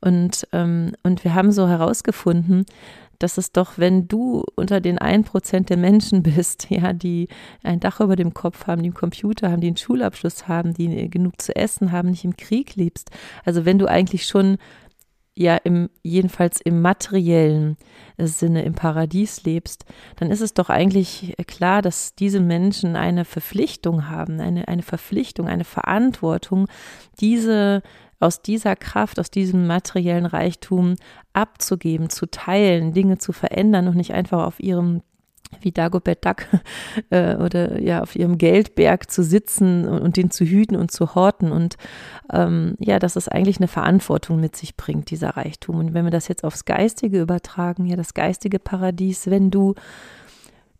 und, 0.00 0.46
ähm, 0.52 0.92
und 1.04 1.24
wir 1.24 1.34
haben 1.34 1.52
so 1.52 1.68
herausgefunden, 1.68 2.66
dass 3.18 3.38
es 3.38 3.52
doch, 3.52 3.78
wenn 3.78 4.08
du 4.08 4.44
unter 4.54 4.80
den 4.80 4.98
1% 4.98 5.66
der 5.66 5.76
Menschen 5.76 6.22
bist, 6.22 6.66
ja, 6.70 6.92
die 6.92 7.28
ein 7.62 7.80
Dach 7.80 8.00
über 8.00 8.16
dem 8.16 8.34
Kopf 8.34 8.66
haben, 8.66 8.82
die 8.82 8.88
einen 8.88 8.94
Computer 8.94 9.50
haben, 9.50 9.60
die 9.60 9.68
einen 9.68 9.76
Schulabschluss 9.76 10.48
haben, 10.48 10.74
die 10.74 11.10
genug 11.10 11.40
zu 11.40 11.54
essen 11.54 11.92
haben, 11.92 12.10
nicht 12.10 12.24
im 12.24 12.36
Krieg 12.36 12.76
lebst, 12.76 13.10
also 13.44 13.64
wenn 13.64 13.78
du 13.78 13.86
eigentlich 13.86 14.26
schon 14.26 14.58
ja 15.38 15.56
im 15.56 15.88
jedenfalls 16.02 16.60
im 16.60 16.82
materiellen 16.82 17.76
Sinne 18.18 18.64
im 18.64 18.74
Paradies 18.74 19.44
lebst, 19.44 19.84
dann 20.16 20.32
ist 20.32 20.40
es 20.40 20.52
doch 20.52 20.68
eigentlich 20.68 21.36
klar, 21.46 21.80
dass 21.80 22.16
diese 22.16 22.40
Menschen 22.40 22.96
eine 22.96 23.24
Verpflichtung 23.24 24.08
haben, 24.08 24.40
eine, 24.40 24.66
eine 24.66 24.82
Verpflichtung, 24.82 25.46
eine 25.46 25.62
Verantwortung, 25.62 26.66
diese 27.20 27.82
aus 28.20 28.42
dieser 28.42 28.76
Kraft, 28.76 29.20
aus 29.20 29.30
diesem 29.30 29.66
materiellen 29.66 30.26
Reichtum 30.26 30.96
abzugeben, 31.32 32.10
zu 32.10 32.26
teilen, 32.26 32.92
Dinge 32.92 33.18
zu 33.18 33.32
verändern 33.32 33.88
und 33.88 33.96
nicht 33.96 34.12
einfach 34.12 34.44
auf 34.44 34.60
ihrem 34.60 35.02
wie 35.60 35.72
Dagobert 35.72 36.24
Duck 36.24 36.46
äh, 37.10 37.36
oder 37.36 37.80
ja 37.80 38.02
auf 38.02 38.16
ihrem 38.16 38.38
Geldberg 38.38 39.10
zu 39.10 39.22
sitzen 39.22 39.88
und, 39.88 40.00
und, 40.00 40.16
den 40.16 40.30
zu 40.30 40.44
hüten 40.44 40.76
und 40.76 40.90
zu 40.90 41.14
horten 41.14 41.52
und 41.52 41.76
ähm, 42.32 42.76
ja, 42.78 42.98
dass 42.98 43.16
es 43.16 43.28
eigentlich 43.28 43.58
eine 43.58 43.68
Verantwortung 43.68 44.40
mit 44.40 44.56
sich 44.56 44.76
bringt, 44.76 45.10
dieser 45.10 45.30
Reichtum. 45.30 45.76
Und 45.76 45.94
wenn 45.94 46.04
wir 46.04 46.10
das 46.10 46.28
jetzt 46.28 46.44
aufs 46.44 46.64
Geistige 46.64 47.20
übertragen, 47.20 47.86
ja, 47.86 47.96
das 47.96 48.14
geistige 48.14 48.58
Paradies, 48.58 49.30
wenn 49.30 49.50
du 49.50 49.74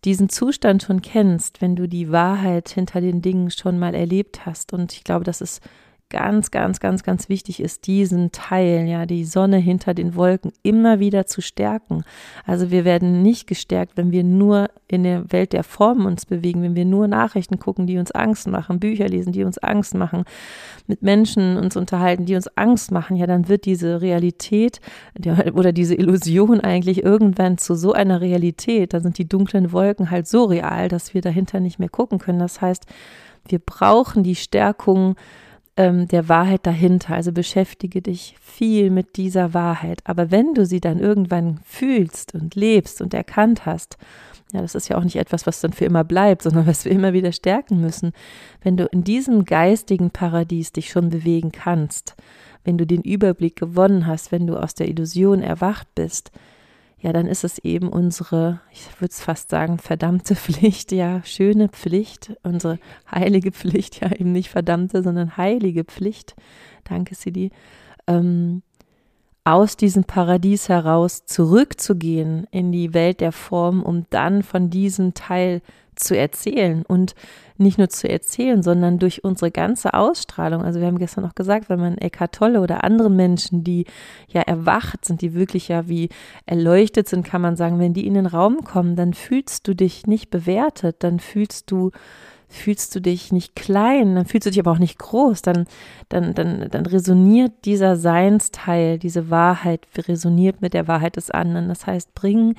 diesen 0.04 0.28
Zustand 0.28 0.82
schon 0.82 1.02
kennst, 1.02 1.60
wenn 1.60 1.74
du 1.74 1.88
die 1.88 2.12
Wahrheit 2.12 2.68
hinter 2.68 3.00
den 3.00 3.20
Dingen 3.22 3.50
schon 3.50 3.78
mal 3.78 3.94
erlebt 3.94 4.46
hast 4.46 4.72
und 4.72 4.92
ich 4.92 5.02
glaube, 5.02 5.24
das 5.24 5.40
ist 5.40 5.62
ganz, 6.10 6.50
ganz, 6.50 6.80
ganz, 6.80 7.02
ganz 7.02 7.28
wichtig 7.28 7.60
ist, 7.60 7.86
diesen 7.86 8.32
Teil, 8.32 8.86
ja, 8.88 9.04
die 9.04 9.24
Sonne 9.24 9.58
hinter 9.58 9.92
den 9.92 10.14
Wolken 10.14 10.52
immer 10.62 11.00
wieder 11.00 11.26
zu 11.26 11.42
stärken. 11.42 12.02
Also 12.46 12.70
wir 12.70 12.84
werden 12.84 13.22
nicht 13.22 13.46
gestärkt, 13.46 13.96
wenn 13.96 14.10
wir 14.10 14.24
nur 14.24 14.70
in 14.86 15.02
der 15.02 15.30
Welt 15.30 15.52
der 15.52 15.64
Formen 15.64 16.06
uns 16.06 16.24
bewegen, 16.24 16.62
wenn 16.62 16.74
wir 16.74 16.86
nur 16.86 17.08
Nachrichten 17.08 17.58
gucken, 17.58 17.86
die 17.86 17.98
uns 17.98 18.10
Angst 18.10 18.48
machen, 18.48 18.80
Bücher 18.80 19.08
lesen, 19.08 19.32
die 19.32 19.44
uns 19.44 19.58
Angst 19.58 19.94
machen, 19.94 20.24
mit 20.86 21.02
Menschen 21.02 21.58
uns 21.58 21.76
unterhalten, 21.76 22.24
die 22.24 22.36
uns 22.36 22.48
Angst 22.56 22.90
machen, 22.90 23.16
ja, 23.16 23.26
dann 23.26 23.48
wird 23.48 23.66
diese 23.66 24.00
Realität 24.00 24.80
oder 25.52 25.72
diese 25.72 25.94
Illusion 25.94 26.60
eigentlich 26.60 27.02
irgendwann 27.02 27.58
zu 27.58 27.74
so 27.74 27.92
einer 27.92 28.20
Realität. 28.20 28.94
Da 28.94 29.00
sind 29.00 29.18
die 29.18 29.28
dunklen 29.28 29.72
Wolken 29.72 30.10
halt 30.10 30.26
so 30.26 30.44
real, 30.44 30.88
dass 30.88 31.12
wir 31.12 31.20
dahinter 31.20 31.60
nicht 31.60 31.78
mehr 31.78 31.90
gucken 31.90 32.18
können. 32.18 32.38
Das 32.38 32.62
heißt, 32.62 32.86
wir 33.46 33.58
brauchen 33.58 34.22
die 34.22 34.34
Stärkung, 34.34 35.16
ähm, 35.78 36.08
der 36.08 36.28
Wahrheit 36.28 36.66
dahinter. 36.66 37.14
Also 37.14 37.32
beschäftige 37.32 38.02
dich 38.02 38.36
viel 38.40 38.90
mit 38.90 39.16
dieser 39.16 39.54
Wahrheit. 39.54 40.00
Aber 40.04 40.30
wenn 40.30 40.52
du 40.52 40.66
sie 40.66 40.80
dann 40.80 40.98
irgendwann 40.98 41.60
fühlst 41.64 42.34
und 42.34 42.54
lebst 42.56 43.00
und 43.00 43.14
erkannt 43.14 43.64
hast, 43.64 43.96
ja, 44.52 44.60
das 44.60 44.74
ist 44.74 44.88
ja 44.88 44.96
auch 44.98 45.04
nicht 45.04 45.16
etwas, 45.16 45.46
was 45.46 45.60
dann 45.60 45.72
für 45.72 45.84
immer 45.84 46.04
bleibt, 46.04 46.42
sondern 46.42 46.66
was 46.66 46.84
wir 46.84 46.92
immer 46.92 47.12
wieder 47.12 47.32
stärken 47.32 47.80
müssen. 47.80 48.12
Wenn 48.62 48.76
du 48.76 48.86
in 48.86 49.04
diesem 49.04 49.44
geistigen 49.44 50.10
Paradies 50.10 50.72
dich 50.72 50.90
schon 50.90 51.10
bewegen 51.10 51.52
kannst, 51.52 52.16
wenn 52.64 52.76
du 52.76 52.86
den 52.86 53.02
Überblick 53.02 53.56
gewonnen 53.56 54.06
hast, 54.06 54.32
wenn 54.32 54.46
du 54.46 54.56
aus 54.56 54.74
der 54.74 54.88
Illusion 54.88 55.42
erwacht 55.42 55.86
bist, 55.94 56.32
ja, 57.00 57.12
dann 57.12 57.26
ist 57.26 57.44
es 57.44 57.58
eben 57.58 57.88
unsere, 57.88 58.60
ich 58.72 59.00
würde 59.00 59.12
es 59.12 59.20
fast 59.20 59.50
sagen, 59.50 59.78
verdammte 59.78 60.34
Pflicht, 60.34 60.92
ja, 60.92 61.22
schöne 61.24 61.68
Pflicht, 61.68 62.34
unsere 62.42 62.78
heilige 63.10 63.52
Pflicht, 63.52 64.00
ja, 64.00 64.10
eben 64.12 64.32
nicht 64.32 64.50
verdammte, 64.50 65.02
sondern 65.02 65.36
heilige 65.36 65.84
Pflicht, 65.84 66.34
danke 66.84 67.14
Sidi, 67.14 67.50
ähm, 68.06 68.62
aus 69.44 69.76
diesem 69.76 70.04
Paradies 70.04 70.68
heraus 70.68 71.24
zurückzugehen 71.24 72.46
in 72.50 72.70
die 72.70 72.92
Welt 72.92 73.20
der 73.20 73.32
Form, 73.32 73.82
um 73.82 74.04
dann 74.10 74.42
von 74.42 74.68
diesem 74.68 75.14
Teil 75.14 75.62
zu 75.98 76.16
erzählen 76.16 76.84
und 76.86 77.14
nicht 77.58 77.78
nur 77.78 77.88
zu 77.88 78.08
erzählen, 78.08 78.62
sondern 78.62 78.98
durch 78.98 79.24
unsere 79.24 79.50
ganze 79.50 79.94
Ausstrahlung. 79.94 80.62
Also 80.62 80.80
wir 80.80 80.86
haben 80.86 80.98
gestern 80.98 81.24
auch 81.24 81.34
gesagt, 81.34 81.68
wenn 81.68 81.80
man 81.80 81.98
Eckhart 81.98 82.34
Tolle 82.34 82.60
oder 82.60 82.84
andere 82.84 83.10
Menschen, 83.10 83.64
die 83.64 83.84
ja 84.28 84.42
erwacht 84.42 85.04
sind, 85.04 85.20
die 85.22 85.34
wirklich 85.34 85.68
ja 85.68 85.88
wie 85.88 86.08
erleuchtet 86.46 87.08
sind, 87.08 87.26
kann 87.26 87.42
man 87.42 87.56
sagen, 87.56 87.80
wenn 87.80 87.94
die 87.94 88.06
in 88.06 88.14
den 88.14 88.26
Raum 88.26 88.64
kommen, 88.64 88.96
dann 88.96 89.12
fühlst 89.12 89.66
du 89.66 89.74
dich 89.74 90.06
nicht 90.06 90.30
bewertet, 90.30 90.96
dann 91.00 91.18
fühlst 91.18 91.70
du 91.70 91.90
fühlst 92.50 92.94
du 92.94 93.00
dich 93.00 93.30
nicht 93.30 93.54
klein, 93.54 94.14
dann 94.14 94.24
fühlst 94.24 94.46
du 94.46 94.50
dich 94.50 94.58
aber 94.58 94.70
auch 94.70 94.78
nicht 94.78 94.98
groß, 94.98 95.42
dann, 95.42 95.66
dann, 96.08 96.34
dann, 96.34 96.68
dann 96.70 96.86
resoniert 96.86 97.52
dieser 97.66 97.96
Seinsteil, 97.96 98.98
diese 98.98 99.28
Wahrheit 99.28 99.86
resoniert 100.08 100.62
mit 100.62 100.72
der 100.72 100.88
Wahrheit 100.88 101.16
des 101.16 101.30
anderen. 101.30 101.68
Das 101.68 101.86
heißt, 101.86 102.14
bring 102.14 102.54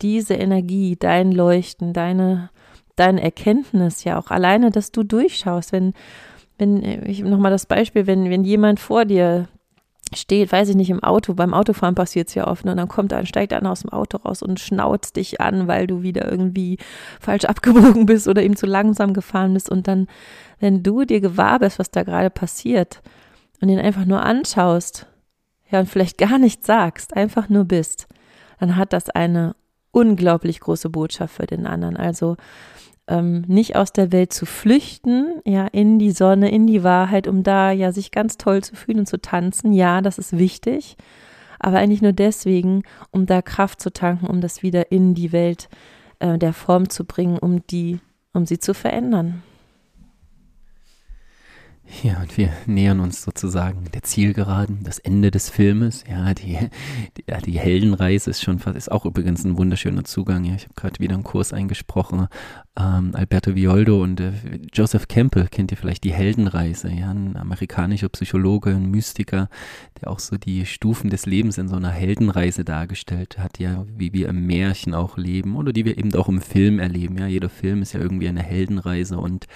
diese 0.00 0.34
Energie, 0.34 0.96
dein 0.96 1.32
Leuchten, 1.32 1.92
deine 1.92 2.50
deine 2.96 3.22
Erkenntnis 3.22 4.04
ja 4.04 4.18
auch 4.18 4.30
alleine, 4.30 4.70
dass 4.70 4.92
du 4.92 5.02
durchschaust, 5.02 5.72
wenn, 5.72 5.94
wenn, 6.58 6.82
ich 7.06 7.22
nochmal 7.22 7.50
das 7.50 7.66
Beispiel, 7.66 8.06
wenn, 8.06 8.30
wenn 8.30 8.44
jemand 8.44 8.80
vor 8.80 9.04
dir 9.04 9.48
steht, 10.14 10.52
weiß 10.52 10.68
ich 10.68 10.76
nicht, 10.76 10.90
im 10.90 11.02
Auto, 11.02 11.34
beim 11.34 11.54
Autofahren 11.54 11.94
passiert 11.94 12.28
es 12.28 12.34
ja 12.34 12.46
oft, 12.46 12.64
ne, 12.64 12.72
und 12.72 12.76
dann 12.76 12.88
kommt 12.88 13.12
ein, 13.12 13.26
steigt 13.26 13.52
einer 13.52 13.70
aus 13.70 13.80
dem 13.80 13.90
Auto 13.90 14.18
raus 14.18 14.42
und 14.42 14.60
schnauzt 14.60 15.16
dich 15.16 15.40
an, 15.40 15.68
weil 15.68 15.86
du 15.86 16.02
wieder 16.02 16.30
irgendwie 16.30 16.78
falsch 17.20 17.44
abgebogen 17.46 18.06
bist 18.06 18.28
oder 18.28 18.42
ihm 18.42 18.56
zu 18.56 18.66
langsam 18.66 19.14
gefahren 19.14 19.54
bist 19.54 19.70
und 19.70 19.88
dann, 19.88 20.06
wenn 20.60 20.82
du 20.82 21.04
dir 21.04 21.20
gewahr 21.20 21.58
bist, 21.58 21.78
was 21.78 21.90
da 21.90 22.02
gerade 22.02 22.30
passiert 22.30 23.00
und 23.60 23.68
ihn 23.68 23.78
einfach 23.78 24.04
nur 24.04 24.22
anschaust, 24.22 25.06
ja, 25.70 25.80
und 25.80 25.88
vielleicht 25.88 26.18
gar 26.18 26.38
nichts 26.38 26.66
sagst, 26.66 27.16
einfach 27.16 27.48
nur 27.48 27.64
bist, 27.64 28.06
dann 28.60 28.76
hat 28.76 28.92
das 28.92 29.08
eine 29.08 29.56
unglaublich 29.90 30.60
große 30.60 30.90
Botschaft 30.90 31.36
für 31.36 31.46
den 31.46 31.66
anderen. 31.66 31.96
Also 31.96 32.36
ähm, 33.08 33.42
nicht 33.48 33.76
aus 33.76 33.92
der 33.92 34.12
Welt 34.12 34.32
zu 34.32 34.46
flüchten, 34.46 35.40
ja, 35.44 35.66
in 35.66 35.98
die 35.98 36.12
Sonne, 36.12 36.50
in 36.50 36.66
die 36.66 36.82
Wahrheit, 36.84 37.26
um 37.28 37.42
da 37.42 37.72
ja 37.72 37.92
sich 37.92 38.10
ganz 38.10 38.38
toll 38.38 38.62
zu 38.62 38.76
fühlen 38.76 39.00
und 39.00 39.06
zu 39.06 39.20
tanzen. 39.20 39.72
Ja, 39.72 40.00
das 40.02 40.18
ist 40.18 40.38
wichtig. 40.38 40.96
aber 41.58 41.78
eigentlich 41.78 42.02
nur 42.02 42.12
deswegen, 42.12 42.82
um 43.12 43.24
da 43.26 43.40
Kraft 43.40 43.80
zu 43.80 43.92
tanken, 43.92 44.26
um 44.26 44.40
das 44.40 44.62
wieder 44.62 44.90
in 44.92 45.14
die 45.14 45.32
Welt 45.32 45.68
äh, 46.18 46.36
der 46.38 46.52
Form 46.52 46.90
zu 46.90 47.04
bringen, 47.04 47.38
um 47.38 47.66
die, 47.68 48.00
um 48.32 48.46
sie 48.46 48.58
zu 48.58 48.74
verändern. 48.74 49.42
Ja, 52.00 52.20
und 52.20 52.36
wir 52.38 52.52
nähern 52.66 53.00
uns 53.00 53.22
sozusagen 53.22 53.84
der 53.92 54.02
Zielgeraden, 54.02 54.82
das 54.82 54.98
Ende 54.98 55.30
des 55.30 55.50
Filmes. 55.50 56.04
Ja, 56.08 56.32
die, 56.32 56.58
die, 57.16 57.24
ja, 57.28 57.38
die 57.38 57.58
Heldenreise 57.58 58.30
ist 58.30 58.42
schon 58.42 58.58
fast, 58.58 58.76
ist 58.76 58.90
auch 58.90 59.04
übrigens 59.04 59.44
ein 59.44 59.58
wunderschöner 59.58 60.02
Zugang. 60.04 60.44
Ja, 60.44 60.54
ich 60.54 60.64
habe 60.64 60.74
gerade 60.74 60.98
wieder 61.00 61.14
einen 61.14 61.22
Kurs 61.22 61.52
eingesprochen. 61.52 62.28
Ähm, 62.78 63.10
Alberto 63.14 63.54
Violdo 63.54 64.02
und 64.02 64.20
äh, 64.20 64.32
Joseph 64.72 65.06
Campbell 65.06 65.48
kennt 65.48 65.70
ihr 65.70 65.76
vielleicht 65.76 66.04
die 66.04 66.14
Heldenreise. 66.14 66.90
Ja, 66.90 67.10
ein 67.10 67.36
amerikanischer 67.36 68.08
Psychologe, 68.08 68.70
ein 68.70 68.90
Mystiker, 68.90 69.48
der 70.00 70.10
auch 70.10 70.18
so 70.18 70.38
die 70.38 70.64
Stufen 70.64 71.10
des 71.10 71.26
Lebens 71.26 71.58
in 71.58 71.68
so 71.68 71.76
einer 71.76 71.90
Heldenreise 71.90 72.64
dargestellt 72.64 73.38
hat. 73.38 73.58
Ja, 73.58 73.84
wie 73.96 74.12
wir 74.14 74.28
im 74.28 74.46
Märchen 74.46 74.94
auch 74.94 75.18
leben 75.18 75.56
oder 75.56 75.72
die 75.72 75.84
wir 75.84 75.98
eben 75.98 76.14
auch 76.14 76.28
im 76.28 76.40
Film 76.40 76.78
erleben. 76.78 77.18
Ja, 77.18 77.26
jeder 77.26 77.50
Film 77.50 77.82
ist 77.82 77.92
ja 77.92 78.00
irgendwie 78.00 78.28
eine 78.28 78.42
Heldenreise 78.42 79.18
und 79.18 79.46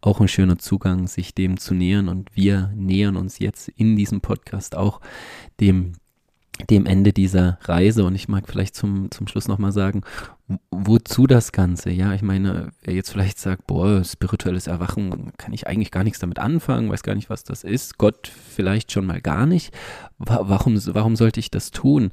auch 0.00 0.20
ein 0.20 0.28
schöner 0.28 0.58
Zugang, 0.58 1.06
sich 1.06 1.34
dem 1.34 1.58
zu 1.58 1.74
nähern. 1.74 2.08
Und 2.08 2.34
wir 2.34 2.72
nähern 2.74 3.16
uns 3.16 3.38
jetzt 3.38 3.68
in 3.68 3.96
diesem 3.96 4.20
Podcast 4.20 4.76
auch 4.76 5.00
dem, 5.60 5.92
dem 6.70 6.86
Ende 6.86 7.12
dieser 7.12 7.58
Reise. 7.62 8.04
Und 8.04 8.14
ich 8.14 8.28
mag 8.28 8.48
vielleicht 8.48 8.74
zum, 8.74 9.10
zum 9.10 9.26
Schluss 9.26 9.48
nochmal 9.48 9.72
sagen, 9.72 10.02
wozu 10.70 11.26
das 11.26 11.52
Ganze? 11.52 11.90
Ja, 11.90 12.14
ich 12.14 12.22
meine, 12.22 12.72
wer 12.82 12.94
jetzt 12.94 13.10
vielleicht 13.10 13.38
sagt, 13.38 13.66
boah, 13.66 14.02
spirituelles 14.04 14.66
Erwachen, 14.66 15.32
kann 15.36 15.52
ich 15.52 15.66
eigentlich 15.66 15.90
gar 15.90 16.04
nichts 16.04 16.18
damit 16.18 16.38
anfangen, 16.38 16.90
weiß 16.90 17.02
gar 17.02 17.14
nicht, 17.14 17.30
was 17.30 17.44
das 17.44 17.62
ist. 17.62 17.98
Gott 17.98 18.26
vielleicht 18.28 18.92
schon 18.92 19.06
mal 19.06 19.20
gar 19.20 19.46
nicht. 19.46 19.74
Warum, 20.18 20.78
warum 20.94 21.16
sollte 21.16 21.40
ich 21.40 21.50
das 21.50 21.70
tun? 21.70 22.10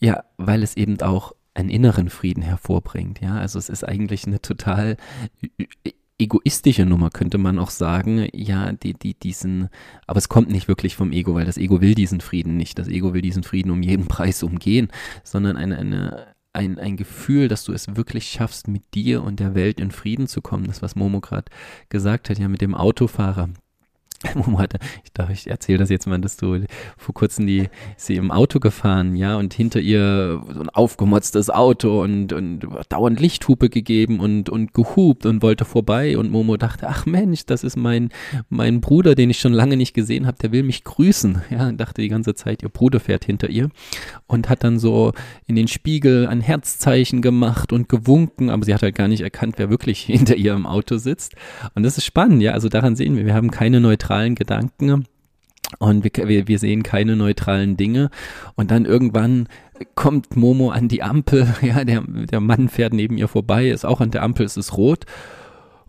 Ja, 0.00 0.24
weil 0.36 0.62
es 0.62 0.76
eben 0.76 1.00
auch 1.00 1.34
einen 1.54 1.68
inneren 1.68 2.10
Frieden 2.10 2.42
hervorbringt. 2.42 3.20
Ja, 3.20 3.36
also 3.36 3.58
es 3.58 3.68
ist 3.68 3.84
eigentlich 3.84 4.26
eine 4.26 4.40
total 4.40 4.96
egoistische 6.20 6.86
Nummer, 6.86 7.10
könnte 7.10 7.38
man 7.38 7.58
auch 7.58 7.70
sagen. 7.70 8.28
Ja, 8.32 8.72
die, 8.72 8.94
die, 8.94 9.14
diesen, 9.14 9.68
aber 10.06 10.18
es 10.18 10.28
kommt 10.28 10.50
nicht 10.50 10.68
wirklich 10.68 10.96
vom 10.96 11.12
Ego, 11.12 11.34
weil 11.34 11.46
das 11.46 11.58
Ego 11.58 11.80
will 11.80 11.94
diesen 11.94 12.20
Frieden 12.20 12.56
nicht. 12.56 12.78
Das 12.78 12.88
Ego 12.88 13.14
will 13.14 13.22
diesen 13.22 13.42
Frieden 13.42 13.70
um 13.70 13.82
jeden 13.82 14.06
Preis 14.08 14.42
umgehen, 14.42 14.88
sondern 15.24 15.56
eine, 15.56 15.78
eine, 15.78 16.26
ein, 16.52 16.78
ein 16.78 16.96
Gefühl, 16.96 17.48
dass 17.48 17.64
du 17.64 17.72
es 17.72 17.96
wirklich 17.96 18.28
schaffst, 18.28 18.68
mit 18.68 18.94
dir 18.94 19.22
und 19.22 19.40
der 19.40 19.54
Welt 19.54 19.80
in 19.80 19.90
Frieden 19.90 20.26
zu 20.26 20.42
kommen. 20.42 20.66
Das, 20.66 20.82
was 20.82 20.96
Momo 20.96 21.20
gerade 21.20 21.50
gesagt 21.88 22.30
hat, 22.30 22.38
ja, 22.38 22.48
mit 22.48 22.60
dem 22.60 22.74
Autofahrer 22.74 23.50
ich 25.04 25.12
dachte, 25.14 25.32
ich 25.32 25.46
erzähle 25.46 25.78
das 25.78 25.88
jetzt 25.88 26.06
mal, 26.06 26.20
dass 26.20 26.36
du 26.36 26.64
vor 26.98 27.14
kurzem 27.14 27.46
die, 27.46 27.70
sie 27.96 28.16
im 28.16 28.30
Auto 28.30 28.60
gefahren, 28.60 29.16
ja, 29.16 29.36
und 29.36 29.54
hinter 29.54 29.80
ihr 29.80 30.42
so 30.46 30.60
ein 30.60 30.68
aufgemotztes 30.68 31.48
Auto 31.48 32.02
und, 32.02 32.34
und 32.34 32.66
dauernd 32.90 33.18
Lichthupe 33.18 33.70
gegeben 33.70 34.20
und, 34.20 34.50
und 34.50 34.74
gehupt 34.74 35.24
und 35.24 35.40
wollte 35.40 35.64
vorbei. 35.64 36.18
Und 36.18 36.30
Momo 36.30 36.58
dachte, 36.58 36.86
ach 36.88 37.06
Mensch, 37.06 37.46
das 37.46 37.64
ist 37.64 37.76
mein, 37.76 38.10
mein 38.50 38.82
Bruder, 38.82 39.14
den 39.14 39.30
ich 39.30 39.40
schon 39.40 39.54
lange 39.54 39.78
nicht 39.78 39.94
gesehen 39.94 40.26
habe, 40.26 40.36
der 40.36 40.52
will 40.52 40.64
mich 40.64 40.84
grüßen, 40.84 41.40
ja, 41.48 41.68
und 41.68 41.78
dachte 41.78 42.02
die 42.02 42.08
ganze 42.08 42.34
Zeit, 42.34 42.62
ihr 42.62 42.68
Bruder 42.68 43.00
fährt 43.00 43.24
hinter 43.24 43.48
ihr 43.48 43.70
und 44.26 44.50
hat 44.50 44.64
dann 44.64 44.78
so 44.78 45.12
in 45.46 45.56
den 45.56 45.66
Spiegel 45.66 46.26
ein 46.26 46.42
Herzzeichen 46.42 47.22
gemacht 47.22 47.72
und 47.72 47.88
gewunken, 47.88 48.50
aber 48.50 48.66
sie 48.66 48.74
hat 48.74 48.82
halt 48.82 48.96
gar 48.96 49.08
nicht 49.08 49.22
erkannt, 49.22 49.54
wer 49.56 49.70
wirklich 49.70 50.00
hinter 50.04 50.36
ihr 50.36 50.52
im 50.52 50.66
Auto 50.66 50.98
sitzt. 50.98 51.36
Und 51.74 51.84
das 51.84 51.96
ist 51.96 52.04
spannend, 52.04 52.42
ja, 52.42 52.52
also 52.52 52.68
daran 52.68 52.96
sehen 52.96 53.16
wir, 53.16 53.24
wir 53.24 53.34
haben 53.34 53.50
keine 53.50 53.80
neutrale 53.80 54.09
neutralen 54.10 54.34
Gedanken 54.34 55.06
und 55.78 56.04
wir, 56.04 56.48
wir 56.48 56.58
sehen 56.58 56.82
keine 56.82 57.14
neutralen 57.14 57.76
Dinge. 57.76 58.10
Und 58.56 58.70
dann 58.72 58.84
irgendwann 58.84 59.48
kommt 59.94 60.36
Momo 60.36 60.70
an 60.70 60.88
die 60.88 61.02
Ampel, 61.02 61.46
ja, 61.62 61.84
der, 61.84 62.02
der 62.02 62.40
Mann 62.40 62.68
fährt 62.68 62.92
neben 62.92 63.16
ihr 63.16 63.28
vorbei, 63.28 63.68
ist 63.68 63.86
auch 63.86 64.00
an 64.00 64.10
der 64.10 64.22
Ampel, 64.22 64.44
es 64.46 64.56
ist 64.56 64.76
rot. 64.76 65.04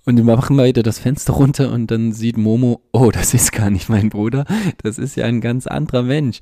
Und 0.03 0.17
wir 0.17 0.23
machen 0.23 0.57
weiter 0.57 0.81
das 0.81 0.97
Fenster 0.97 1.33
runter 1.33 1.71
und 1.71 1.91
dann 1.91 2.11
sieht 2.11 2.35
Momo, 2.35 2.81
oh, 2.91 3.11
das 3.11 3.35
ist 3.35 3.51
gar 3.51 3.69
nicht 3.69 3.87
mein 3.87 4.09
Bruder, 4.09 4.45
das 4.81 4.97
ist 4.97 5.15
ja 5.15 5.25
ein 5.25 5.41
ganz 5.41 5.67
anderer 5.67 6.01
Mensch. 6.01 6.39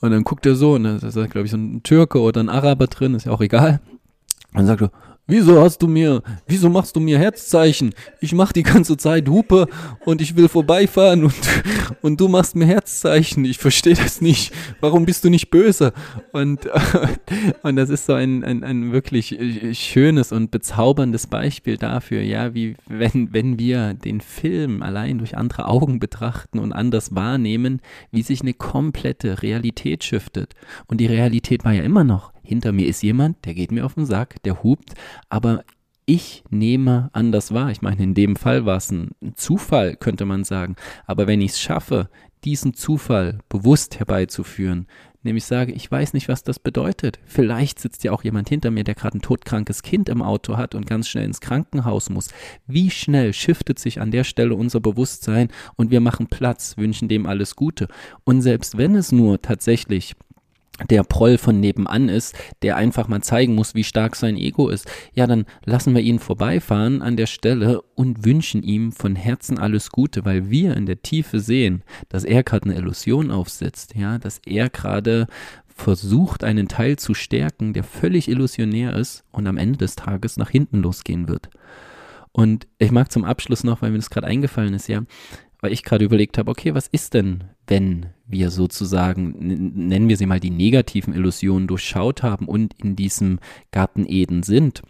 Und 0.00 0.10
dann 0.10 0.24
guckt 0.24 0.44
er 0.44 0.56
so, 0.56 0.74
und 0.74 0.82
da 0.82 0.96
ist, 0.96 1.14
glaube 1.14 1.44
ich, 1.44 1.50
so 1.50 1.56
ein 1.56 1.84
Türke 1.84 2.20
oder 2.20 2.40
ein 2.40 2.48
Araber 2.48 2.88
drin, 2.88 3.14
ist 3.14 3.26
ja 3.26 3.32
auch 3.32 3.40
egal. 3.40 3.80
Und 4.52 4.58
dann 4.58 4.66
sagt 4.66 4.82
er, 4.82 4.90
Wieso 5.28 5.60
hast 5.60 5.82
du 5.82 5.88
mir, 5.88 6.22
wieso 6.46 6.68
machst 6.68 6.94
du 6.94 7.00
mir 7.00 7.18
Herzzeichen? 7.18 7.92
Ich 8.20 8.32
mach 8.32 8.52
die 8.52 8.62
ganze 8.62 8.96
Zeit 8.96 9.28
Hupe 9.28 9.66
und 10.04 10.20
ich 10.20 10.36
will 10.36 10.46
vorbeifahren 10.46 11.24
und, 11.24 11.34
und 12.00 12.20
du 12.20 12.28
machst 12.28 12.54
mir 12.54 12.66
Herzzeichen. 12.66 13.44
Ich 13.44 13.58
verstehe 13.58 13.96
das 13.96 14.20
nicht. 14.20 14.52
Warum 14.80 15.04
bist 15.04 15.24
du 15.24 15.28
nicht 15.28 15.50
böse? 15.50 15.92
Und, 16.30 16.68
und 17.64 17.74
das 17.74 17.90
ist 17.90 18.06
so 18.06 18.12
ein, 18.12 18.44
ein, 18.44 18.62
ein 18.62 18.92
wirklich 18.92 19.36
schönes 19.72 20.30
und 20.30 20.52
bezauberndes 20.52 21.26
Beispiel 21.26 21.76
dafür, 21.76 22.22
ja, 22.22 22.54
wie 22.54 22.76
wenn, 22.86 23.32
wenn 23.32 23.58
wir 23.58 23.94
den 23.94 24.20
Film 24.20 24.80
allein 24.80 25.18
durch 25.18 25.36
andere 25.36 25.66
Augen 25.66 25.98
betrachten 25.98 26.60
und 26.60 26.72
anders 26.72 27.16
wahrnehmen, 27.16 27.80
wie 28.12 28.22
sich 28.22 28.42
eine 28.42 28.54
komplette 28.54 29.42
Realität 29.42 30.04
shiftet. 30.04 30.54
Und 30.86 30.98
die 30.98 31.06
Realität 31.06 31.64
war 31.64 31.72
ja 31.72 31.82
immer 31.82 32.04
noch 32.04 32.35
hinter 32.46 32.72
mir 32.72 32.86
ist 32.86 33.02
jemand, 33.02 33.44
der 33.44 33.54
geht 33.54 33.72
mir 33.72 33.84
auf 33.84 33.94
den 33.94 34.06
Sack, 34.06 34.42
der 34.44 34.62
hupt, 34.62 34.94
aber 35.28 35.64
ich 36.06 36.44
nehme 36.50 37.10
anders 37.12 37.52
wahr. 37.52 37.70
Ich 37.72 37.82
meine, 37.82 38.02
in 38.02 38.14
dem 38.14 38.36
Fall 38.36 38.64
war 38.64 38.76
es 38.76 38.92
ein 38.92 39.10
Zufall, 39.34 39.96
könnte 39.96 40.24
man 40.24 40.44
sagen. 40.44 40.76
Aber 41.04 41.26
wenn 41.26 41.40
ich 41.40 41.52
es 41.52 41.60
schaffe, 41.60 42.08
diesen 42.44 42.74
Zufall 42.74 43.40
bewusst 43.48 43.98
herbeizuführen, 43.98 44.86
nämlich 45.26 45.44
sage, 45.44 45.72
ich 45.72 45.90
weiß 45.90 46.14
nicht, 46.14 46.28
was 46.28 46.44
das 46.44 46.60
bedeutet. 46.60 47.18
Vielleicht 47.26 47.80
sitzt 47.80 48.04
ja 48.04 48.12
auch 48.12 48.22
jemand 48.22 48.48
hinter 48.48 48.70
mir, 48.70 48.84
der 48.84 48.94
gerade 48.94 49.18
ein 49.18 49.22
todkrankes 49.22 49.82
Kind 49.82 50.08
im 50.08 50.22
Auto 50.22 50.56
hat 50.56 50.76
und 50.76 50.86
ganz 50.86 51.08
schnell 51.08 51.24
ins 51.24 51.40
Krankenhaus 51.40 52.08
muss. 52.08 52.28
Wie 52.68 52.90
schnell 52.90 53.32
shiftet 53.32 53.80
sich 53.80 54.00
an 54.00 54.12
der 54.12 54.22
Stelle 54.22 54.54
unser 54.54 54.80
Bewusstsein 54.80 55.48
und 55.74 55.90
wir 55.90 56.00
machen 56.00 56.28
Platz, 56.28 56.76
wünschen 56.76 57.08
dem 57.08 57.26
alles 57.26 57.56
Gute. 57.56 57.88
Und 58.22 58.42
selbst 58.42 58.78
wenn 58.78 58.94
es 58.94 59.10
nur 59.10 59.42
tatsächlich 59.42 60.14
der 60.90 61.04
Proll 61.04 61.38
von 61.38 61.58
nebenan 61.58 62.08
ist, 62.08 62.36
der 62.62 62.76
einfach 62.76 63.08
mal 63.08 63.22
zeigen 63.22 63.54
muss, 63.54 63.74
wie 63.74 63.84
stark 63.84 64.14
sein 64.14 64.36
Ego 64.36 64.68
ist, 64.68 64.86
ja, 65.14 65.26
dann 65.26 65.46
lassen 65.64 65.94
wir 65.94 66.02
ihn 66.02 66.18
vorbeifahren 66.18 67.00
an 67.02 67.16
der 67.16 67.26
Stelle 67.26 67.80
und 67.94 68.24
wünschen 68.24 68.62
ihm 68.62 68.92
von 68.92 69.16
Herzen 69.16 69.58
alles 69.58 69.90
Gute, 69.90 70.24
weil 70.24 70.50
wir 70.50 70.76
in 70.76 70.86
der 70.86 71.00
Tiefe 71.02 71.40
sehen, 71.40 71.82
dass 72.08 72.24
er 72.24 72.42
gerade 72.42 72.66
eine 72.66 72.78
Illusion 72.78 73.30
aufsetzt, 73.30 73.94
ja, 73.94 74.18
dass 74.18 74.40
er 74.44 74.68
gerade 74.68 75.26
versucht, 75.66 76.44
einen 76.44 76.68
Teil 76.68 76.96
zu 76.96 77.14
stärken, 77.14 77.72
der 77.72 77.84
völlig 77.84 78.28
illusionär 78.28 78.96
ist 78.96 79.24
und 79.30 79.46
am 79.46 79.58
Ende 79.58 79.78
des 79.78 79.94
Tages 79.94 80.36
nach 80.36 80.50
hinten 80.50 80.78
losgehen 80.78 81.28
wird. 81.28 81.50
Und 82.32 82.66
ich 82.78 82.90
mag 82.90 83.10
zum 83.10 83.24
Abschluss 83.24 83.64
noch, 83.64 83.82
weil 83.82 83.90
mir 83.90 83.98
das 83.98 84.10
gerade 84.10 84.26
eingefallen 84.26 84.74
ist, 84.74 84.88
ja, 84.88 85.02
weil 85.60 85.72
ich 85.72 85.84
gerade 85.84 86.04
überlegt 86.04 86.38
habe, 86.38 86.50
okay, 86.50 86.74
was 86.74 86.86
ist 86.86 87.14
denn, 87.14 87.44
wenn 87.66 88.06
wir 88.26 88.50
sozusagen, 88.50 89.34
nennen 89.38 90.08
wir 90.08 90.16
sie 90.16 90.26
mal 90.26 90.40
die 90.40 90.50
negativen 90.50 91.14
Illusionen 91.14 91.68
durchschaut 91.68 92.22
haben 92.22 92.46
und 92.46 92.74
in 92.74 92.96
diesem 92.96 93.38
Garten 93.70 94.04
Eden 94.06 94.42
sind? 94.42 94.82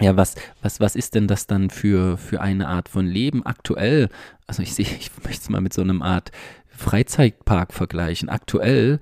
Ja, 0.00 0.16
was, 0.16 0.34
was, 0.60 0.80
was 0.80 0.96
ist 0.96 1.14
denn 1.14 1.28
das 1.28 1.46
dann 1.46 1.70
für, 1.70 2.18
für 2.18 2.40
eine 2.40 2.66
Art 2.66 2.88
von 2.88 3.06
Leben 3.06 3.46
aktuell? 3.46 4.08
Also 4.46 4.62
ich 4.62 4.74
sehe, 4.74 4.86
ich 4.98 5.10
möchte 5.22 5.42
es 5.42 5.48
mal 5.48 5.60
mit 5.60 5.72
so 5.72 5.82
einem 5.82 6.02
Art 6.02 6.32
Freizeitpark 6.68 7.72
vergleichen. 7.72 8.28
Aktuell 8.28 8.98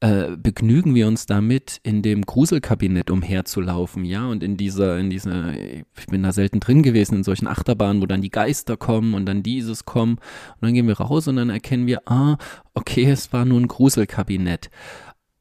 äh, 0.00 0.36
begnügen 0.36 0.94
wir 0.94 1.06
uns 1.06 1.26
damit, 1.26 1.80
in 1.82 2.02
dem 2.02 2.22
Gruselkabinett 2.22 3.10
umherzulaufen, 3.10 4.04
ja, 4.04 4.26
und 4.26 4.42
in 4.42 4.56
dieser, 4.56 4.98
in 4.98 5.08
dieser, 5.08 5.54
ich 5.54 6.06
bin 6.08 6.22
da 6.22 6.32
selten 6.32 6.60
drin 6.60 6.82
gewesen, 6.82 7.16
in 7.16 7.24
solchen 7.24 7.46
Achterbahnen, 7.46 8.02
wo 8.02 8.06
dann 8.06 8.20
die 8.20 8.30
Geister 8.30 8.76
kommen 8.76 9.14
und 9.14 9.26
dann 9.26 9.42
dieses 9.42 9.84
kommen, 9.84 10.16
und 10.16 10.62
dann 10.62 10.74
gehen 10.74 10.86
wir 10.86 10.98
raus 10.98 11.28
und 11.28 11.36
dann 11.36 11.50
erkennen 11.50 11.86
wir, 11.86 12.02
ah, 12.06 12.36
okay, 12.74 13.04
es 13.10 13.32
war 13.32 13.44
nur 13.44 13.58
ein 13.58 13.68
Gruselkabinett. 13.68 14.70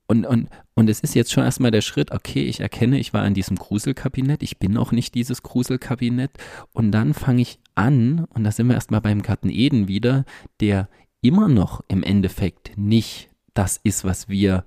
Und, 0.07 0.25
und, 0.25 0.49
und 0.75 0.89
es 0.89 0.99
ist 0.99 1.15
jetzt 1.15 1.31
schon 1.31 1.43
erstmal 1.43 1.71
der 1.71 1.81
Schritt, 1.81 2.11
okay, 2.11 2.43
ich 2.43 2.59
erkenne, 2.59 2.99
ich 2.99 3.13
war 3.13 3.25
in 3.25 3.33
diesem 3.33 3.57
Gruselkabinett, 3.57 4.43
ich 4.43 4.59
bin 4.59 4.77
auch 4.77 4.91
nicht 4.91 5.15
dieses 5.15 5.41
Gruselkabinett. 5.41 6.31
Und 6.73 6.91
dann 6.91 7.13
fange 7.13 7.41
ich 7.41 7.59
an, 7.73 8.25
und 8.33 8.43
da 8.43 8.51
sind 8.51 8.67
wir 8.67 8.75
erstmal 8.75 9.01
beim 9.01 9.23
Garten 9.23 9.49
Eden 9.49 9.87
wieder, 9.87 10.23
der 10.59 10.89
immer 11.21 11.47
noch 11.47 11.83
im 11.87 12.03
Endeffekt 12.03 12.77
nicht 12.77 13.29
das 13.55 13.79
ist, 13.83 14.05
was 14.05 14.29
wir 14.29 14.63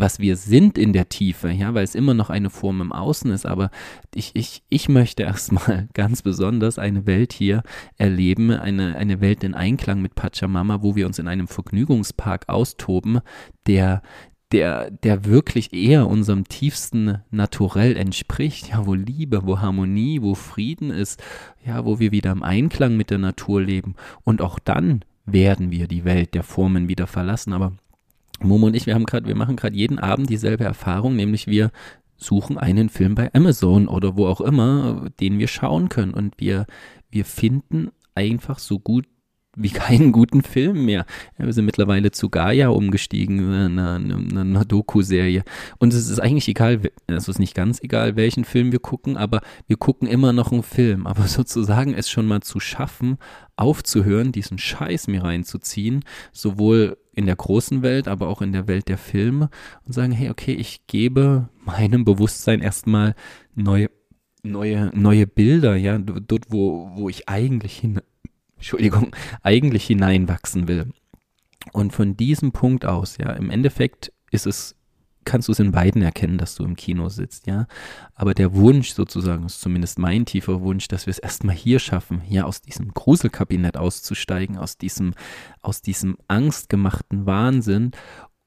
was 0.00 0.18
wir 0.18 0.36
sind 0.36 0.78
in 0.78 0.92
der 0.92 1.08
Tiefe, 1.08 1.50
ja, 1.50 1.74
weil 1.74 1.84
es 1.84 1.94
immer 1.94 2.14
noch 2.14 2.30
eine 2.30 2.50
Form 2.50 2.80
im 2.80 2.92
Außen 2.92 3.30
ist, 3.30 3.46
aber 3.46 3.70
ich, 4.14 4.30
ich, 4.34 4.62
ich 4.68 4.88
möchte 4.88 5.22
erstmal 5.24 5.88
ganz 5.94 6.22
besonders 6.22 6.78
eine 6.78 7.06
Welt 7.06 7.32
hier 7.32 7.62
erleben, 7.96 8.50
eine, 8.50 8.96
eine 8.96 9.20
Welt 9.20 9.44
in 9.44 9.54
Einklang 9.54 10.00
mit 10.00 10.14
Pachamama, 10.14 10.82
wo 10.82 10.96
wir 10.96 11.06
uns 11.06 11.18
in 11.18 11.28
einem 11.28 11.48
Vergnügungspark 11.48 12.48
austoben, 12.48 13.20
der, 13.66 14.02
der, 14.52 14.90
der 14.90 15.24
wirklich 15.24 15.72
eher 15.72 16.08
unserem 16.08 16.44
tiefsten 16.44 17.18
Naturell 17.30 17.96
entspricht, 17.96 18.70
ja, 18.70 18.86
wo 18.86 18.94
Liebe, 18.94 19.42
wo 19.44 19.60
Harmonie, 19.60 20.22
wo 20.22 20.34
Frieden 20.34 20.90
ist, 20.90 21.22
ja, 21.64 21.84
wo 21.84 21.98
wir 22.00 22.10
wieder 22.10 22.32
im 22.32 22.42
Einklang 22.42 22.96
mit 22.96 23.10
der 23.10 23.18
Natur 23.18 23.60
leben. 23.60 23.94
Und 24.24 24.40
auch 24.40 24.58
dann 24.58 25.04
werden 25.26 25.70
wir 25.70 25.86
die 25.86 26.04
Welt 26.04 26.34
der 26.34 26.42
Formen 26.42 26.88
wieder 26.88 27.06
verlassen, 27.06 27.52
aber 27.52 27.72
Momo 28.42 28.66
und 28.66 28.74
ich, 28.74 28.86
wir 28.86 28.94
haben 28.94 29.06
gerade, 29.06 29.26
wir 29.26 29.36
machen 29.36 29.56
gerade 29.56 29.76
jeden 29.76 29.98
Abend 29.98 30.30
dieselbe 30.30 30.64
Erfahrung, 30.64 31.16
nämlich 31.16 31.46
wir 31.46 31.70
suchen 32.16 32.58
einen 32.58 32.88
Film 32.88 33.14
bei 33.14 33.32
Amazon 33.34 33.88
oder 33.88 34.16
wo 34.16 34.26
auch 34.26 34.40
immer, 34.40 35.08
den 35.20 35.38
wir 35.38 35.48
schauen 35.48 35.88
können 35.88 36.12
und 36.14 36.34
wir, 36.38 36.66
wir 37.10 37.24
finden 37.24 37.90
einfach 38.14 38.58
so 38.58 38.78
gut 38.78 39.06
wie 39.56 39.70
keinen 39.70 40.12
guten 40.12 40.42
Film 40.42 40.84
mehr. 40.84 41.04
Ja, 41.38 41.44
wir 41.44 41.52
sind 41.52 41.64
mittlerweile 41.64 42.12
zu 42.12 42.30
Gaia 42.30 42.68
umgestiegen, 42.68 43.52
einer, 43.52 43.94
einer, 43.94 44.40
einer 44.40 44.64
Doku-Serie. 44.64 45.42
Und 45.78 45.92
es 45.92 46.08
ist 46.08 46.20
eigentlich 46.20 46.46
egal, 46.46 46.80
es 47.08 47.28
ist 47.28 47.40
nicht 47.40 47.54
ganz 47.54 47.82
egal, 47.82 48.14
welchen 48.14 48.44
Film 48.44 48.70
wir 48.70 48.78
gucken, 48.78 49.16
aber 49.16 49.40
wir 49.66 49.76
gucken 49.76 50.06
immer 50.06 50.32
noch 50.32 50.52
einen 50.52 50.62
Film. 50.62 51.06
Aber 51.06 51.22
sozusagen 51.26 51.94
es 51.94 52.08
schon 52.08 52.26
mal 52.26 52.42
zu 52.42 52.60
schaffen, 52.60 53.18
aufzuhören, 53.56 54.30
diesen 54.32 54.58
Scheiß 54.58 55.08
mir 55.08 55.24
reinzuziehen, 55.24 56.04
sowohl 56.32 56.96
in 57.12 57.26
der 57.26 57.36
großen 57.36 57.82
Welt, 57.82 58.08
aber 58.08 58.28
auch 58.28 58.42
in 58.42 58.52
der 58.52 58.68
Welt 58.68 58.88
der 58.88 58.98
Filme 58.98 59.50
und 59.84 59.92
sagen, 59.92 60.12
hey, 60.12 60.30
okay, 60.30 60.52
ich 60.52 60.86
gebe 60.86 61.48
meinem 61.64 62.04
Bewusstsein 62.04 62.60
erstmal 62.60 63.14
neue 63.54 63.88
neue, 64.42 64.90
neue 64.94 65.26
Bilder, 65.26 65.76
ja, 65.76 65.98
dort, 65.98 66.46
wo, 66.48 66.90
wo 66.94 67.08
ich 67.08 67.28
eigentlich 67.28 67.78
hin, 67.78 68.00
Entschuldigung, 68.56 69.14
eigentlich 69.42 69.86
hineinwachsen 69.86 70.68
will. 70.68 70.92
Und 71.72 71.92
von 71.92 72.16
diesem 72.16 72.52
Punkt 72.52 72.86
aus, 72.86 73.18
ja, 73.18 73.32
im 73.32 73.50
Endeffekt 73.50 74.12
ist 74.30 74.46
es, 74.46 74.76
kannst 75.30 75.46
du 75.46 75.52
es 75.52 75.60
in 75.60 75.70
beiden 75.70 76.02
erkennen, 76.02 76.38
dass 76.38 76.56
du 76.56 76.64
im 76.64 76.74
Kino 76.74 77.08
sitzt, 77.08 77.46
ja. 77.46 77.68
Aber 78.16 78.34
der 78.34 78.52
Wunsch 78.56 78.92
sozusagen, 78.94 79.46
ist 79.46 79.60
zumindest 79.60 80.00
mein 80.00 80.26
tiefer 80.26 80.60
Wunsch, 80.60 80.88
dass 80.88 81.06
wir 81.06 81.12
es 81.12 81.20
erstmal 81.20 81.54
hier 81.54 81.78
schaffen, 81.78 82.20
hier 82.20 82.46
aus 82.46 82.62
diesem 82.62 82.92
Gruselkabinett 82.92 83.76
auszusteigen, 83.76 84.58
aus 84.58 84.76
diesem, 84.76 85.14
aus 85.62 85.82
diesem 85.82 86.16
angstgemachten 86.26 87.26
Wahnsinn 87.26 87.92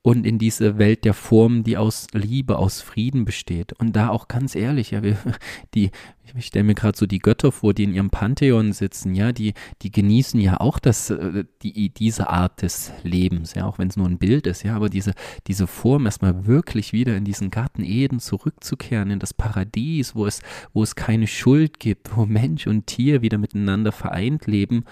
und 0.05 0.27
in 0.27 0.37
diese 0.37 0.77
Welt 0.77 1.05
der 1.05 1.13
Formen, 1.13 1.63
die 1.63 1.77
aus 1.77 2.07
Liebe, 2.11 2.57
aus 2.57 2.81
Frieden 2.81 3.23
besteht. 3.23 3.71
Und 3.79 3.95
da 3.95 4.09
auch 4.09 4.27
ganz 4.27 4.53
ehrlich, 4.53 4.91
ja, 4.91 5.01
wir, 5.01 5.17
die, 5.73 5.91
ich 6.35 6.45
stelle 6.45 6.65
mir 6.65 6.75
gerade 6.75 6.97
so 6.97 7.05
die 7.05 7.19
Götter 7.19 7.53
vor, 7.53 7.73
die 7.73 7.85
in 7.85 7.93
ihrem 7.93 8.09
Pantheon 8.09 8.73
sitzen, 8.73 9.15
ja, 9.15 9.31
die, 9.31 9.53
die 9.81 9.91
genießen 9.91 10.41
ja 10.41 10.59
auch 10.59 10.79
das, 10.79 11.09
äh, 11.09 11.45
die, 11.61 11.89
diese 11.89 12.29
Art 12.29 12.61
des 12.61 12.91
Lebens, 13.03 13.53
ja, 13.53 13.65
auch 13.65 13.79
wenn 13.79 13.87
es 13.87 13.95
nur 13.95 14.07
ein 14.07 14.17
Bild 14.17 14.45
ist, 14.45 14.63
ja, 14.63 14.75
aber 14.75 14.89
diese, 14.89 15.13
diese 15.47 15.67
Form 15.67 16.05
erstmal 16.05 16.45
wirklich 16.45 16.91
wieder 16.91 17.15
in 17.15 17.23
diesen 17.23 17.49
Garten 17.49 17.85
Eden 17.85 18.19
zurückzukehren, 18.19 19.09
in 19.09 19.19
das 19.19 19.33
Paradies, 19.33 20.15
wo 20.15 20.25
es, 20.25 20.41
wo 20.73 20.83
es 20.83 20.95
keine 20.95 21.27
Schuld 21.27 21.79
gibt, 21.79 22.17
wo 22.17 22.25
Mensch 22.25 22.67
und 22.67 22.87
Tier 22.87 23.21
wieder 23.21 23.37
miteinander 23.37 23.93
vereint 23.93 24.47
leben. 24.47 24.83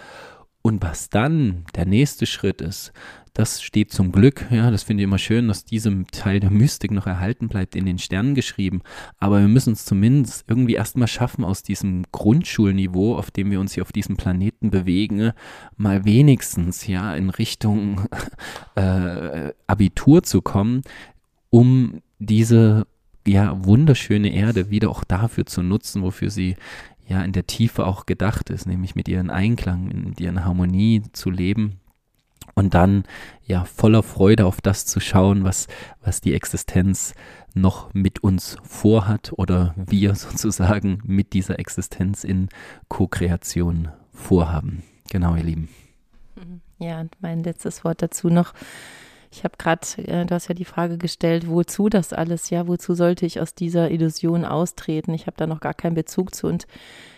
Und 0.62 0.84
was 0.84 1.09
dann 1.09 1.66
der 1.76 1.86
nächste 1.86 2.26
Schritt 2.26 2.62
ist, 2.62 2.93
das 3.34 3.62
steht 3.62 3.91
zum 3.91 4.12
Glück, 4.12 4.45
ja, 4.51 4.72
das 4.72 4.84
finde 4.84 5.01
ich 5.01 5.05
immer 5.05 5.18
schön, 5.18 5.47
dass 5.47 5.64
diesem 5.64 6.05
Teil 6.07 6.41
der 6.41 6.51
Mystik 6.51 6.91
noch 6.91 7.07
erhalten 7.07 7.47
bleibt, 7.47 7.78
in 7.78 7.86
den 7.86 7.97
Sternen 7.97 8.36
geschrieben. 8.36 8.82
Aber 9.20 9.39
wir 9.39 9.47
müssen 9.47 9.72
es 9.74 9.86
zumindest 9.86 10.43
irgendwie 10.47 10.74
erstmal 10.74 11.07
schaffen, 11.07 11.45
aus 11.45 11.64
diesem 11.64 12.03
Grundschulniveau, 12.12 13.16
auf 13.16 13.32
dem 13.32 13.49
wir 13.49 13.62
uns 13.62 13.74
hier 13.74 13.84
auf 13.84 13.93
diesem 13.93 14.18
Planeten 14.18 14.70
bewegen, 14.70 15.32
mal 15.78 16.03
wenigstens, 16.03 16.88
ja, 16.88 17.16
in 17.16 17.30
Richtung 17.30 18.01
äh, 18.76 19.53
Abitur 19.66 20.24
zu 20.24 20.41
kommen, 20.41 20.82
um 21.49 22.01
diese 22.20 22.86
ja 23.26 23.64
wunderschöne 23.64 24.34
Erde 24.34 24.70
wieder 24.72 24.89
auch 24.89 25.03
dafür 25.03 25.45
zu 25.45 25.62
nutzen, 25.62 26.01
wofür 26.01 26.30
sie 26.30 26.55
ja 27.12 27.22
in 27.22 27.34
der 27.34 27.45
Tiefe 27.45 27.86
auch 27.86 28.05
gedacht 28.05 28.49
ist, 28.49 28.66
nämlich 28.66 28.95
mit 28.95 29.07
ihren 29.07 29.30
Einklang, 29.30 29.88
mit 30.05 30.20
ihren 30.20 30.45
Harmonie 30.45 31.03
zu 31.12 31.30
leben 31.30 31.80
und 32.55 32.74
dann 32.74 33.03
ja 33.45 33.66
voller 33.66 34.01
Freude 34.01 34.45
auf 34.45 34.62
das 34.62 34.86
zu 34.86 34.99
schauen, 34.99 35.43
was, 35.43 35.68
was 36.03 36.22
die 36.22 36.34
Existenz 36.34 37.14
noch 37.53 37.93
mit 37.93 38.24
uns 38.24 38.57
vorhat 38.64 39.34
oder 39.36 39.76
wir 39.76 40.16
sozusagen 40.16 40.99
mit 41.05 41.34
dieser 41.34 41.59
Existenz 41.59 42.24
in 42.24 42.49
Co-Kreation 42.88 43.89
vorhaben. 44.14 44.84
Genau, 45.09 45.36
ihr 45.36 45.43
Lieben. 45.43 45.70
Ja, 46.80 47.01
und 47.01 47.16
mein 47.20 47.43
letztes 47.43 47.84
Wort 47.84 48.01
dazu 48.01 48.30
noch. 48.30 48.53
Ich 49.34 49.45
habe 49.45 49.55
gerade, 49.57 49.82
äh, 49.97 50.25
du 50.25 50.36
hast 50.36 50.49
ja 50.49 50.53
die 50.53 50.65
Frage 50.65 50.97
gestellt, 50.97 51.47
wozu 51.47 51.88
das 51.88 52.11
alles? 52.11 52.49
Ja, 52.49 52.67
wozu 52.67 52.93
sollte 52.93 53.25
ich 53.25 53.39
aus 53.39 53.55
dieser 53.55 53.89
Illusion 53.89 54.43
austreten? 54.43 55.13
Ich 55.13 55.25
habe 55.25 55.38
da 55.38 55.47
noch 55.47 55.61
gar 55.61 55.73
keinen 55.73 55.95
Bezug 55.95 56.36
zu 56.36 56.47
und 56.47 56.67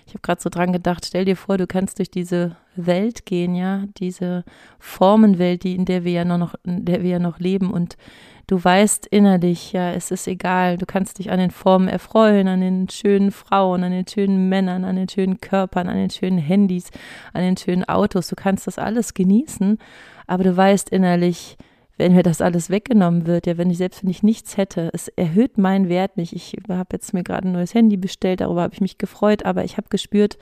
ich 0.06 0.14
habe 0.14 0.22
gerade 0.22 0.42
so 0.42 0.50
dran 0.50 0.72
gedacht, 0.74 1.06
stell 1.06 1.26
dir 1.26 1.36
vor, 1.36 1.58
du 1.58 1.66
kannst 1.66 1.98
durch 1.98 2.12
diese 2.12 2.56
Welt 2.76 3.26
gehen, 3.26 3.56
ja, 3.56 3.86
diese 3.98 4.44
Formenwelt, 4.78 5.64
die 5.64 5.76
in 5.76 5.86
der 5.86 6.04
wir 6.04 6.12
ja 6.12 6.26
noch, 6.26 6.54
in 6.64 6.86
der 6.86 7.02
wir 7.02 7.10
ja 7.10 7.20
noch 7.20 7.40
leben 7.40 7.72
und 7.72 7.98
du 8.46 8.64
weißt 8.64 9.08
innerlich, 9.08 9.72
ja, 9.74 9.92
es 9.92 10.12
ist 10.12 10.28
egal, 10.28 10.78
du 10.78 10.86
kannst 10.86 11.18
dich 11.18 11.32
an 11.32 11.40
den 11.40 11.52
Formen 11.52 11.88
erfreuen, 11.88 12.48
an 12.48 12.62
den 12.62 12.90
schönen 12.90 13.32
Frauen, 13.32 13.84
an 13.84 13.92
den 13.92 14.08
schönen 14.08 14.50
Männern, 14.50 14.84
an 14.84 14.98
den 14.98 15.10
schönen 15.10 15.42
Körpern, 15.42 15.88
an 15.88 15.96
den 15.96 16.10
schönen 16.12 16.38
Handys, 16.38 16.92
an 17.32 17.42
den 17.42 17.58
schönen 17.58 17.86
Autos, 17.86 18.28
du 18.28 18.36
kannst 18.36 18.68
das 18.68 18.78
alles 18.78 19.16
genießen, 19.16 19.80
aber 20.28 20.44
du 20.44 20.56
weißt 20.56 20.90
innerlich, 20.90 21.58
wenn 21.98 22.16
mir 22.16 22.24
das 22.24 22.42
alles 22.42 22.70
weggenommen 22.70 23.28
wird, 23.28 23.46
ja, 23.46 23.58
wenn 23.58 23.70
ich 23.70 23.78
selbst 23.78 24.04
wenn 24.04 24.10
ich 24.10 24.24
nichts 24.24 24.58
hätte, 24.58 24.90
es 24.94 25.10
erhöht 25.10 25.58
meinen 25.58 25.90
Wert 25.90 26.18
nicht. 26.18 26.34
Ich 26.34 26.56
habe 26.68 26.90
jetzt 26.94 27.14
mir 27.14 27.24
gerade 27.24 27.48
ein 27.48 27.54
neues 27.54 27.74
Handy 27.74 27.98
bestellt, 27.98 28.42
darüber 28.42 28.64
habe 28.64 28.74
ich 28.74 28.82
mich 28.82 28.98
gefreut, 28.98 29.46
aber 29.46 29.64
ich 29.64 29.78
habe 29.78 29.90
gespürt, 29.90 30.38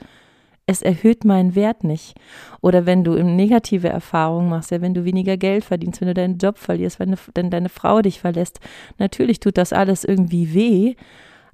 es 0.66 0.80
erhöht 0.80 1.24
meinen 1.24 1.54
Wert 1.54 1.84
nicht. 1.84 2.14
Oder 2.60 2.86
wenn 2.86 3.04
du 3.04 3.14
negative 3.22 3.88
Erfahrungen 3.88 4.48
machst, 4.48 4.70
ja, 4.70 4.80
wenn 4.80 4.94
du 4.94 5.04
weniger 5.04 5.36
Geld 5.36 5.64
verdienst, 5.64 6.00
wenn 6.00 6.08
du 6.08 6.14
deinen 6.14 6.38
Job 6.38 6.58
verlierst, 6.58 6.98
wenn, 6.98 7.16
wenn 7.34 7.50
deine 7.50 7.68
Frau 7.68 8.00
dich 8.00 8.20
verlässt, 8.20 8.60
natürlich 8.98 9.40
tut 9.40 9.58
das 9.58 9.72
alles 9.72 10.04
irgendwie 10.04 10.54
weh, 10.54 10.94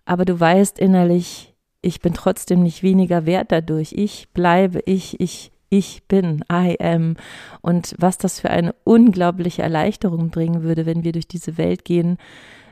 aber 0.05 0.25
du 0.25 0.39
weißt 0.39 0.79
innerlich, 0.79 1.55
ich 1.81 2.01
bin 2.01 2.13
trotzdem 2.13 2.63
nicht 2.63 2.83
weniger 2.83 3.27
wert 3.27 3.53
dadurch. 3.53 3.93
Ich 3.93 4.29
bleibe 4.33 4.81
ich, 4.85 5.21
ich 5.21 5.53
ich 5.71 6.03
bin, 6.09 6.45
I 6.51 6.77
am. 6.81 7.17
Und 7.61 7.95
was 7.99 8.19
das 8.19 8.41
für 8.41 8.51
eine 8.51 8.75
unglaubliche 8.85 9.63
Erleichterung 9.63 10.31
bringen 10.31 10.63
würde, 10.63 10.87
wenn 10.87 11.05
wir 11.05 11.13
durch 11.13 11.29
diese 11.29 11.59
Welt 11.59 11.85
gehen 11.85 12.19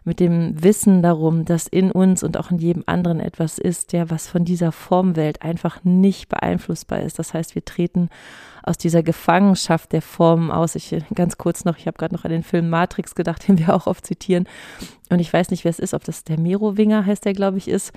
mit 0.07 0.21
dem 0.21 0.63
Wissen 0.63 1.03
darum, 1.03 1.45
dass 1.45 1.67
in 1.67 1.91
uns 1.91 2.23
und 2.23 2.37
auch 2.37 2.53
in 2.53 2.59
jedem 2.59 2.85
anderen 2.87 3.19
etwas 3.19 3.59
ist, 3.59 3.93
ja, 3.93 4.09
was 4.09 4.29
von 4.29 4.45
dieser 4.45 4.71
Formwelt 4.71 5.43
einfach 5.43 5.83
nicht 5.83 6.29
beeinflussbar 6.29 7.01
ist. 7.01 7.19
Das 7.19 7.35
heißt, 7.35 7.57
wir 7.57 7.65
treten 7.65 8.09
aus 8.63 8.79
dieser 8.79 9.03
Gefangenschaft 9.03 9.93
der 9.93 10.03
Formen 10.03 10.53
aus. 10.53 10.77
Ich 10.77 10.95
ganz 11.15 11.39
kurz 11.39 11.65
noch, 11.65 11.77
ich 11.77 11.89
habe 11.89 11.99
gerade 11.99 12.15
noch 12.15 12.25
an 12.25 12.31
den 12.31 12.45
Film 12.45 12.71
Matrix 12.71 13.17
gedacht, 13.17 13.49
den 13.49 13.59
wir 13.59 13.75
auch 13.75 13.89
oft 13.89 14.07
zitieren. 14.07 14.49
Und 15.11 15.19
ich 15.19 15.33
weiß 15.33 15.51
nicht, 15.51 15.65
wer 15.65 15.71
es 15.71 15.81
ist, 15.81 15.93
ob 15.93 16.05
das 16.05 16.23
der 16.23 16.39
Merowinger 16.39 17.05
heißt, 17.05 17.25
der 17.25 17.33
glaube 17.33 17.59
ich 17.59 17.67
ist 17.67 17.93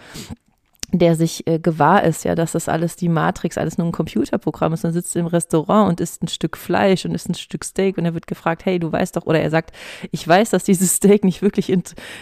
der 0.92 1.16
sich 1.16 1.46
äh, 1.46 1.60
gewahr 1.60 2.04
ist, 2.04 2.26
ja, 2.26 2.34
dass 2.34 2.54
das 2.54 2.68
alles 2.68 2.96
die 2.96 3.10
Matrix, 3.10 3.58
alles 3.58 3.78
nur 3.78 3.88
ein 3.88 3.92
Computerprogramm 3.92 4.74
ist. 4.74 4.84
Dann 4.84 4.94
sitzt 4.94 5.16
im 5.16 5.28
Restaurant 5.28 5.90
und 5.90 6.02
isst 6.02 6.24
ein 6.24 6.28
Stück 6.28 6.58
Fleisch 6.58 7.06
und 7.06 7.14
isst 7.14 7.30
ein 7.30 7.36
Stück 7.36 7.64
Steak 7.64 7.98
und 7.98 8.06
er 8.06 8.16
wird 8.16 8.26
gefragt, 8.26 8.66
hey, 8.66 8.80
du 8.80 8.92
weißt 8.92 9.16
doch, 9.16 9.26
oder 9.26 9.40
er 9.40 9.52
sagt, 9.52 9.72
ich 10.12 10.28
weiß, 10.28 10.50
dass 10.50 10.64
dieses 10.64 10.96
Steak 10.96 11.24
nicht 11.24 11.42
wirklich, 11.42 11.72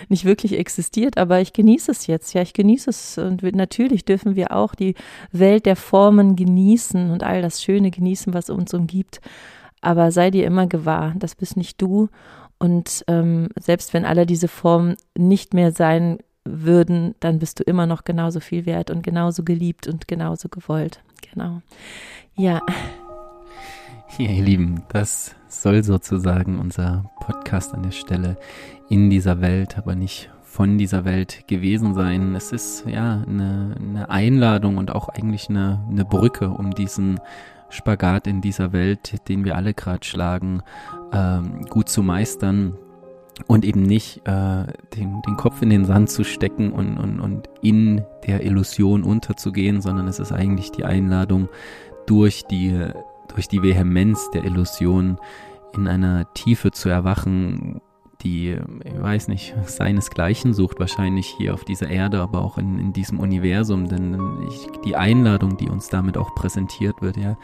nicht 0.09 0.25
wirklich 0.25 0.57
existiert, 0.57 1.17
aber 1.17 1.39
ich 1.39 1.53
genieße 1.53 1.91
es 1.91 2.07
jetzt, 2.07 2.33
ja, 2.33 2.41
ich 2.41 2.53
genieße 2.53 2.89
es 2.89 3.17
und 3.17 3.41
natürlich 3.43 4.03
dürfen 4.03 4.35
wir 4.35 4.51
auch 4.51 4.75
die 4.75 4.95
Welt 5.31 5.65
der 5.65 5.77
Formen 5.77 6.35
genießen 6.35 7.09
und 7.11 7.23
all 7.23 7.41
das 7.41 7.63
Schöne 7.63 7.89
genießen, 7.91 8.33
was 8.33 8.49
uns 8.49 8.73
umgibt. 8.73 9.21
Aber 9.79 10.11
sei 10.11 10.31
dir 10.31 10.45
immer 10.45 10.67
gewahr, 10.67 11.13
das 11.17 11.35
bist 11.35 11.55
nicht 11.55 11.81
du 11.81 12.09
und 12.59 13.05
ähm, 13.07 13.49
selbst 13.59 13.93
wenn 13.93 14.05
alle 14.05 14.25
diese 14.25 14.47
Formen 14.47 14.97
nicht 15.15 15.53
mehr 15.53 15.71
sein 15.71 16.17
würden, 16.49 17.15
dann 17.19 17.39
bist 17.39 17.59
du 17.59 17.63
immer 17.63 17.85
noch 17.85 18.03
genauso 18.03 18.39
viel 18.39 18.65
wert 18.65 18.89
und 18.89 19.03
genauso 19.03 19.43
geliebt 19.43 19.87
und 19.87 20.07
genauso 20.07 20.49
gewollt. 20.49 21.01
Genau. 21.33 21.61
Ja. 22.35 22.61
Ja, 24.17 24.29
ihr 24.31 24.43
Lieben, 24.43 24.83
das 24.89 25.35
soll 25.47 25.83
sozusagen 25.83 26.59
unser 26.59 27.09
Podcast 27.19 27.73
an 27.73 27.83
der 27.83 27.91
Stelle 27.91 28.37
in 28.89 29.09
dieser 29.09 29.41
Welt, 29.41 29.77
aber 29.77 29.95
nicht 29.95 30.29
von 30.43 30.77
dieser 30.77 31.05
Welt 31.05 31.47
gewesen 31.47 31.93
sein. 31.93 32.33
Es 32.33 32.51
ist 32.51 32.85
ja 32.87 33.23
eine, 33.27 33.75
eine 33.77 34.09
Einladung 34.09 34.77
und 34.77 34.91
auch 34.91 35.09
eigentlich 35.09 35.49
eine, 35.49 35.85
eine 35.89 36.05
Brücke, 36.05 36.49
um 36.49 36.73
diesen 36.73 37.19
Spagat 37.69 38.27
in 38.27 38.41
dieser 38.41 38.71
Welt, 38.71 39.27
den 39.27 39.43
wir 39.45 39.55
alle 39.55 39.73
gerade 39.73 40.05
schlagen, 40.05 40.63
ähm, 41.11 41.65
gut 41.69 41.89
zu 41.89 42.01
meistern 42.01 42.77
und 43.45 43.63
eben 43.63 43.83
nicht 43.83 44.27
äh, 44.27 44.65
den, 44.95 45.21
den 45.21 45.37
Kopf 45.37 45.61
in 45.61 45.69
den 45.69 45.85
Sand 45.85 46.09
zu 46.09 46.23
stecken 46.23 46.71
und, 46.71 46.97
und, 46.97 47.19
und 47.19 47.49
in 47.61 48.03
der 48.25 48.43
Illusion 48.43 49.03
unterzugehen, 49.03 49.81
sondern 49.81 50.07
es 50.07 50.19
ist 50.19 50.31
eigentlich 50.31 50.71
die 50.71 50.85
Einladung, 50.85 51.49
durch 52.07 52.45
die, 52.45 52.87
durch 53.33 53.47
die 53.47 53.61
Vehemenz 53.61 54.31
der 54.31 54.45
Illusion 54.45 55.19
in 55.75 55.87
einer 55.87 56.33
Tiefe 56.33 56.71
zu 56.71 56.89
erwachen, 56.89 57.81
die, 58.23 58.57
ich 58.83 59.01
weiß 59.01 59.27
nicht, 59.27 59.53
seinesgleichen 59.65 60.53
sucht, 60.53 60.79
wahrscheinlich 60.79 61.27
hier 61.37 61.53
auf 61.53 61.65
dieser 61.65 61.89
Erde, 61.89 62.19
aber 62.19 62.41
auch 62.41 62.57
in, 62.57 62.79
in 62.79 62.93
diesem 62.93 63.19
Universum. 63.19 63.87
Denn 63.87 64.17
ich, 64.47 64.67
die 64.83 64.95
Einladung, 64.95 65.57
die 65.57 65.69
uns 65.69 65.89
damit 65.89 66.17
auch 66.17 66.33
präsentiert 66.33 67.01
wird, 67.01 67.17
ja, 67.17 67.37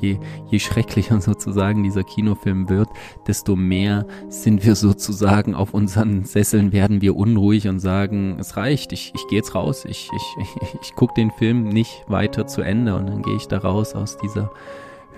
je, 0.00 0.18
je 0.48 0.58
schrecklicher 0.58 1.20
sozusagen 1.20 1.82
dieser 1.82 2.04
Kinofilm 2.04 2.68
wird, 2.68 2.88
desto 3.26 3.56
mehr 3.56 4.06
sind 4.28 4.64
wir 4.64 4.76
sozusagen 4.76 5.54
auf 5.54 5.74
unseren 5.74 6.24
Sesseln, 6.24 6.72
werden 6.72 7.00
wir 7.00 7.16
unruhig 7.16 7.68
und 7.68 7.80
sagen, 7.80 8.36
es 8.38 8.56
reicht, 8.56 8.92
ich, 8.92 9.12
ich 9.14 9.26
gehe 9.28 9.38
jetzt 9.38 9.54
raus, 9.54 9.84
ich, 9.84 10.08
ich, 10.14 10.36
ich, 10.62 10.78
ich 10.82 10.94
gucke 10.94 11.14
den 11.14 11.30
Film 11.32 11.68
nicht 11.68 12.04
weiter 12.06 12.46
zu 12.46 12.62
Ende 12.62 12.94
und 12.94 13.08
dann 13.08 13.22
gehe 13.22 13.36
ich 13.36 13.48
da 13.48 13.58
raus 13.58 13.94
aus 13.94 14.16
dieser 14.18 14.52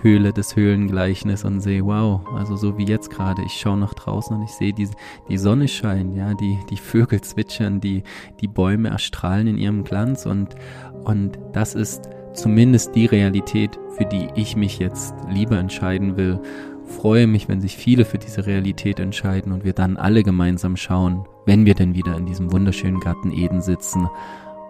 Höhle 0.03 0.33
des 0.33 0.57
Höhlengleichnis 0.57 1.45
und 1.45 1.61
sehe, 1.61 1.85
wow, 1.85 2.21
also 2.35 2.57
so 2.57 2.77
wie 2.77 2.85
jetzt 2.85 3.11
gerade, 3.11 3.43
ich 3.43 3.53
schaue 3.53 3.79
nach 3.79 3.95
draußen 3.95 4.37
und 4.37 4.43
ich 4.43 4.51
sehe 4.51 4.73
die, 4.73 4.89
die 5.29 5.39
Sonne 5.39 5.69
scheinen, 5.69 6.15
ja, 6.15 6.35
die, 6.35 6.59
die 6.71 6.77
Vögel 6.77 7.21
zwitschern, 7.21 7.81
die, 7.81 8.03
die 8.41 8.49
Bäume 8.49 8.89
erstrahlen 8.89 9.47
in 9.47 9.59
ihrem 9.59 9.85
Glanz 9.85 10.27
und, 10.27 10.57
und 11.05 11.39
das 11.53 11.75
ist 11.75 12.09
zumindest 12.35 12.95
die 12.95 13.07
Realität, 13.07 13.79
für 13.97 14.05
die 14.05 14.29
ich 14.35 14.57
mich 14.57 14.79
jetzt 14.79 15.15
lieber 15.31 15.59
entscheiden 15.59 16.17
will. 16.17 16.41
Freue 16.85 17.27
mich, 17.27 17.49
wenn 17.49 17.61
sich 17.61 17.77
viele 17.77 18.05
für 18.05 18.19
diese 18.19 18.47
Realität 18.47 18.99
entscheiden 18.99 19.53
und 19.53 19.65
wir 19.65 19.73
dann 19.73 19.97
alle 19.97 20.23
gemeinsam 20.23 20.77
schauen, 20.77 21.27
wenn 21.47 21.65
wir 21.65 21.75
denn 21.75 21.95
wieder 21.95 22.17
in 22.17 22.27
diesem 22.27 22.53
wunderschönen 22.53 23.01
Garten 23.01 23.31
Eden 23.31 23.63
sitzen, 23.63 24.09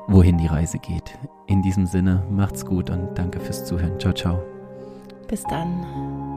wohin 0.08 0.38
die 0.38 0.46
Reise 0.46 0.78
geht. 0.78 1.18
In 1.46 1.62
diesem 1.62 1.86
Sinne, 1.86 2.24
macht's 2.30 2.66
gut 2.66 2.90
und 2.90 3.14
danke 3.14 3.40
fürs 3.40 3.64
Zuhören. 3.64 3.98
Ciao, 3.98 4.12
ciao. 4.12 4.51
Bis 5.28 5.42
dann. 5.44 6.31